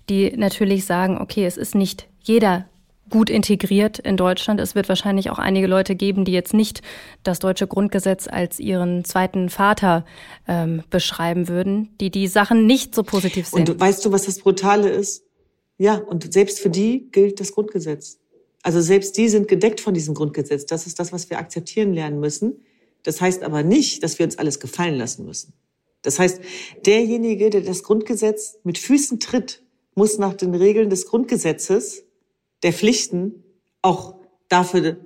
die 0.08 0.30
natürlich 0.36 0.84
sagen, 0.84 1.18
okay, 1.18 1.44
es 1.44 1.56
ist 1.56 1.74
nicht 1.74 2.08
jeder 2.20 2.68
gut 3.12 3.30
integriert 3.30 4.00
in 4.00 4.16
Deutschland. 4.16 4.58
Es 4.58 4.74
wird 4.74 4.88
wahrscheinlich 4.88 5.30
auch 5.30 5.38
einige 5.38 5.68
Leute 5.68 5.94
geben, 5.94 6.24
die 6.24 6.32
jetzt 6.32 6.54
nicht 6.54 6.80
das 7.22 7.38
deutsche 7.38 7.68
Grundgesetz 7.68 8.26
als 8.26 8.58
ihren 8.58 9.04
zweiten 9.04 9.50
Vater 9.50 10.04
ähm, 10.48 10.82
beschreiben 10.90 11.46
würden, 11.46 11.90
die 12.00 12.10
die 12.10 12.26
Sachen 12.26 12.66
nicht 12.66 12.94
so 12.94 13.04
positiv 13.04 13.46
sehen. 13.46 13.68
Und 13.68 13.78
weißt 13.78 14.04
du, 14.04 14.10
was 14.10 14.24
das 14.24 14.38
Brutale 14.40 14.88
ist? 14.88 15.24
Ja, 15.78 15.96
und 15.96 16.32
selbst 16.32 16.58
für 16.58 16.70
die 16.70 17.10
gilt 17.12 17.38
das 17.38 17.52
Grundgesetz. 17.52 18.18
Also 18.62 18.80
selbst 18.80 19.16
die 19.16 19.28
sind 19.28 19.46
gedeckt 19.46 19.80
von 19.80 19.94
diesem 19.94 20.14
Grundgesetz. 20.14 20.66
Das 20.66 20.86
ist 20.86 20.98
das, 20.98 21.12
was 21.12 21.28
wir 21.28 21.38
akzeptieren 21.38 21.92
lernen 21.92 22.18
müssen. 22.18 22.64
Das 23.02 23.20
heißt 23.20 23.42
aber 23.42 23.62
nicht, 23.62 24.02
dass 24.02 24.18
wir 24.18 24.24
uns 24.24 24.38
alles 24.38 24.58
gefallen 24.58 24.94
lassen 24.94 25.26
müssen. 25.26 25.52
Das 26.00 26.18
heißt, 26.18 26.40
derjenige, 26.86 27.50
der 27.50 27.60
das 27.60 27.82
Grundgesetz 27.82 28.58
mit 28.64 28.78
Füßen 28.78 29.20
tritt, 29.20 29.62
muss 29.94 30.18
nach 30.18 30.34
den 30.34 30.54
Regeln 30.54 30.88
des 30.88 31.06
Grundgesetzes 31.06 32.04
der 32.62 32.72
Pflichten 32.72 33.42
auch 33.82 34.14
dafür 34.48 34.96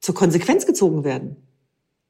zur 0.00 0.14
Konsequenz 0.14 0.66
gezogen 0.66 1.04
werden. 1.04 1.36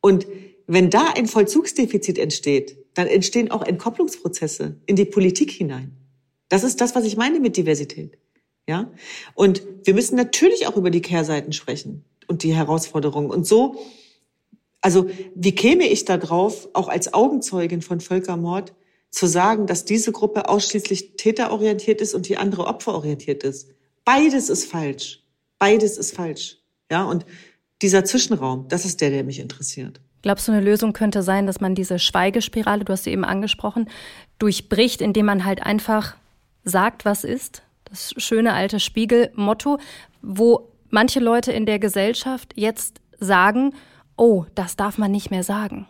Und 0.01 0.27
wenn 0.67 0.91
da 0.91 1.13
ein 1.17 1.27
Vollzugsdefizit 1.27 2.19
entsteht, 2.19 2.77
dann 2.95 3.07
entstehen 3.07 3.51
auch 3.51 3.63
Entkopplungsprozesse 3.63 4.77
in 4.87 4.97
die 4.97 5.05
Politik 5.05 5.51
hinein. 5.51 5.97
Das 6.49 6.65
ist 6.65 6.81
das, 6.81 6.95
was 6.95 7.05
ich 7.05 7.17
meine 7.17 7.41
mit 7.41 7.57
Diversität. 7.57 8.19
Ja? 8.69 8.91
Und 9.35 9.63
wir 9.85 9.95
müssen 9.95 10.17
natürlich 10.17 10.67
auch 10.67 10.77
über 10.77 10.91
die 10.91 11.03
Kehrseiten 11.03 11.53
sprechen 11.53 12.05
und 12.29 12.43
die 12.43 12.55
Herausforderungen. 12.55 13.31
Und 13.31 13.47
so, 13.47 13.77
also 14.81 15.09
wie 15.35 15.55
käme 15.55 15.87
ich 15.89 16.05
da 16.05 16.17
drauf, 16.17 16.69
auch 16.73 16.89
als 16.89 17.13
Augenzeugin 17.13 17.83
von 17.83 18.01
Völkermord, 18.01 18.75
zu 19.11 19.27
sagen, 19.27 19.67
dass 19.67 19.85
diese 19.85 20.13
Gruppe 20.13 20.49
ausschließlich 20.49 21.17
täterorientiert 21.17 22.01
ist 22.01 22.15
und 22.15 22.29
die 22.29 22.37
andere 22.37 22.67
opferorientiert 22.67 23.45
ist? 23.45 23.71
Beides 24.05 24.49
ist 24.51 24.71
falsch. 24.71 25.23
Beides 25.59 25.97
ist 25.97 26.15
falsch. 26.15 26.59
Ja, 26.91 27.05
und 27.05 27.25
dieser 27.83 28.05
Zwischenraum, 28.05 28.69
das 28.69 28.85
ist 28.85 29.01
der, 29.01 29.11
der 29.11 29.25
mich 29.25 29.41
interessiert. 29.41 30.01
Glaubst 30.23 30.49
du, 30.49 30.53
eine 30.53 30.63
Lösung 30.63 30.93
könnte 30.93 31.23
sein, 31.23 31.47
dass 31.47 31.61
man 31.61 31.75
diese 31.75 31.99
Schweigespirale, 31.99 32.85
du 32.85 32.93
hast 32.93 33.05
sie 33.05 33.11
eben 33.11 33.25
angesprochen, 33.25 33.91
durchbricht, 34.39 35.01
indem 35.03 35.27
man 35.27 35.45
halt 35.45 35.63
einfach 35.63 36.17
sagt, 36.65 37.05
was 37.05 37.25
ist? 37.25 37.63
Das 37.85 38.15
schöne 38.17 38.55
alte 38.55 38.81
Spiegelmotto, 38.81 39.79
wo 40.23 40.73
manche 40.89 41.21
Leute 41.21 41.53
in 41.53 41.67
der 41.67 41.79
Gesellschaft 41.79 42.55
jetzt 42.57 43.01
sagen, 43.21 43.75
oh, 44.17 44.47
das 44.55 44.77
darf 44.77 44.97
man 44.97 45.11
nicht 45.11 45.31
mehr 45.31 45.43
sagen. 45.43 45.87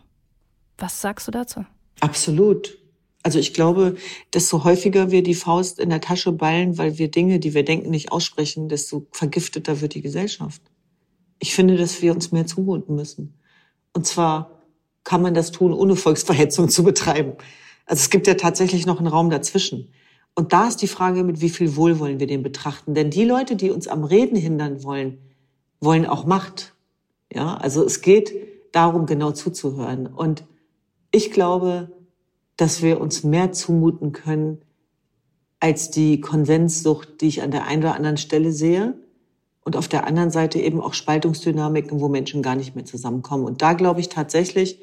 Was 0.78 1.00
sagst 1.00 1.28
du 1.28 1.30
dazu? 1.30 1.64
Absolut. 2.00 2.76
Also 3.24 3.38
ich 3.38 3.54
glaube, 3.54 3.96
desto 4.34 4.64
häufiger 4.64 5.10
wir 5.10 5.22
die 5.22 5.34
Faust 5.34 5.80
in 5.80 5.88
der 5.88 6.02
Tasche 6.02 6.30
ballen, 6.30 6.76
weil 6.76 6.98
wir 6.98 7.10
Dinge, 7.10 7.40
die 7.40 7.54
wir 7.54 7.64
denken, 7.64 7.88
nicht 7.88 8.12
aussprechen, 8.12 8.68
desto 8.68 9.06
vergifteter 9.12 9.80
wird 9.80 9.94
die 9.94 10.02
Gesellschaft. 10.02 10.60
Ich 11.38 11.54
finde, 11.54 11.76
dass 11.76 12.02
wir 12.02 12.12
uns 12.12 12.32
mehr 12.32 12.46
zumuten 12.46 12.94
müssen. 12.94 13.34
Und 13.94 14.06
zwar 14.06 14.60
kann 15.04 15.22
man 15.22 15.32
das 15.32 15.52
tun, 15.52 15.72
ohne 15.72 15.96
Volksverhetzung 15.96 16.68
zu 16.68 16.84
betreiben. 16.84 17.32
Also 17.86 18.00
es 18.00 18.10
gibt 18.10 18.26
ja 18.26 18.34
tatsächlich 18.34 18.84
noch 18.84 18.98
einen 18.98 19.08
Raum 19.08 19.30
dazwischen. 19.30 19.90
Und 20.34 20.52
da 20.52 20.68
ist 20.68 20.82
die 20.82 20.88
Frage, 20.88 21.24
mit 21.24 21.40
wie 21.40 21.48
viel 21.48 21.76
Wohlwollen 21.76 22.20
wir 22.20 22.26
den 22.26 22.42
betrachten. 22.42 22.92
Denn 22.92 23.08
die 23.08 23.24
Leute, 23.24 23.56
die 23.56 23.70
uns 23.70 23.88
am 23.88 24.04
Reden 24.04 24.36
hindern 24.36 24.82
wollen, 24.82 25.18
wollen 25.80 26.04
auch 26.04 26.26
Macht. 26.26 26.74
Ja, 27.32 27.56
also 27.56 27.84
es 27.84 28.02
geht 28.02 28.34
darum, 28.72 29.06
genau 29.06 29.32
zuzuhören. 29.32 30.08
Und 30.08 30.44
ich 31.10 31.30
glaube, 31.30 31.93
dass 32.56 32.82
wir 32.82 33.00
uns 33.00 33.24
mehr 33.24 33.52
zumuten 33.52 34.12
können 34.12 34.62
als 35.60 35.90
die 35.90 36.20
Konsenssucht, 36.20 37.20
die 37.20 37.28
ich 37.28 37.42
an 37.42 37.50
der 37.50 37.66
einen 37.66 37.82
oder 37.82 37.94
anderen 37.94 38.16
Stelle 38.16 38.52
sehe. 38.52 38.94
Und 39.64 39.76
auf 39.76 39.88
der 39.88 40.06
anderen 40.06 40.30
Seite 40.30 40.58
eben 40.60 40.80
auch 40.80 40.92
Spaltungsdynamiken, 40.92 42.00
wo 42.00 42.08
Menschen 42.08 42.42
gar 42.42 42.54
nicht 42.54 42.74
mehr 42.74 42.84
zusammenkommen. 42.84 43.46
Und 43.46 43.62
da 43.62 43.72
glaube 43.72 44.00
ich 44.00 44.10
tatsächlich, 44.10 44.78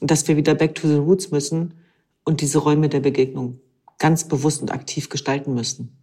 dass 0.00 0.26
wir 0.28 0.36
wieder 0.36 0.54
back 0.54 0.74
to 0.74 0.88
the 0.88 0.94
roots 0.94 1.30
müssen 1.30 1.74
und 2.24 2.40
diese 2.40 2.58
Räume 2.58 2.88
der 2.88 3.00
Begegnung 3.00 3.60
ganz 3.98 4.26
bewusst 4.28 4.62
und 4.62 4.72
aktiv 4.72 5.10
gestalten 5.10 5.54
müssen. 5.54 5.96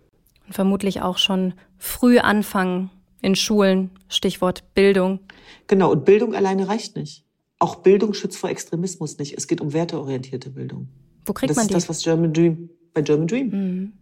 Und 0.46 0.54
vermutlich 0.54 1.02
auch 1.02 1.18
schon 1.18 1.54
früh 1.78 2.20
anfangen 2.20 2.92
in 3.22 3.36
Schulen, 3.36 3.90
Stichwort 4.08 4.74
Bildung. 4.76 5.20
Genau, 5.68 5.92
und 5.92 6.06
Bildung 6.06 6.36
alleine 6.36 6.68
reicht 6.68 6.96
nicht. 6.96 7.23
Auch 7.64 7.78
Bildung 7.78 8.14
schützt 8.14 8.36
vor 8.36 8.50
Extremismus 8.50 9.18
nicht. 9.20 9.38
Es 9.38 9.48
geht 9.48 9.62
um 9.62 9.72
werteorientierte 9.72 10.50
Bildung. 10.50 10.90
Wo 11.26 11.32
kriegt 11.32 11.50
das 11.50 11.56
man 11.56 11.66
die? 11.66 11.74
Das 11.74 11.84
ist 11.84 11.90
das, 11.90 11.96
was 11.96 12.04
German 12.04 12.34
Dream 12.34 12.70
bei 12.94 13.02
German 13.02 13.26
Dream. 13.26 13.48
Mhm. 13.48 13.94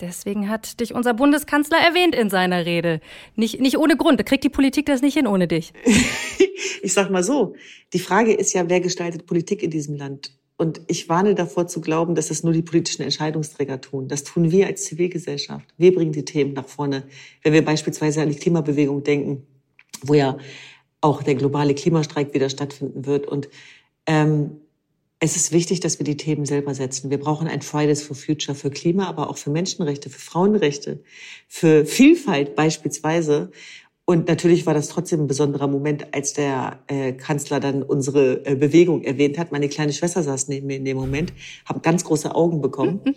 Deswegen 0.00 0.50
hat 0.50 0.80
dich 0.80 0.92
unser 0.92 1.14
Bundeskanzler 1.14 1.78
erwähnt 1.78 2.16
in 2.16 2.30
seiner 2.30 2.66
Rede. 2.66 3.00
Nicht, 3.36 3.60
nicht 3.60 3.78
ohne 3.78 3.96
Grund. 3.96 4.18
Da 4.18 4.24
kriegt 4.24 4.42
die 4.42 4.48
Politik 4.48 4.86
das 4.86 5.02
nicht 5.02 5.14
hin 5.14 5.28
ohne 5.28 5.46
dich. 5.46 5.72
ich 6.82 6.92
sag 6.92 7.12
mal 7.12 7.22
so. 7.22 7.54
Die 7.92 8.00
Frage 8.00 8.32
ist 8.34 8.52
ja, 8.54 8.68
wer 8.68 8.80
gestaltet 8.80 9.26
Politik 9.26 9.62
in 9.62 9.70
diesem 9.70 9.94
Land? 9.94 10.36
Und 10.56 10.80
ich 10.88 11.08
warne 11.08 11.36
davor 11.36 11.68
zu 11.68 11.80
glauben, 11.80 12.16
dass 12.16 12.26
das 12.26 12.42
nur 12.42 12.54
die 12.54 12.62
politischen 12.62 13.02
Entscheidungsträger 13.02 13.80
tun. 13.80 14.08
Das 14.08 14.24
tun 14.24 14.50
wir 14.50 14.66
als 14.66 14.82
Zivilgesellschaft. 14.82 15.68
Wir 15.76 15.94
bringen 15.94 16.10
die 16.10 16.24
Themen 16.24 16.54
nach 16.54 16.66
vorne. 16.66 17.04
Wenn 17.44 17.52
wir 17.52 17.64
beispielsweise 17.64 18.20
an 18.20 18.30
die 18.30 18.36
Klimabewegung 18.36 19.04
denken, 19.04 19.46
wo 20.02 20.14
ja 20.14 20.38
auch 21.00 21.22
der 21.22 21.34
globale 21.34 21.74
Klimastreik 21.74 22.34
wieder 22.34 22.48
stattfinden 22.48 23.06
wird. 23.06 23.26
Und 23.26 23.48
ähm, 24.06 24.60
es 25.18 25.36
ist 25.36 25.52
wichtig, 25.52 25.80
dass 25.80 25.98
wir 25.98 26.04
die 26.04 26.16
Themen 26.16 26.44
selber 26.44 26.74
setzen. 26.74 27.10
Wir 27.10 27.18
brauchen 27.18 27.48
ein 27.48 27.62
Fridays 27.62 28.02
for 28.02 28.16
Future 28.16 28.54
für 28.54 28.70
Klima, 28.70 29.06
aber 29.06 29.30
auch 29.30 29.38
für 29.38 29.50
Menschenrechte, 29.50 30.10
für 30.10 30.20
Frauenrechte, 30.20 31.02
für 31.48 31.86
Vielfalt 31.86 32.54
beispielsweise. 32.54 33.50
Und 34.04 34.28
natürlich 34.28 34.66
war 34.66 34.74
das 34.74 34.88
trotzdem 34.88 35.22
ein 35.22 35.26
besonderer 35.26 35.66
Moment, 35.66 36.14
als 36.14 36.32
der 36.32 36.80
äh, 36.86 37.12
Kanzler 37.12 37.60
dann 37.60 37.82
unsere 37.82 38.46
äh, 38.46 38.54
Bewegung 38.54 39.02
erwähnt 39.02 39.38
hat. 39.38 39.52
Meine 39.52 39.68
kleine 39.68 39.92
Schwester 39.92 40.22
saß 40.22 40.48
neben 40.48 40.68
mir 40.68 40.76
in 40.76 40.84
dem 40.84 40.96
Moment, 40.96 41.32
habe 41.64 41.80
ganz 41.80 42.04
große 42.04 42.34
Augen 42.34 42.60
bekommen. 42.60 43.00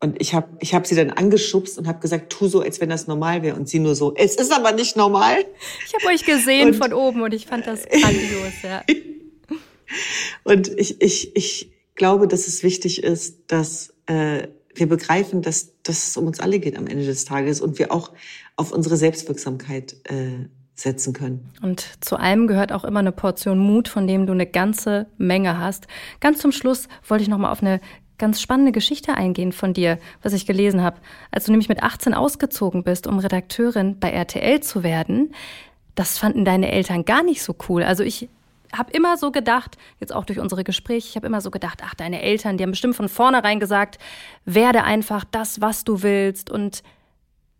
Und 0.00 0.20
ich 0.20 0.32
habe 0.32 0.48
ich 0.60 0.74
hab 0.74 0.86
sie 0.86 0.94
dann 0.94 1.10
angeschubst 1.10 1.76
und 1.76 1.88
habe 1.88 1.98
gesagt, 1.98 2.30
tu 2.30 2.46
so, 2.46 2.60
als 2.60 2.80
wenn 2.80 2.88
das 2.88 3.08
normal 3.08 3.42
wäre. 3.42 3.56
Und 3.56 3.68
sie 3.68 3.80
nur 3.80 3.96
so, 3.96 4.14
es 4.14 4.36
ist 4.36 4.52
aber 4.52 4.72
nicht 4.72 4.96
normal. 4.96 5.44
Ich 5.86 5.94
habe 5.94 6.14
euch 6.14 6.24
gesehen 6.24 6.68
und, 6.68 6.76
von 6.76 6.92
oben 6.92 7.22
und 7.22 7.34
ich 7.34 7.46
fand 7.46 7.66
das 7.66 7.84
grandios, 7.84 8.62
ja. 8.62 8.82
und 10.44 10.68
ich, 10.78 11.00
ich, 11.02 11.36
ich 11.36 11.72
glaube, 11.96 12.28
dass 12.28 12.46
es 12.46 12.62
wichtig 12.62 13.02
ist, 13.02 13.38
dass 13.48 13.92
äh, 14.06 14.46
wir 14.72 14.88
begreifen, 14.88 15.42
dass, 15.42 15.72
dass 15.82 16.08
es 16.08 16.16
um 16.16 16.26
uns 16.26 16.38
alle 16.38 16.60
geht 16.60 16.76
am 16.76 16.86
Ende 16.86 17.04
des 17.04 17.24
Tages 17.24 17.60
und 17.60 17.80
wir 17.80 17.90
auch 17.92 18.12
auf 18.54 18.70
unsere 18.70 18.96
Selbstwirksamkeit 18.96 19.96
äh, 20.04 20.46
setzen 20.74 21.12
können. 21.12 21.50
Und 21.60 21.88
zu 22.00 22.16
allem 22.16 22.46
gehört 22.46 22.72
auch 22.72 22.84
immer 22.84 23.00
eine 23.00 23.10
Portion 23.10 23.58
Mut, 23.58 23.88
von 23.88 24.06
dem 24.06 24.26
du 24.26 24.32
eine 24.32 24.46
ganze 24.46 25.08
Menge 25.18 25.58
hast. 25.58 25.88
Ganz 26.20 26.38
zum 26.38 26.52
Schluss 26.52 26.86
wollte 27.06 27.22
ich 27.22 27.28
noch 27.28 27.38
mal 27.38 27.50
auf 27.50 27.62
eine 27.62 27.80
ganz 28.18 28.40
spannende 28.40 28.72
Geschichte 28.72 29.14
eingehen 29.14 29.52
von 29.52 29.72
dir, 29.72 29.98
was 30.22 30.32
ich 30.32 30.46
gelesen 30.46 30.82
habe. 30.82 30.98
Als 31.30 31.44
du 31.44 31.52
nämlich 31.52 31.68
mit 31.68 31.82
18 31.82 32.14
ausgezogen 32.14 32.82
bist, 32.82 33.06
um 33.06 33.18
Redakteurin 33.18 33.98
bei 33.98 34.10
RTL 34.10 34.60
zu 34.60 34.82
werden, 34.82 35.34
das 35.94 36.18
fanden 36.18 36.44
deine 36.44 36.70
Eltern 36.70 37.04
gar 37.04 37.22
nicht 37.22 37.42
so 37.42 37.54
cool. 37.68 37.82
Also 37.82 38.02
ich 38.02 38.28
habe 38.76 38.92
immer 38.92 39.16
so 39.16 39.30
gedacht, 39.30 39.78
jetzt 40.00 40.14
auch 40.14 40.24
durch 40.24 40.38
unsere 40.38 40.64
Gespräche, 40.64 41.08
ich 41.08 41.16
habe 41.16 41.26
immer 41.26 41.40
so 41.40 41.50
gedacht, 41.50 41.80
ach, 41.84 41.94
deine 41.94 42.22
Eltern, 42.22 42.56
die 42.56 42.64
haben 42.64 42.72
bestimmt 42.72 42.96
von 42.96 43.08
vornherein 43.08 43.60
gesagt, 43.60 43.98
werde 44.44 44.84
einfach 44.84 45.24
das, 45.24 45.60
was 45.60 45.84
du 45.84 46.02
willst 46.02 46.50
und 46.50 46.82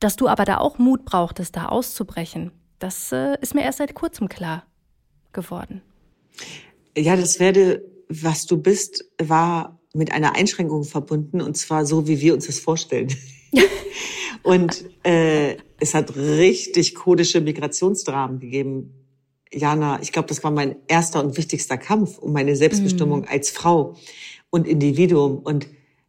dass 0.01 0.17
du 0.17 0.29
aber 0.29 0.45
da 0.45 0.59
auch 0.59 0.79
Mut 0.79 1.05
brauchtest, 1.05 1.57
da 1.57 1.67
auszubrechen. 1.67 2.53
Das 2.79 3.11
äh, 3.11 3.37
ist 3.41 3.55
mir 3.55 3.63
erst 3.63 3.79
seit 3.79 3.95
kurzem 3.95 4.29
klar 4.29 4.65
geworden. 5.33 5.83
Ja, 6.97 7.17
das 7.17 7.41
werde, 7.41 7.83
was 8.09 8.47
du 8.47 8.59
bist, 8.59 9.05
war 9.19 9.78
mit 9.99 10.13
einer 10.13 10.35
Einschränkung 10.37 10.85
verbunden 10.85 11.41
und 11.43 11.57
zwar 11.57 11.85
so, 11.85 12.07
wie 12.07 12.21
wir 12.21 12.35
uns 12.35 12.47
das 12.47 12.59
vorstellen. 12.59 13.09
und 14.43 14.85
äh, 15.05 15.57
es 15.81 15.95
hat 15.95 16.17
richtig 16.17 16.95
kodische 16.95 17.41
Migrationsdramen 17.41 18.41
gegeben. 18.41 18.95
Jana, 19.53 20.01
ich 20.03 20.13
glaube, 20.13 20.29
das 20.29 20.45
war 20.45 20.51
mein 20.51 20.77
erster 20.89 21.23
und 21.23 21.37
wichtigster 21.37 21.79
Kampf 21.79 22.19
um 22.19 22.33
meine 22.33 22.57
Selbstbestimmung 22.57 23.21
mhm. 23.21 23.29
als 23.29 23.51
Frau 23.51 23.97
und 24.51 24.67
Individuum 24.67 25.39
und 25.39 25.67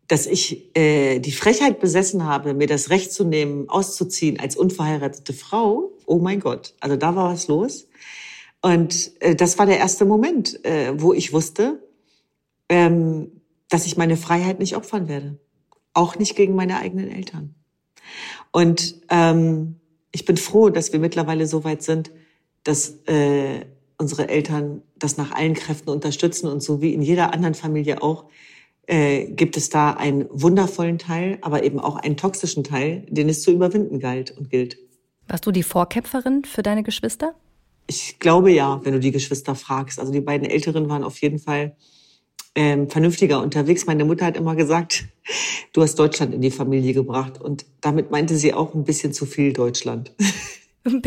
dass 0.08 0.26
ich 0.26 0.76
äh, 0.76 1.20
die 1.20 1.32
Frechheit 1.32 1.80
besessen 1.80 2.26
habe, 2.26 2.56
mir 2.56 2.66
das 2.66 2.90
Recht 2.90 3.14
zu 3.14 3.24
nehmen, 3.24 3.70
auszuziehen 3.70 4.40
als 4.40 4.56
unverheiratete 4.56 5.34
Frau. 5.34 5.92
Oh 6.08 6.18
mein 6.18 6.40
Gott, 6.40 6.74
also 6.80 6.96
da 6.96 7.16
war 7.16 7.32
was 7.32 7.48
los. 7.48 7.88
Und 8.62 9.12
äh, 9.22 9.36
das 9.36 9.60
war 9.60 9.68
der 9.68 9.78
erste 9.78 10.06
Moment, 10.06 10.66
äh, 10.66 10.94
wo 11.00 11.14
ich 11.14 11.32
wusste, 11.32 11.88
ähm, 12.70 13.39
dass 13.70 13.86
ich 13.86 13.98
meine 13.98 14.18
Freiheit 14.18 14.60
nicht 14.60 14.76
opfern 14.76 15.08
werde. 15.08 15.40
Auch 15.94 16.18
nicht 16.18 16.36
gegen 16.36 16.56
meine 16.56 16.80
eigenen 16.80 17.10
Eltern. 17.10 17.56
Und 18.52 18.96
ähm, 19.10 19.80
ich 20.12 20.26
bin 20.26 20.38
froh, 20.38 20.70
dass 20.70 20.92
wir 20.92 21.00
mittlerweile 21.00 21.48
so 21.48 21.64
weit 21.64 21.84
sind, 21.84 22.12
dass 22.64 23.00
äh, 23.06 23.66
unsere 23.98 24.28
Eltern 24.30 24.82
das 24.98 25.18
nach 25.18 25.32
allen 25.32 25.54
Kräften 25.54 25.90
unterstützen 25.90 26.48
und 26.48 26.64
so 26.64 26.82
wie 26.82 26.94
in 26.94 27.02
jeder 27.02 27.34
anderen 27.34 27.54
Familie 27.54 28.02
auch, 28.02 28.26
äh, 28.88 29.26
gibt 29.26 29.56
es 29.56 29.70
da 29.70 29.92
einen 29.92 30.26
wundervollen 30.32 30.98
Teil, 30.98 31.38
aber 31.42 31.64
eben 31.64 31.80
auch 31.80 31.96
einen 31.96 32.18
toxischen 32.18 32.64
Teil, 32.64 33.06
den 33.10 33.30
es 33.30 33.44
zu 33.44 33.52
überwinden 33.52 34.00
galt 34.00 34.32
und 34.32 34.50
gilt. 34.50 34.78
Warst 35.28 35.46
du 35.46 35.52
die 35.52 35.64
Vorkämpferin 35.64 36.44
für 36.44 36.64
deine 36.64 36.82
Geschwister? 36.82 37.36
Ich 37.86 38.20
glaube 38.20 38.52
ja, 38.52 38.82
wenn 38.84 38.94
du 38.94 39.00
die 39.00 39.12
Geschwister 39.12 39.54
fragst. 39.54 40.00
Also 40.00 40.12
die 40.12 40.22
beiden 40.22 40.50
Älteren 40.50 40.90
waren 40.90 41.04
auf 41.04 41.22
jeden 41.22 41.40
Fall 41.40 41.76
ähm, 42.56 42.90
vernünftiger 42.90 43.42
unterwegs. 43.42 43.86
Meine 43.86 44.06
Mutter 44.06 44.26
hat 44.26 44.38
immer 44.38 44.56
gesagt, 44.56 45.06
du 45.74 45.82
hast 45.82 45.96
Deutschland 45.96 46.34
in 46.34 46.42
die 46.42 46.52
Familie 46.52 46.94
gebracht. 46.94 47.42
Und 47.42 47.66
damit 47.82 48.12
meinte 48.12 48.36
sie 48.36 48.54
auch 48.54 48.74
ein 48.74 48.84
bisschen 48.84 49.14
zu 49.14 49.26
viel 49.26 49.54
Deutschland. 49.54 50.12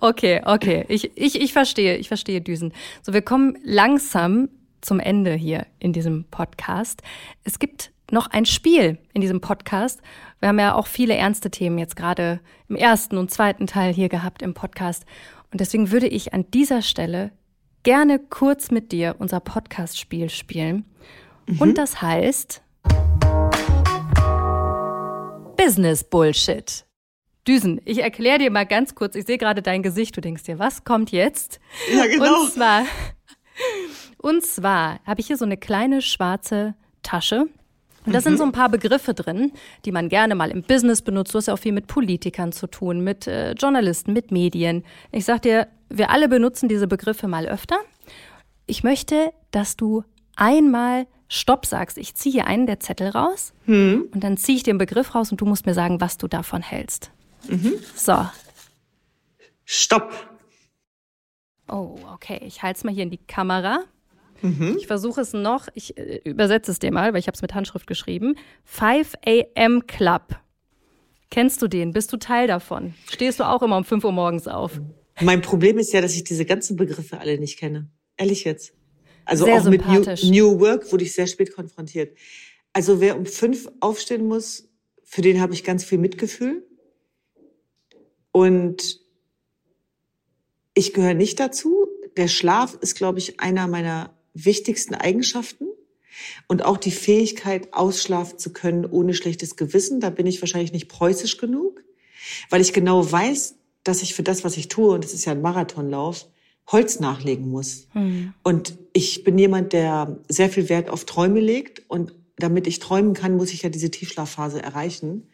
okay, 0.00 0.42
okay. 0.44 0.84
Ich, 0.88 1.16
ich, 1.16 1.40
ich 1.40 1.52
verstehe, 1.52 1.96
ich 1.96 2.08
verstehe 2.08 2.40
Düsen. 2.40 2.72
So, 3.02 3.12
wir 3.12 3.22
kommen 3.22 3.58
langsam 3.64 4.48
zum 4.80 5.00
Ende 5.00 5.34
hier 5.34 5.66
in 5.78 5.92
diesem 5.92 6.24
Podcast. 6.24 7.02
Es 7.44 7.58
gibt 7.58 7.92
noch 8.10 8.26
ein 8.26 8.44
Spiel 8.44 8.98
in 9.14 9.20
diesem 9.20 9.40
Podcast. 9.40 10.00
Wir 10.40 10.48
haben 10.48 10.58
ja 10.58 10.74
auch 10.74 10.86
viele 10.86 11.14
ernste 11.14 11.50
Themen 11.50 11.78
jetzt 11.78 11.96
gerade 11.96 12.40
im 12.68 12.76
ersten 12.76 13.16
und 13.16 13.30
zweiten 13.30 13.66
Teil 13.66 13.92
hier 13.92 14.08
gehabt 14.08 14.42
im 14.42 14.54
Podcast. 14.54 15.06
Und 15.50 15.60
deswegen 15.60 15.90
würde 15.90 16.08
ich 16.08 16.34
an 16.34 16.44
dieser 16.52 16.82
Stelle 16.82 17.32
gerne 17.82 18.18
kurz 18.18 18.70
mit 18.70 18.92
dir 18.92 19.16
unser 19.18 19.40
Podcast-Spiel 19.40 20.30
spielen. 20.30 20.84
Mhm. 21.46 21.60
Und 21.60 21.78
das 21.78 22.00
heißt 22.00 22.62
Business 25.56 26.04
Bullshit. 26.04 26.84
Düsen, 27.46 27.80
ich 27.84 28.02
erkläre 28.02 28.38
dir 28.38 28.50
mal 28.50 28.66
ganz 28.66 28.94
kurz, 28.94 29.16
ich 29.16 29.26
sehe 29.26 29.38
gerade 29.38 29.62
dein 29.62 29.82
Gesicht, 29.82 30.16
du 30.16 30.20
denkst 30.20 30.44
dir, 30.44 30.60
was 30.60 30.84
kommt 30.84 31.10
jetzt? 31.10 31.60
Ja, 31.92 32.06
genau. 32.06 32.42
Und 32.42 32.52
zwar, 32.52 32.84
und 34.18 34.44
zwar 34.44 35.00
habe 35.04 35.20
ich 35.20 35.26
hier 35.26 35.36
so 35.36 35.44
eine 35.44 35.56
kleine 35.56 36.02
schwarze 36.02 36.74
Tasche 37.02 37.46
und 38.04 38.12
da 38.12 38.18
mhm. 38.18 38.22
sind 38.22 38.38
so 38.38 38.44
ein 38.44 38.52
paar 38.52 38.68
Begriffe 38.68 39.14
drin, 39.14 39.52
die 39.84 39.92
man 39.92 40.08
gerne 40.08 40.34
mal 40.34 40.50
im 40.50 40.62
Business 40.62 41.02
benutzt. 41.02 41.34
Du 41.34 41.38
hast 41.38 41.46
ja 41.46 41.54
auch 41.54 41.58
viel 41.58 41.72
mit 41.72 41.86
Politikern 41.86 42.52
zu 42.52 42.66
tun, 42.66 43.02
mit 43.02 43.26
äh, 43.26 43.52
Journalisten, 43.52 44.12
mit 44.12 44.30
Medien. 44.32 44.84
Ich 45.12 45.24
sag 45.24 45.42
dir, 45.42 45.68
wir 45.94 46.10
alle 46.10 46.28
benutzen 46.28 46.68
diese 46.68 46.86
Begriffe 46.86 47.28
mal 47.28 47.46
öfter. 47.46 47.76
Ich 48.66 48.84
möchte, 48.84 49.32
dass 49.50 49.76
du 49.76 50.04
einmal 50.36 51.06
Stopp 51.28 51.66
sagst. 51.66 51.98
Ich 51.98 52.14
ziehe 52.14 52.32
hier 52.32 52.46
einen 52.46 52.66
der 52.66 52.80
Zettel 52.80 53.08
raus 53.08 53.54
mhm. 53.66 54.08
und 54.12 54.22
dann 54.22 54.36
ziehe 54.36 54.56
ich 54.56 54.62
den 54.62 54.78
Begriff 54.78 55.14
raus 55.14 55.30
und 55.30 55.40
du 55.40 55.46
musst 55.46 55.66
mir 55.66 55.74
sagen, 55.74 56.00
was 56.00 56.18
du 56.18 56.28
davon 56.28 56.62
hältst. 56.62 57.10
Mhm. 57.48 57.74
So. 57.94 58.26
Stopp. 59.64 60.12
Oh, 61.68 61.96
okay. 62.12 62.40
Ich 62.44 62.62
halte 62.62 62.78
es 62.78 62.84
mal 62.84 62.92
hier 62.92 63.04
in 63.04 63.10
die 63.10 63.18
Kamera. 63.18 63.84
Mhm. 64.42 64.76
Ich 64.76 64.86
versuche 64.86 65.20
es 65.20 65.32
noch, 65.32 65.68
ich 65.74 65.96
äh, 65.96 66.20
übersetze 66.24 66.70
es 66.70 66.78
dir 66.78 66.92
mal, 66.92 67.12
weil 67.12 67.20
ich 67.20 67.28
habe 67.28 67.36
es 67.36 67.42
mit 67.42 67.54
Handschrift 67.54 67.86
geschrieben. 67.86 68.34
5 68.64 69.14
a.m. 69.24 69.86
Club. 69.86 70.36
Kennst 71.30 71.62
du 71.62 71.68
den? 71.68 71.92
Bist 71.92 72.12
du 72.12 72.18
Teil 72.18 72.46
davon? 72.46 72.94
Stehst 73.08 73.40
du 73.40 73.44
auch 73.44 73.62
immer 73.62 73.78
um 73.78 73.84
5 73.84 74.04
Uhr 74.04 74.12
morgens 74.12 74.48
auf? 74.48 74.80
Mein 75.20 75.42
Problem 75.42 75.78
ist 75.78 75.92
ja, 75.92 76.00
dass 76.00 76.14
ich 76.14 76.24
diese 76.24 76.44
ganzen 76.44 76.76
Begriffe 76.76 77.18
alle 77.18 77.38
nicht 77.38 77.58
kenne. 77.58 77.90
Ehrlich 78.16 78.44
jetzt. 78.44 78.72
Also 79.24 79.44
sehr 79.44 79.60
auch 79.60 79.64
mit 79.64 79.86
New, 79.86 80.04
New 80.30 80.60
Work 80.60 80.90
wurde 80.90 81.04
ich 81.04 81.12
sehr 81.12 81.26
spät 81.26 81.54
konfrontiert. 81.54 82.16
Also 82.72 83.00
wer 83.00 83.16
um 83.16 83.26
fünf 83.26 83.68
aufstehen 83.80 84.26
muss, 84.26 84.68
für 85.04 85.22
den 85.22 85.40
habe 85.40 85.52
ich 85.52 85.64
ganz 85.64 85.84
viel 85.84 85.98
Mitgefühl. 85.98 86.66
Und 88.32 89.00
ich 90.74 90.94
gehöre 90.94 91.14
nicht 91.14 91.38
dazu. 91.38 91.86
Der 92.16 92.28
Schlaf 92.28 92.78
ist, 92.80 92.94
glaube 92.94 93.18
ich, 93.18 93.40
einer 93.40 93.68
meiner 93.68 94.16
wichtigsten 94.34 94.94
Eigenschaften 94.94 95.66
und 96.48 96.64
auch 96.64 96.78
die 96.78 96.90
Fähigkeit, 96.90 97.72
ausschlafen 97.74 98.38
zu 98.38 98.52
können 98.52 98.86
ohne 98.86 99.14
schlechtes 99.14 99.56
Gewissen. 99.56 100.00
Da 100.00 100.10
bin 100.10 100.26
ich 100.26 100.40
wahrscheinlich 100.40 100.72
nicht 100.72 100.88
preußisch 100.88 101.36
genug, 101.36 101.84
weil 102.48 102.60
ich 102.60 102.72
genau 102.72 103.10
weiß, 103.10 103.56
dass 103.84 104.02
ich 104.02 104.14
für 104.14 104.22
das, 104.22 104.44
was 104.44 104.56
ich 104.56 104.68
tue, 104.68 104.94
und 104.94 105.04
das 105.04 105.14
ist 105.14 105.24
ja 105.24 105.32
ein 105.32 105.42
Marathonlauf, 105.42 106.26
Holz 106.68 107.00
nachlegen 107.00 107.48
muss. 107.48 107.88
Mhm. 107.92 108.34
Und 108.42 108.78
ich 108.92 109.24
bin 109.24 109.38
jemand, 109.38 109.72
der 109.72 110.18
sehr 110.28 110.48
viel 110.48 110.68
Wert 110.68 110.90
auf 110.90 111.04
Träume 111.04 111.40
legt. 111.40 111.82
Und 111.88 112.14
damit 112.36 112.66
ich 112.66 112.78
träumen 112.78 113.14
kann, 113.14 113.36
muss 113.36 113.52
ich 113.52 113.62
ja 113.62 113.68
diese 113.68 113.90
Tiefschlafphase 113.90 114.62
erreichen. 114.62 115.28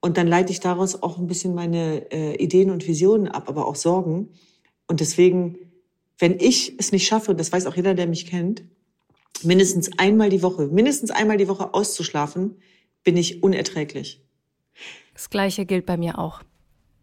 Und 0.00 0.16
dann 0.16 0.26
leite 0.26 0.50
ich 0.52 0.60
daraus 0.60 1.00
auch 1.00 1.18
ein 1.18 1.28
bisschen 1.28 1.54
meine 1.54 2.10
äh, 2.12 2.34
Ideen 2.42 2.70
und 2.70 2.86
Visionen 2.88 3.28
ab, 3.28 3.48
aber 3.48 3.66
auch 3.66 3.76
Sorgen. 3.76 4.30
Und 4.88 5.00
deswegen 5.00 5.58
wenn 6.18 6.38
ich 6.38 6.78
es 6.78 6.92
nicht 6.92 7.06
schaffe, 7.06 7.32
und 7.32 7.40
das 7.40 7.52
weiß 7.52 7.66
auch 7.66 7.76
jeder, 7.76 7.94
der 7.94 8.06
mich 8.06 8.26
kennt, 8.26 8.62
mindestens 9.42 9.98
einmal 9.98 10.30
die 10.30 10.42
Woche, 10.42 10.66
mindestens 10.66 11.10
einmal 11.10 11.36
die 11.36 11.48
Woche 11.48 11.74
auszuschlafen, 11.74 12.56
bin 13.02 13.16
ich 13.16 13.42
unerträglich. 13.42 14.22
Das 15.12 15.30
Gleiche 15.30 15.66
gilt 15.66 15.86
bei 15.86 15.96
mir 15.96 16.18
auch. 16.18 16.42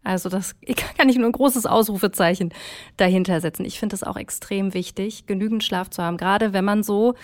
Also 0.04 0.28
das 0.28 0.54
kann 0.96 1.08
ich 1.08 1.16
nur 1.16 1.28
ein 1.28 1.32
großes 1.32 1.66
Ausrufezeichen 1.66 2.52
dahinter 2.96 3.40
setzen. 3.40 3.64
Ich 3.64 3.78
finde 3.78 3.94
es 3.94 4.02
auch 4.02 4.16
extrem 4.16 4.74
wichtig, 4.74 5.26
genügend 5.26 5.64
Schlaf 5.64 5.90
zu 5.90 6.02
haben, 6.02 6.16
gerade 6.16 6.52
wenn 6.52 6.64
man 6.64 6.82
so 6.82 7.14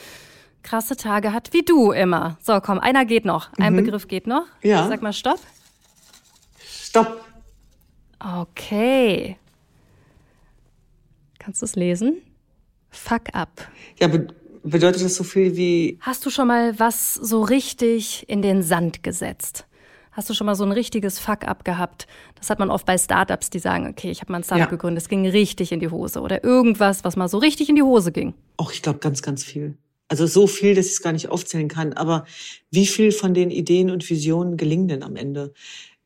krasse 0.62 0.96
Tage 0.96 1.32
hat 1.32 1.52
wie 1.52 1.62
du 1.62 1.92
immer. 1.92 2.36
So, 2.42 2.60
komm, 2.60 2.78
einer 2.78 3.04
geht 3.04 3.24
noch. 3.24 3.50
Ein 3.58 3.72
mhm. 3.72 3.84
Begriff 3.84 4.08
geht 4.08 4.26
noch. 4.26 4.44
Ja. 4.62 4.88
Sag 4.88 5.02
mal 5.02 5.12
Stopp. 5.12 5.40
Stopp. 6.58 7.24
Okay. 8.18 9.36
Kannst 11.38 11.62
du 11.62 11.66
es 11.66 11.76
lesen? 11.76 12.20
Fuck 12.90 13.34
up. 13.34 13.68
Ja, 13.98 14.08
be 14.08 14.28
bedeutet 14.64 15.02
das 15.02 15.14
so 15.14 15.24
viel 15.24 15.56
wie. 15.56 15.98
Hast 16.00 16.26
du 16.26 16.30
schon 16.30 16.48
mal 16.48 16.78
was 16.78 17.14
so 17.14 17.42
richtig 17.42 18.28
in 18.28 18.42
den 18.42 18.62
Sand 18.62 19.02
gesetzt? 19.02 19.66
Hast 20.18 20.28
du 20.28 20.34
schon 20.34 20.46
mal 20.46 20.56
so 20.56 20.64
ein 20.64 20.72
richtiges 20.72 21.20
Fuck-up 21.20 21.64
gehabt? 21.64 22.08
Das 22.34 22.50
hat 22.50 22.58
man 22.58 22.70
oft 22.70 22.84
bei 22.84 22.98
Startups, 22.98 23.50
die 23.50 23.60
sagen, 23.60 23.86
okay, 23.86 24.10
ich 24.10 24.20
habe 24.20 24.32
mal 24.32 24.38
ein 24.38 24.42
Startup 24.42 24.66
ja. 24.66 24.70
gegründet, 24.70 25.04
es 25.04 25.08
ging 25.08 25.24
richtig 25.28 25.70
in 25.70 25.78
die 25.78 25.90
Hose. 25.90 26.20
Oder 26.20 26.42
irgendwas, 26.42 27.04
was 27.04 27.14
mal 27.14 27.28
so 27.28 27.38
richtig 27.38 27.68
in 27.68 27.76
die 27.76 27.84
Hose 27.84 28.10
ging. 28.10 28.34
Och, 28.60 28.72
ich 28.72 28.82
glaube 28.82 28.98
ganz, 28.98 29.22
ganz 29.22 29.44
viel. 29.44 29.78
Also 30.08 30.26
so 30.26 30.48
viel, 30.48 30.74
dass 30.74 30.86
ich 30.86 30.92
es 30.94 31.02
gar 31.02 31.12
nicht 31.12 31.28
aufzählen 31.28 31.68
kann. 31.68 31.92
Aber 31.92 32.24
wie 32.72 32.88
viel 32.88 33.12
von 33.12 33.32
den 33.32 33.52
Ideen 33.52 33.92
und 33.92 34.10
Visionen 34.10 34.56
gelingen 34.56 34.88
denn 34.88 35.04
am 35.04 35.14
Ende? 35.14 35.54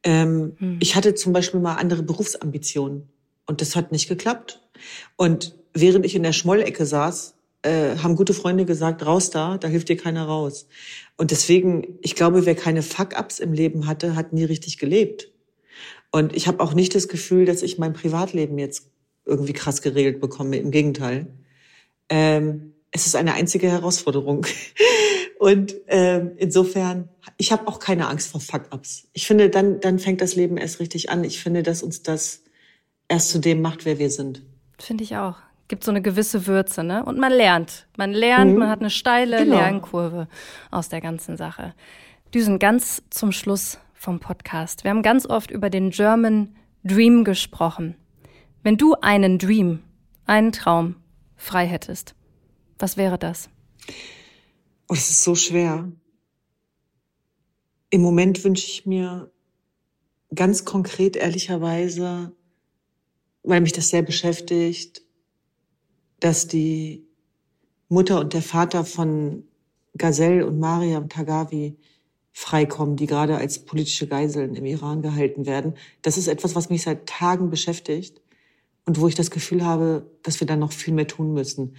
Ähm, 0.03 0.57
hm. 0.59 0.77
Ich 0.83 0.95
hatte 0.95 1.15
zum 1.15 1.33
Beispiel 1.33 1.61
mal 1.61 1.77
andere 1.77 2.03
Berufsambitionen 2.03 3.09
und 3.47 3.63
das 3.63 3.77
hat 3.77 3.93
nicht 3.93 4.11
geklappt. 4.11 4.61
Und 5.17 5.55
während 5.73 6.05
ich 6.05 6.15
in 6.15 6.23
der 6.23 6.35
Schmollecke 6.35 6.85
saß, 6.85 7.35
äh, 7.63 7.97
haben 7.97 8.17
gute 8.17 8.35
Freunde 8.35 8.65
gesagt, 8.65 9.07
raus 9.07 9.31
da, 9.31 9.59
da 9.59 9.69
hilft 9.69 9.89
dir 9.89 9.97
keiner 9.97 10.25
raus. 10.25 10.67
Und 11.17 11.31
deswegen, 11.31 11.99
ich 12.01 12.15
glaube, 12.15 12.47
wer 12.47 12.55
keine 12.55 12.83
Fuck-ups 12.83 13.39
im 13.39 13.53
Leben 13.53 13.87
hatte, 13.87 14.17
hat 14.17 14.33
nie 14.33 14.45
richtig 14.45 14.79
gelebt. 14.79 15.31
Und 16.11 16.35
ich 16.37 16.47
habe 16.47 16.63
auch 16.63 16.75
nicht 16.75 16.95
das 16.95 17.09
Gefühl, 17.09 17.45
dass 17.45 17.63
ich 17.63 17.79
mein 17.79 17.93
Privatleben 17.93 18.59
jetzt 18.59 18.91
irgendwie 19.25 19.53
krass 19.53 19.83
geregelt 19.83 20.21
bekomme. 20.21 20.59
Im 20.59 20.71
Gegenteil. 20.71 21.27
Ähm, 22.09 22.75
es 22.91 23.07
ist 23.07 23.17
eine 23.17 23.35
einzige 23.35 23.71
Herausforderung. 23.71 24.47
Und 25.39 25.75
ähm, 25.89 26.33
insofern, 26.37 27.09
ich 27.37 27.51
habe 27.51 27.67
auch 27.67 27.79
keine 27.79 28.09
Angst 28.09 28.31
vor 28.31 28.41
Fuck-ups. 28.41 29.09
Ich 29.13 29.27
finde, 29.27 29.51
dann, 29.51 29.81
dann 29.81 29.99
fängt 29.99 30.21
das 30.21 30.37
Leben 30.37 30.57
erst 30.57 30.79
richtig 30.79 31.11
an. 31.11 31.25
Ich 31.25 31.41
finde, 31.41 31.63
dass 31.63 31.83
uns 31.83 32.03
das 32.03 32.43
erst 33.09 33.31
zu 33.31 33.39
dem 33.41 33.61
macht, 33.61 33.85
wer 33.85 33.99
wir 33.99 34.11
sind. 34.11 34.43
Finde 34.79 35.03
ich 35.05 35.17
auch. 35.17 35.37
Gibt 35.73 35.85
so 35.85 35.91
eine 35.91 36.03
gewisse 36.03 36.47
Würze, 36.47 36.85
ne? 36.85 37.03
Und 37.03 37.17
man 37.19 37.33
lernt. 37.33 37.87
Man 37.97 38.13
lernt, 38.13 38.53
mhm. 38.53 38.59
man 38.59 38.69
hat 38.69 38.81
eine 38.81 38.91
steile 38.91 39.39
genau. 39.39 39.57
Lernkurve 39.57 40.29
aus 40.71 40.91
der 40.91 41.01
ganzen 41.01 41.39
Sache. 41.39 41.75
Düsen, 42.35 42.59
ganz 42.59 43.03
zum 43.09 43.33
Schluss 43.33 43.79
vom 43.95 44.21
Podcast. 44.21 44.85
Wir 44.85 44.91
haben 44.91 45.01
ganz 45.01 45.25
oft 45.25 45.51
über 45.51 45.71
den 45.71 45.89
German 45.89 46.55
Dream 46.85 47.25
gesprochen. 47.25 47.97
Wenn 48.63 48.77
du 48.77 48.97
einen 49.01 49.39
Dream, 49.39 49.83
einen 50.27 50.53
Traum 50.53 50.97
frei 51.37 51.65
hättest, 51.67 52.17
was 52.79 52.99
wäre 52.99 53.17
das? 53.17 53.49
Oh, 54.89 54.95
das 54.95 55.09
ist 55.09 55.25
so 55.25 55.35
schwer. 55.35 55.91
Im 57.89 58.03
Moment 58.03 58.45
wünsche 58.45 58.67
ich 58.67 58.85
mir 58.85 59.33
ganz 60.35 60.67
konkret, 60.67 61.17
ehrlicherweise, 61.17 62.31
weil 63.43 63.63
mich 63.63 63.73
das 63.73 63.89
sehr 63.89 64.03
beschäftigt, 64.03 65.01
dass 66.23 66.47
die 66.47 67.05
Mutter 67.89 68.21
und 68.21 68.33
der 68.33 68.43
Vater 68.43 68.85
von 68.85 69.43
Gazelle 69.99 70.47
und 70.47 70.61
Mariam 70.61 71.09
Tagavi 71.09 71.77
freikommen, 72.33 72.95
die 72.95 73.07
gerade 73.07 73.37
als 73.37 73.59
politische 73.59 74.07
Geiseln 74.07 74.55
im 74.55 74.65
Iran 74.65 75.03
gehalten 75.03 75.47
werden. 75.47 75.75
Das 76.01 76.17
ist 76.17 76.29
etwas, 76.29 76.55
was 76.55 76.71
mich 76.71 76.83
seit 76.83 77.07
Tagen 77.07 77.51
beschäftigt 77.51 78.23
und 78.87 79.01
wo 79.01 79.09
ich 79.09 79.17
das 79.17 79.33
Gefühl 79.33 79.65
habe, 79.65 80.07
dass 80.23 80.39
wir 80.39 80.47
da 80.47 80.55
noch 80.55 80.71
viel 80.71 80.95
mehr 80.95 81.09
tun 81.09 81.35
müssen. 81.35 81.75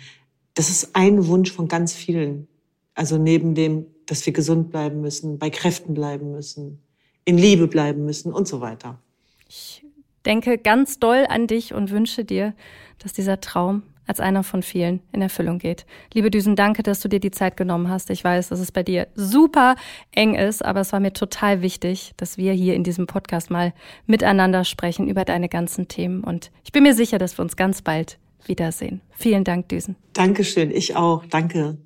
Das 0.56 0.70
ist 0.70 0.94
ein 0.94 1.26
Wunsch 1.28 1.52
von 1.52 1.70
ganz 1.70 1.94
vielen. 1.94 2.50
Also 2.96 3.18
neben 3.18 3.56
dem, 3.56 3.86
dass 4.08 4.26
wir 4.26 4.34
gesund 4.34 4.72
bleiben 4.72 5.00
müssen, 5.00 5.40
bei 5.40 5.50
Kräften 5.50 5.94
bleiben 5.94 6.34
müssen, 6.34 6.84
in 7.24 7.38
Liebe 7.38 7.68
bleiben 7.68 8.04
müssen 8.04 8.34
und 8.34 8.46
so 8.48 8.60
weiter. 8.60 9.00
Ich 9.48 9.86
denke 10.26 10.58
ganz 10.58 11.00
doll 11.00 11.26
an 11.30 11.48
dich 11.48 11.74
und 11.74 11.92
wünsche 11.92 12.26
dir, 12.26 12.54
dass 13.00 13.14
dieser 13.14 13.40
Traum 13.40 13.84
als 14.06 14.20
einer 14.20 14.44
von 14.44 14.64
vielen 14.64 15.02
in 15.12 15.22
Erfüllung 15.22 15.60
geht. 15.60 15.86
Liebe 16.14 16.32
Düsen, 16.32 16.56
danke, 16.56 16.84
dass 16.84 17.00
du 17.00 17.08
dir 17.08 17.20
die 17.20 17.32
Zeit 17.32 17.58
genommen 17.58 17.90
hast. 17.90 18.10
Ich 18.10 18.24
weiß, 18.24 18.50
dass 18.50 18.60
es 18.60 18.72
bei 18.72 18.84
dir 18.84 19.08
super 19.16 19.76
eng 20.12 20.36
ist, 20.36 20.64
aber 20.64 20.82
es 20.82 20.92
war 20.94 21.00
mir 21.00 21.14
total 21.14 21.62
wichtig, 21.62 22.14
dass 22.18 22.38
wir 22.38 22.54
hier 22.54 22.76
in 22.76 22.84
diesem 22.84 23.08
Podcast 23.08 23.50
mal 23.50 23.74
miteinander 24.06 24.64
sprechen 24.64 25.08
über 25.08 25.26
deine 25.26 25.50
ganzen 25.50 25.88
Themen. 25.88 26.24
Und 26.24 26.52
ich 26.64 26.72
bin 26.72 26.84
mir 26.84 26.94
sicher, 26.94 27.18
dass 27.18 27.38
wir 27.38 27.44
uns 27.44 27.56
ganz 27.56 27.82
bald 27.82 28.18
wiedersehen. 28.46 29.02
Vielen 29.12 29.44
Dank, 29.44 29.70
Düsen. 29.70 29.96
Dankeschön, 30.14 30.72
ich 30.72 30.96
auch. 30.96 31.26
Danke. 31.26 31.78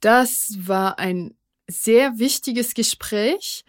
Das 0.00 0.54
war 0.58 0.98
ein 0.98 1.34
sehr 1.66 2.18
wichtiges 2.18 2.74
Gespräch, 2.74 3.64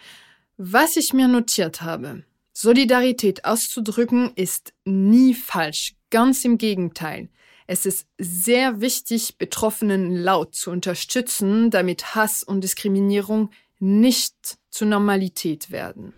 was 0.58 0.98
ich 0.98 1.14
mir 1.14 1.28
notiert 1.28 1.82
habe. 1.82 2.24
Solidarität 2.58 3.44
auszudrücken 3.44 4.32
ist 4.36 4.74
nie 4.86 5.34
falsch, 5.34 5.96
ganz 6.10 6.46
im 6.46 6.58
Gegenteil. 6.58 7.28
Es 7.68 7.86
ist 7.86 8.08
sehr 8.18 8.80
wichtig, 8.80 9.38
Betroffenen 9.38 10.16
laut 10.16 10.56
zu 10.56 10.72
unterstützen, 10.72 11.70
damit 11.70 12.16
Hass 12.16 12.44
und 12.44 12.62
Diskriminierung 12.62 13.50
nicht 13.80 14.58
zur 14.70 14.88
Normalität 14.88 15.70
werden. 15.70 16.14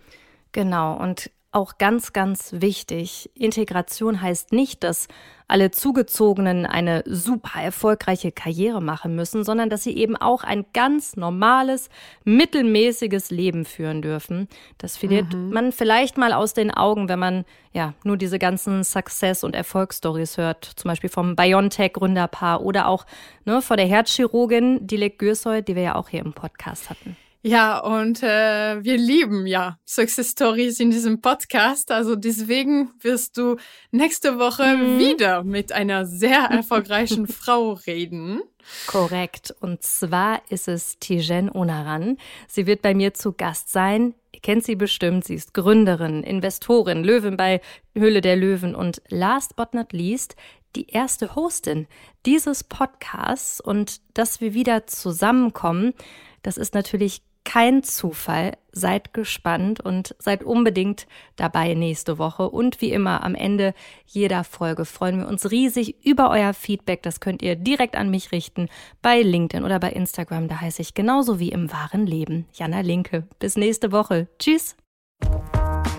Genau, 0.52 0.96
und 0.96 1.32
auch 1.50 1.76
ganz, 1.76 2.12
ganz 2.12 2.52
wichtig. 2.52 3.30
Integration 3.34 4.22
heißt 4.22 4.52
nicht, 4.52 4.84
dass 4.84 5.08
alle 5.48 5.70
Zugezogenen 5.70 6.66
eine 6.66 7.02
super 7.06 7.60
erfolgreiche 7.60 8.30
Karriere 8.32 8.82
machen 8.82 9.16
müssen, 9.16 9.44
sondern 9.44 9.70
dass 9.70 9.82
sie 9.82 9.96
eben 9.96 10.14
auch 10.14 10.44
ein 10.44 10.66
ganz 10.74 11.16
normales, 11.16 11.88
mittelmäßiges 12.24 13.30
Leben 13.30 13.64
führen 13.64 14.02
dürfen. 14.02 14.48
Das 14.76 14.98
verliert 14.98 15.32
mhm. 15.32 15.50
man 15.50 15.72
vielleicht 15.72 16.18
mal 16.18 16.34
aus 16.34 16.52
den 16.52 16.70
Augen, 16.70 17.08
wenn 17.08 17.18
man 17.18 17.44
ja 17.72 17.94
nur 18.04 18.18
diese 18.18 18.38
ganzen 18.38 18.84
Success- 18.84 19.42
und 19.42 19.56
Erfolgsstories 19.56 20.36
hört, 20.36 20.64
zum 20.64 20.90
Beispiel 20.90 21.10
vom 21.10 21.34
BioNTech-Gründerpaar 21.34 22.62
oder 22.62 22.86
auch 22.86 23.06
ne, 23.46 23.62
vor 23.62 23.76
der 23.76 23.86
Herzchirurgin 23.86 24.86
Dilek 24.86 25.18
Gürsoy, 25.18 25.62
die 25.62 25.74
wir 25.74 25.82
ja 25.82 25.94
auch 25.94 26.10
hier 26.10 26.20
im 26.20 26.34
Podcast 26.34 26.90
hatten. 26.90 27.16
Ja, 27.42 27.78
und 27.78 28.22
äh, 28.24 28.82
wir 28.82 28.96
lieben 28.96 29.46
ja 29.46 29.78
Success 29.86 30.30
Stories 30.30 30.80
in 30.80 30.90
diesem 30.90 31.20
Podcast. 31.20 31.92
Also 31.92 32.16
deswegen 32.16 32.90
wirst 33.00 33.36
du 33.36 33.56
nächste 33.92 34.38
Woche 34.38 34.76
mhm. 34.76 34.98
wieder 34.98 35.44
mit 35.44 35.70
einer 35.70 36.04
sehr 36.04 36.40
erfolgreichen 36.50 37.26
Frau 37.28 37.72
reden. 37.72 38.42
Korrekt. 38.88 39.54
Und 39.60 39.82
zwar 39.82 40.42
ist 40.50 40.66
es 40.66 40.98
Tijen 40.98 41.50
Onaran. 41.50 42.18
Sie 42.48 42.66
wird 42.66 42.82
bei 42.82 42.92
mir 42.92 43.14
zu 43.14 43.32
Gast 43.32 43.70
sein. 43.70 44.14
Ihr 44.32 44.40
kennt 44.40 44.64
sie 44.64 44.74
bestimmt. 44.74 45.24
Sie 45.24 45.34
ist 45.34 45.54
Gründerin, 45.54 46.24
Investorin, 46.24 47.04
Löwen 47.04 47.36
bei 47.36 47.60
Höhle 47.94 48.20
der 48.20 48.36
Löwen 48.36 48.74
und 48.74 49.00
last 49.08 49.54
but 49.54 49.74
not 49.74 49.92
least 49.92 50.34
die 50.76 50.88
erste 50.88 51.34
Hostin 51.34 51.86
dieses 52.26 52.62
Podcasts 52.64 53.60
und 53.60 54.00
dass 54.14 54.40
wir 54.40 54.54
wieder 54.54 54.86
zusammenkommen. 54.86 55.94
Das 56.42 56.58
ist 56.58 56.74
natürlich 56.74 57.22
kein 57.48 57.82
Zufall. 57.82 58.58
Seid 58.72 59.14
gespannt 59.14 59.80
und 59.80 60.14
seid 60.18 60.44
unbedingt 60.44 61.06
dabei 61.36 61.72
nächste 61.72 62.18
Woche. 62.18 62.50
Und 62.50 62.82
wie 62.82 62.92
immer 62.92 63.24
am 63.24 63.34
Ende 63.34 63.72
jeder 64.06 64.44
Folge 64.44 64.84
freuen 64.84 65.18
wir 65.18 65.28
uns 65.28 65.50
riesig 65.50 66.04
über 66.04 66.30
euer 66.30 66.52
Feedback. 66.52 67.02
Das 67.02 67.20
könnt 67.20 67.40
ihr 67.40 67.56
direkt 67.56 67.96
an 67.96 68.10
mich 68.10 68.32
richten 68.32 68.68
bei 69.00 69.22
LinkedIn 69.22 69.64
oder 69.64 69.80
bei 69.80 69.90
Instagram. 69.90 70.46
Da 70.46 70.60
heiße 70.60 70.82
ich 70.82 70.92
genauso 70.92 71.40
wie 71.40 71.48
im 71.48 71.72
wahren 71.72 72.06
Leben. 72.06 72.46
Jana 72.52 72.82
Linke. 72.82 73.26
Bis 73.38 73.56
nächste 73.56 73.92
Woche. 73.92 74.28
Tschüss. 74.38 74.76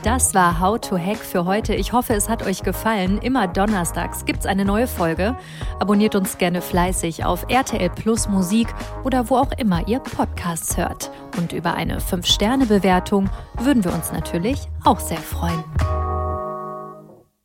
Das 0.04 0.34
war 0.34 0.62
How 0.62 0.80
to 0.80 0.98
Hack 0.98 1.18
für 1.18 1.44
heute. 1.44 1.76
Ich 1.76 1.92
hoffe, 1.92 2.14
es 2.14 2.30
hat 2.30 2.46
euch 2.46 2.64
gefallen. 2.64 3.18
Immer 3.18 3.50
donnerstags 3.50 4.24
gibt 4.24 4.40
es 4.40 4.46
eine 4.46 4.64
neue 4.64 4.88
Folge. 4.88 5.38
Abonniert 5.78 6.16
uns 6.16 6.38
gerne 6.38 6.62
fleißig 6.62 7.26
auf 7.26 7.46
RTL 7.50 7.90
Plus 7.90 8.30
Musik 8.30 8.74
oder 9.04 9.30
wo 9.30 9.36
auch 9.36 9.52
immer 9.58 9.86
ihr 9.90 10.00
Podcasts 10.00 10.78
hört. 10.78 11.12
Und 11.38 11.52
über 11.52 11.74
eine 11.74 12.00
5-Sterne-Bewertung 12.00 13.30
würden 13.60 13.84
wir 13.84 13.94
uns 13.94 14.14
natürlich 14.14 14.70
auch 14.86 15.02
sehr 15.02 15.18
freuen. 15.18 15.66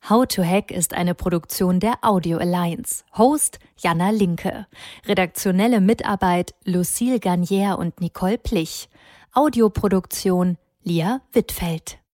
How 0.09 0.25
to 0.25 0.45
Hack 0.45 0.71
ist 0.71 0.95
eine 0.95 1.17
Produktion 1.17 1.81
der 1.81 1.95
Audio 2.03 2.39
Alliance. 2.39 3.03
Host 3.19 3.59
Jana 3.79 4.11
Linke. 4.11 4.69
Redaktionelle 5.07 5.81
Mitarbeit 5.81 6.55
Lucille 6.65 7.19
Garnier 7.19 7.79
und 7.81 8.01
Nicole 8.01 8.39
Plich. 8.39 8.89
Audioproduktion 9.33 10.57
Lia 10.85 11.21
Wittfeld. 11.33 11.99